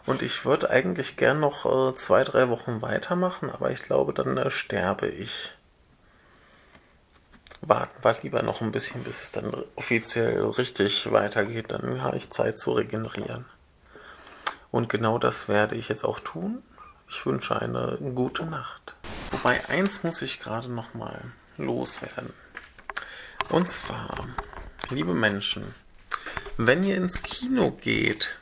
Und 0.05 0.21
ich 0.21 0.45
würde 0.45 0.69
eigentlich 0.69 1.17
gern 1.17 1.39
noch 1.39 1.65
äh, 1.65 1.95
zwei, 1.95 2.23
drei 2.23 2.49
Wochen 2.49 2.81
weitermachen, 2.81 3.49
aber 3.49 3.71
ich 3.71 3.81
glaube, 3.81 4.13
dann 4.13 4.37
äh, 4.37 4.51
sterbe 4.51 5.07
ich. 5.07 5.53
Warten 7.61 8.03
wir 8.03 8.15
lieber 8.21 8.43
noch 8.43 8.61
ein 8.61 8.71
bisschen, 8.71 9.03
bis 9.03 9.23
es 9.23 9.31
dann 9.31 9.51
offiziell 9.75 10.43
richtig 10.43 11.11
weitergeht. 11.11 11.71
Dann 11.71 12.03
habe 12.03 12.17
ich 12.17 12.29
Zeit 12.29 12.59
zu 12.59 12.73
regenerieren. 12.73 13.45
Und 14.69 14.89
genau 14.89 15.17
das 15.17 15.47
werde 15.47 15.75
ich 15.75 15.89
jetzt 15.89 16.05
auch 16.05 16.19
tun. 16.19 16.61
Ich 17.09 17.25
wünsche 17.25 17.59
eine 17.59 17.97
gute 18.13 18.45
Nacht. 18.45 18.93
Wobei 19.31 19.67
eins 19.69 20.03
muss 20.03 20.21
ich 20.21 20.39
gerade 20.39 20.71
noch 20.71 20.93
mal 20.93 21.21
loswerden. 21.57 22.33
Und 23.49 23.69
zwar, 23.69 24.27
liebe 24.89 25.13
Menschen, 25.13 25.73
wenn 26.57 26.83
ihr 26.83 26.97
ins 26.97 27.21
Kino 27.21 27.71
geht, 27.71 28.35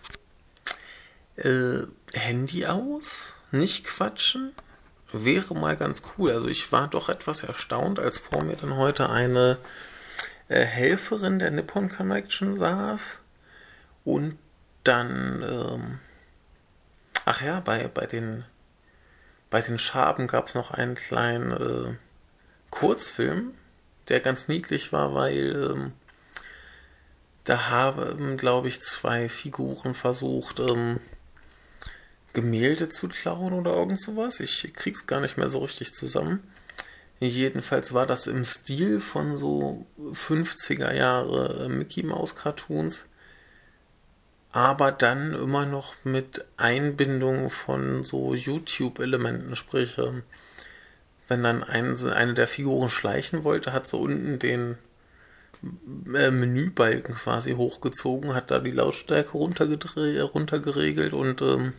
äh, 1.37 1.83
Handy 2.13 2.65
aus, 2.65 3.33
nicht 3.51 3.85
quatschen, 3.85 4.53
wäre 5.11 5.55
mal 5.55 5.77
ganz 5.77 6.01
cool. 6.17 6.31
Also 6.31 6.47
ich 6.47 6.71
war 6.71 6.87
doch 6.87 7.09
etwas 7.09 7.43
erstaunt, 7.43 7.99
als 7.99 8.17
vor 8.17 8.43
mir 8.43 8.55
dann 8.55 8.75
heute 8.75 9.09
eine 9.09 9.57
äh, 10.47 10.63
Helferin 10.63 11.39
der 11.39 11.51
Nippon 11.51 11.89
Connection 11.89 12.57
saß 12.57 13.19
und 14.03 14.37
dann, 14.83 15.43
ähm, 15.43 15.99
ach 17.25 17.41
ja, 17.41 17.59
bei, 17.59 17.87
bei 17.87 18.05
den 18.05 18.43
bei 19.53 19.61
den 19.61 19.77
Schaben 19.77 20.25
gab 20.25 20.47
es 20.47 20.55
noch 20.55 20.71
einen 20.71 20.95
kleinen 20.95 21.51
äh, 21.51 21.95
Kurzfilm, 22.71 23.53
der 24.09 24.19
ganz 24.19 24.47
niedlich 24.47 24.91
war, 24.91 25.13
weil 25.13 25.69
ähm, 25.71 25.91
da 27.43 27.69
haben, 27.69 28.35
glaube 28.35 28.67
ich, 28.67 28.81
zwei 28.81 29.29
Figuren 29.29 29.93
versucht, 29.93 30.59
ähm, 30.59 30.99
Gemälde 32.33 32.89
zu 32.89 33.07
klauen 33.07 33.53
oder 33.53 33.73
irgend 33.75 34.01
sowas. 34.01 34.39
Ich 34.39 34.73
krieg's 34.73 35.07
gar 35.07 35.21
nicht 35.21 35.37
mehr 35.37 35.49
so 35.49 35.59
richtig 35.59 35.93
zusammen. 35.93 36.43
Jedenfalls 37.19 37.93
war 37.93 38.05
das 38.05 38.27
im 38.27 38.43
Stil 38.43 38.99
von 38.99 39.37
so 39.37 39.85
50er 39.99 40.93
Jahre 40.93 41.65
äh, 41.65 41.69
Mickey 41.69 42.03
Mouse 42.03 42.35
Cartoons 42.35 43.05
aber 44.53 44.91
dann 44.91 45.33
immer 45.33 45.65
noch 45.65 45.95
mit 46.03 46.45
Einbindung 46.57 47.49
von 47.49 48.03
so 48.03 48.35
YouTube-Elementen, 48.35 49.55
sprich, 49.55 49.97
ähm, 49.97 50.21
wenn 51.27 51.41
dann 51.41 51.63
ein, 51.63 51.97
eine 52.11 52.35
der 52.35 52.47
Figuren 52.47 52.89
schleichen 52.89 53.43
wollte, 53.43 53.73
hat 53.73 53.87
so 53.87 53.99
unten 53.99 54.37
den 54.37 54.77
äh, 56.13 56.29
Menübalken 56.29 57.15
quasi 57.15 57.53
hochgezogen, 57.53 58.35
hat 58.35 58.51
da 58.51 58.59
die 58.59 58.69
Lautstärke 58.69 59.31
runtergeregelt 59.31 61.13
und 61.13 61.41
ähm, 61.41 61.73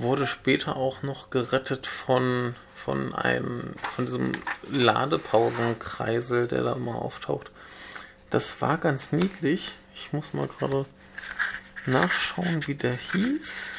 wurde 0.00 0.26
später 0.26 0.76
auch 0.76 1.02
noch 1.02 1.30
gerettet 1.30 1.86
von, 1.86 2.54
von 2.74 3.14
einem, 3.14 3.74
von 3.94 4.06
diesem 4.06 4.32
Ladepausenkreisel, 4.70 6.48
der 6.48 6.62
da 6.62 6.72
immer 6.72 6.96
auftaucht. 6.96 7.50
Das 8.30 8.60
war 8.60 8.78
ganz 8.78 9.12
niedlich. 9.12 9.72
Ich 9.94 10.12
muss 10.12 10.34
mal 10.34 10.46
gerade 10.46 10.86
nachschauen, 11.86 12.66
wie 12.66 12.74
der 12.74 12.94
hieß, 12.94 13.74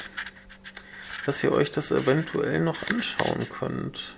dass 1.26 1.44
ihr 1.44 1.52
euch 1.52 1.72
das 1.72 1.92
eventuell 1.92 2.60
noch 2.60 2.78
anschauen 2.90 3.48
könnt. 3.50 4.16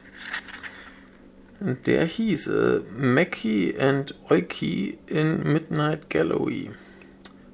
Der 1.60 2.06
hieß 2.06 2.48
äh, 2.48 2.82
Meki 2.98 3.78
and 3.80 4.16
Oiki 4.30 4.98
in 5.08 5.44
Midnight 5.44 6.10
Gallery 6.10 6.72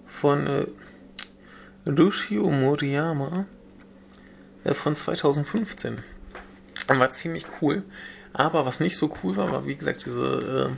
von 0.08 0.48
äh, 0.48 0.66
Rushio 1.86 2.50
Moriyama 2.50 3.46
von 4.74 4.96
2015. 4.96 6.00
War 6.88 7.12
ziemlich 7.12 7.46
cool. 7.62 7.84
Aber 8.34 8.66
was 8.66 8.80
nicht 8.80 8.98
so 8.98 9.14
cool 9.24 9.36
war, 9.38 9.52
war 9.52 9.66
wie 9.66 9.76
gesagt 9.76 10.06
diese 10.06 10.70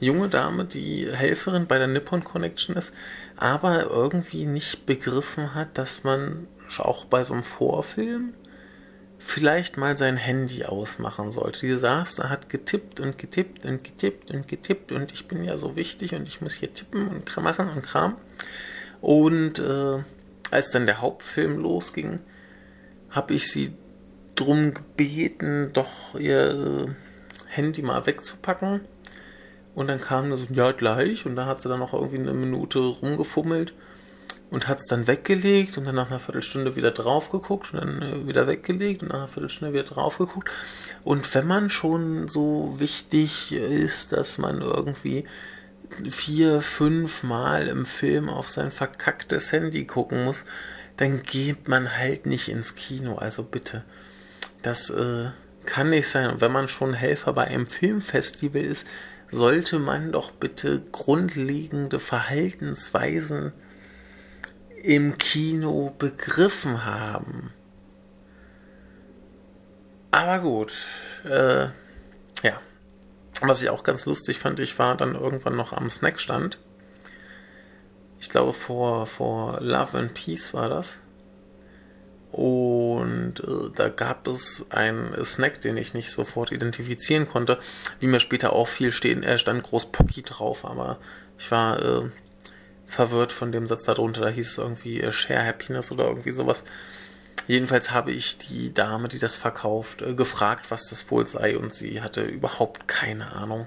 äh, 0.00 0.04
junge 0.04 0.28
Dame, 0.28 0.64
die 0.64 1.08
Helferin 1.10 1.66
bei 1.66 1.78
der 1.78 1.86
Nippon 1.86 2.24
Connection 2.24 2.76
ist, 2.76 2.92
aber 3.36 3.84
irgendwie 3.84 4.46
nicht 4.46 4.86
begriffen 4.86 5.54
hat, 5.54 5.78
dass 5.78 6.04
man 6.04 6.46
auch 6.78 7.04
bei 7.04 7.24
so 7.24 7.34
einem 7.34 7.42
Vorfilm 7.42 8.34
vielleicht 9.18 9.76
mal 9.76 9.96
sein 9.96 10.16
Handy 10.16 10.64
ausmachen 10.64 11.30
sollte. 11.30 11.66
Die 11.66 11.76
saß 11.76 12.16
da, 12.16 12.28
hat 12.28 12.48
getippt 12.50 13.00
und 13.00 13.16
getippt 13.16 13.64
und 13.64 13.82
getippt 13.82 14.30
und 14.30 14.48
getippt 14.48 14.92
und 14.92 15.12
ich 15.12 15.28
bin 15.28 15.44
ja 15.44 15.56
so 15.56 15.76
wichtig 15.76 16.14
und 16.14 16.28
ich 16.28 16.40
muss 16.40 16.54
hier 16.54 16.72
tippen 16.74 17.08
und 17.08 17.36
machen 17.38 17.68
und 17.68 17.82
Kram. 17.82 18.16
Und 19.00 19.58
äh, 19.58 20.02
als 20.50 20.70
dann 20.72 20.86
der 20.86 21.00
Hauptfilm 21.00 21.58
losging, 21.58 22.20
habe 23.14 23.34
ich 23.34 23.50
sie 23.50 23.72
drum 24.34 24.74
gebeten, 24.74 25.70
doch 25.72 26.18
ihr 26.18 26.94
Handy 27.46 27.82
mal 27.82 28.06
wegzupacken. 28.06 28.80
Und 29.74 29.88
dann 29.88 30.00
kam 30.00 30.28
nur 30.28 30.38
so, 30.38 30.46
ja, 30.50 30.72
gleich. 30.72 31.26
Und 31.26 31.36
da 31.36 31.46
hat 31.46 31.60
sie 31.60 31.68
dann 31.68 31.80
noch 31.80 31.94
irgendwie 31.94 32.18
eine 32.18 32.32
Minute 32.32 32.78
rumgefummelt 32.78 33.74
und 34.50 34.68
hat 34.68 34.78
es 34.80 34.86
dann 34.86 35.06
weggelegt 35.06 35.78
und 35.78 35.84
dann 35.84 35.96
nach 35.96 36.10
einer 36.10 36.20
Viertelstunde 36.20 36.76
wieder 36.76 36.92
drauf 36.92 37.30
geguckt 37.30 37.72
und 37.72 37.80
dann 37.80 38.02
äh, 38.02 38.28
wieder 38.28 38.46
weggelegt 38.46 39.02
und 39.02 39.08
nach 39.08 39.16
einer 39.16 39.28
Viertelstunde 39.28 39.74
wieder 39.74 39.84
drauf 39.84 40.18
geguckt. 40.18 40.50
Und 41.02 41.32
wenn 41.34 41.46
man 41.46 41.70
schon 41.70 42.28
so 42.28 42.74
wichtig 42.78 43.52
ist, 43.52 44.12
dass 44.12 44.38
man 44.38 44.60
irgendwie 44.60 45.24
vier, 46.08 46.60
fünf 46.60 47.22
Mal 47.22 47.68
im 47.68 47.84
Film 47.84 48.28
auf 48.28 48.48
sein 48.48 48.70
verkacktes 48.70 49.52
Handy 49.52 49.86
gucken 49.86 50.24
muss, 50.24 50.44
dann 50.96 51.22
geht 51.22 51.68
man 51.68 51.96
halt 51.96 52.26
nicht 52.26 52.48
ins 52.48 52.74
Kino. 52.74 53.16
Also 53.16 53.42
bitte. 53.42 53.84
Das 54.62 54.90
äh, 54.90 55.30
kann 55.64 55.90
nicht 55.90 56.08
sein. 56.08 56.30
Und 56.30 56.40
wenn 56.40 56.52
man 56.52 56.68
schon 56.68 56.94
Helfer 56.94 57.32
bei 57.32 57.44
einem 57.44 57.66
Filmfestival 57.66 58.62
ist, 58.62 58.86
sollte 59.30 59.78
man 59.78 60.12
doch 60.12 60.30
bitte 60.30 60.82
grundlegende 60.92 61.98
Verhaltensweisen 61.98 63.52
im 64.82 65.18
Kino 65.18 65.94
begriffen 65.98 66.84
haben. 66.84 67.52
Aber 70.10 70.38
gut, 70.38 70.72
äh, 71.24 71.64
ja. 72.42 72.60
Was 73.40 73.62
ich 73.62 73.70
auch 73.70 73.82
ganz 73.82 74.06
lustig 74.06 74.38
fand, 74.38 74.60
ich 74.60 74.78
war 74.78 74.96
dann 74.96 75.16
irgendwann 75.16 75.56
noch 75.56 75.72
am 75.72 75.90
Snackstand. 75.90 76.58
Ich 78.24 78.30
glaube, 78.30 78.54
vor, 78.54 79.06
vor 79.06 79.60
Love 79.60 79.98
and 79.98 80.14
Peace 80.14 80.54
war 80.54 80.70
das. 80.70 80.98
Und 82.32 83.34
äh, 83.40 83.70
da 83.74 83.90
gab 83.90 84.26
es 84.26 84.64
einen 84.70 85.22
Snack, 85.22 85.60
den 85.60 85.76
ich 85.76 85.92
nicht 85.92 86.10
sofort 86.10 86.50
identifizieren 86.50 87.28
konnte. 87.28 87.58
Wie 88.00 88.06
mir 88.06 88.20
später 88.20 88.54
auch 88.54 88.66
viel 88.66 88.92
stehen, 88.92 89.22
er 89.22 89.36
stand 89.36 89.62
groß 89.62 89.92
Pocky 89.92 90.22
drauf, 90.22 90.64
aber 90.64 90.98
ich 91.38 91.50
war 91.50 91.82
äh, 91.82 92.08
verwirrt 92.86 93.30
von 93.30 93.52
dem 93.52 93.66
Satz 93.66 93.84
darunter. 93.84 94.22
Da 94.22 94.30
hieß 94.30 94.52
es 94.52 94.56
irgendwie 94.58 95.02
äh, 95.02 95.12
Share 95.12 95.44
Happiness 95.44 95.92
oder 95.92 96.06
irgendwie 96.06 96.32
sowas. 96.32 96.64
Jedenfalls 97.46 97.90
habe 97.90 98.12
ich 98.12 98.38
die 98.38 98.72
Dame, 98.72 99.08
die 99.08 99.18
das 99.18 99.36
verkauft, 99.36 100.00
äh, 100.00 100.14
gefragt, 100.14 100.70
was 100.70 100.88
das 100.88 101.10
wohl 101.10 101.26
sei 101.26 101.58
und 101.58 101.74
sie 101.74 102.00
hatte 102.00 102.22
überhaupt 102.22 102.88
keine 102.88 103.34
Ahnung. 103.34 103.66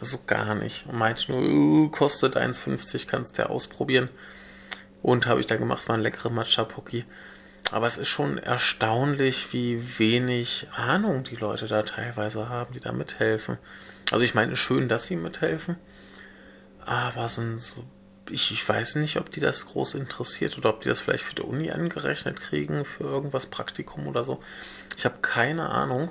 Also 0.00 0.18
gar 0.26 0.54
nicht. 0.54 0.86
Und 0.86 0.98
meinte 0.98 1.30
nur, 1.32 1.42
uh, 1.42 1.88
kostet 1.88 2.36
1,50, 2.36 3.06
kannst 3.06 3.38
du 3.38 3.42
ja 3.42 3.48
ausprobieren. 3.48 4.08
Und 5.02 5.26
habe 5.26 5.40
ich 5.40 5.46
dann 5.46 5.58
gemacht, 5.58 5.88
war 5.88 5.96
ein 5.96 6.02
leckerer 6.02 6.30
Matcha 6.30 6.64
Pocky. 6.64 7.04
Aber 7.70 7.86
es 7.86 7.98
ist 7.98 8.08
schon 8.08 8.38
erstaunlich, 8.38 9.52
wie 9.52 9.98
wenig 9.98 10.68
Ahnung 10.74 11.24
die 11.24 11.36
Leute 11.36 11.66
da 11.66 11.82
teilweise 11.82 12.48
haben, 12.48 12.72
die 12.72 12.80
da 12.80 12.92
mithelfen. 12.92 13.58
Also 14.12 14.24
ich 14.24 14.34
meine, 14.34 14.56
schön, 14.56 14.88
dass 14.88 15.04
sie 15.04 15.16
mithelfen. 15.16 15.76
Aber 16.84 17.28
so, 17.28 17.42
so 17.56 17.84
ich, 18.30 18.50
ich 18.52 18.66
weiß 18.66 18.96
nicht, 18.96 19.16
ob 19.16 19.30
die 19.30 19.40
das 19.40 19.66
groß 19.66 19.94
interessiert 19.94 20.56
oder 20.58 20.70
ob 20.70 20.80
die 20.80 20.88
das 20.88 21.00
vielleicht 21.00 21.24
für 21.24 21.34
die 21.34 21.42
Uni 21.42 21.70
angerechnet 21.70 22.40
kriegen, 22.40 22.84
für 22.84 23.04
irgendwas 23.04 23.46
Praktikum 23.46 24.06
oder 24.06 24.24
so. 24.24 24.42
Ich 24.96 25.04
habe 25.04 25.16
keine 25.20 25.70
Ahnung. 25.70 26.10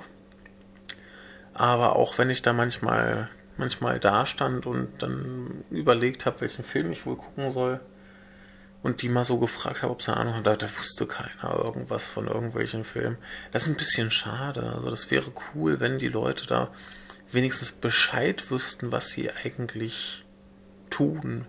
Aber 1.54 1.96
auch 1.96 2.18
wenn 2.18 2.30
ich 2.30 2.42
da 2.42 2.52
manchmal, 2.52 3.28
manchmal 3.56 4.00
da 4.00 4.26
stand 4.26 4.66
und 4.66 5.02
dann 5.02 5.64
überlegt 5.70 6.26
habe, 6.26 6.40
welchen 6.40 6.64
Film 6.64 6.92
ich 6.92 7.06
wohl 7.06 7.16
gucken 7.16 7.50
soll 7.50 7.80
und 8.82 9.02
die 9.02 9.08
mal 9.08 9.24
so 9.24 9.38
gefragt 9.38 9.82
habe, 9.82 9.92
ob 9.92 10.02
sie 10.02 10.14
Ahnung 10.14 10.34
hat, 10.34 10.46
da, 10.46 10.56
da 10.56 10.68
wusste 10.78 11.06
keiner 11.06 11.58
irgendwas 11.64 12.06
von 12.06 12.26
irgendwelchen 12.26 12.84
Filmen. 12.84 13.16
Das 13.50 13.62
ist 13.62 13.68
ein 13.68 13.76
bisschen 13.76 14.10
schade. 14.10 14.74
Also 14.74 14.90
das 14.90 15.10
wäre 15.10 15.32
cool, 15.54 15.80
wenn 15.80 15.98
die 15.98 16.08
Leute 16.08 16.46
da 16.46 16.70
wenigstens 17.30 17.72
Bescheid 17.72 18.50
wüssten, 18.50 18.92
was 18.92 19.08
sie 19.08 19.30
eigentlich 19.30 20.24
tun. 20.90 21.46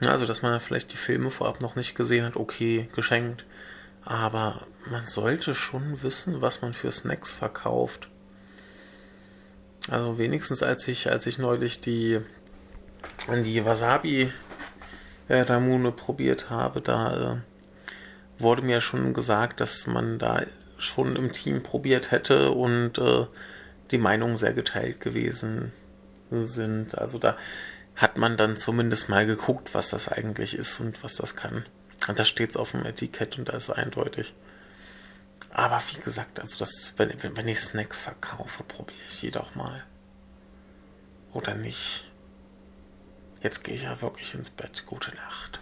Also, 0.00 0.26
dass 0.26 0.42
man 0.42 0.58
vielleicht 0.60 0.92
die 0.92 0.98
Filme 0.98 1.30
vorab 1.30 1.60
noch 1.60 1.76
nicht 1.76 1.94
gesehen 1.94 2.24
hat, 2.24 2.36
okay, 2.36 2.88
geschenkt. 2.94 3.46
Aber 4.04 4.66
man 4.90 5.06
sollte 5.06 5.54
schon 5.54 6.02
wissen, 6.02 6.42
was 6.42 6.62
man 6.62 6.72
für 6.72 6.90
Snacks 6.90 7.32
verkauft. 7.32 8.08
Also 9.90 10.18
wenigstens 10.18 10.62
als 10.62 10.88
ich, 10.88 11.10
als 11.10 11.26
ich 11.26 11.38
neulich 11.38 11.80
die, 11.80 12.20
die 13.28 13.64
Wasabi 13.64 14.32
äh, 15.28 15.40
Ramune 15.40 15.92
probiert 15.92 16.50
habe, 16.50 16.80
da 16.80 17.34
äh, 17.34 18.42
wurde 18.42 18.62
mir 18.62 18.80
schon 18.80 19.12
gesagt, 19.14 19.60
dass 19.60 19.86
man 19.86 20.18
da 20.18 20.42
schon 20.78 21.16
im 21.16 21.32
Team 21.32 21.62
probiert 21.62 22.10
hätte 22.10 22.50
und 22.50 22.98
äh, 22.98 23.26
die 23.90 23.98
Meinungen 23.98 24.36
sehr 24.36 24.52
geteilt 24.52 25.00
gewesen 25.00 25.72
sind. 26.30 26.98
Also 26.98 27.18
da 27.18 27.36
hat 27.96 28.16
man 28.16 28.36
dann 28.36 28.56
zumindest 28.56 29.08
mal 29.08 29.26
geguckt, 29.26 29.74
was 29.74 29.90
das 29.90 30.08
eigentlich 30.08 30.56
ist 30.56 30.80
und 30.80 31.04
was 31.04 31.16
das 31.16 31.36
kann. 31.36 31.64
Und 32.08 32.18
da 32.18 32.24
steht 32.24 32.50
es 32.50 32.56
auf 32.56 32.72
dem 32.72 32.84
Etikett 32.84 33.38
und 33.38 33.48
da 33.48 33.56
ist 33.56 33.70
eindeutig. 33.70 34.34
Aber 35.54 35.80
wie 35.92 36.00
gesagt, 36.00 36.40
also 36.40 36.58
das, 36.58 36.94
wenn, 36.96 37.36
wenn 37.36 37.48
ich 37.48 37.60
Snacks 37.60 38.00
verkaufe, 38.00 38.64
probiere 38.64 38.98
ich 39.08 39.20
die 39.20 39.30
doch 39.30 39.54
mal. 39.54 39.84
Oder 41.32 41.54
nicht. 41.54 42.10
Jetzt 43.40 43.62
gehe 43.62 43.76
ich 43.76 43.84
ja 43.84 44.00
wirklich 44.02 44.34
ins 44.34 44.50
Bett. 44.50 44.84
Gute 44.84 45.14
Nacht. 45.14 45.60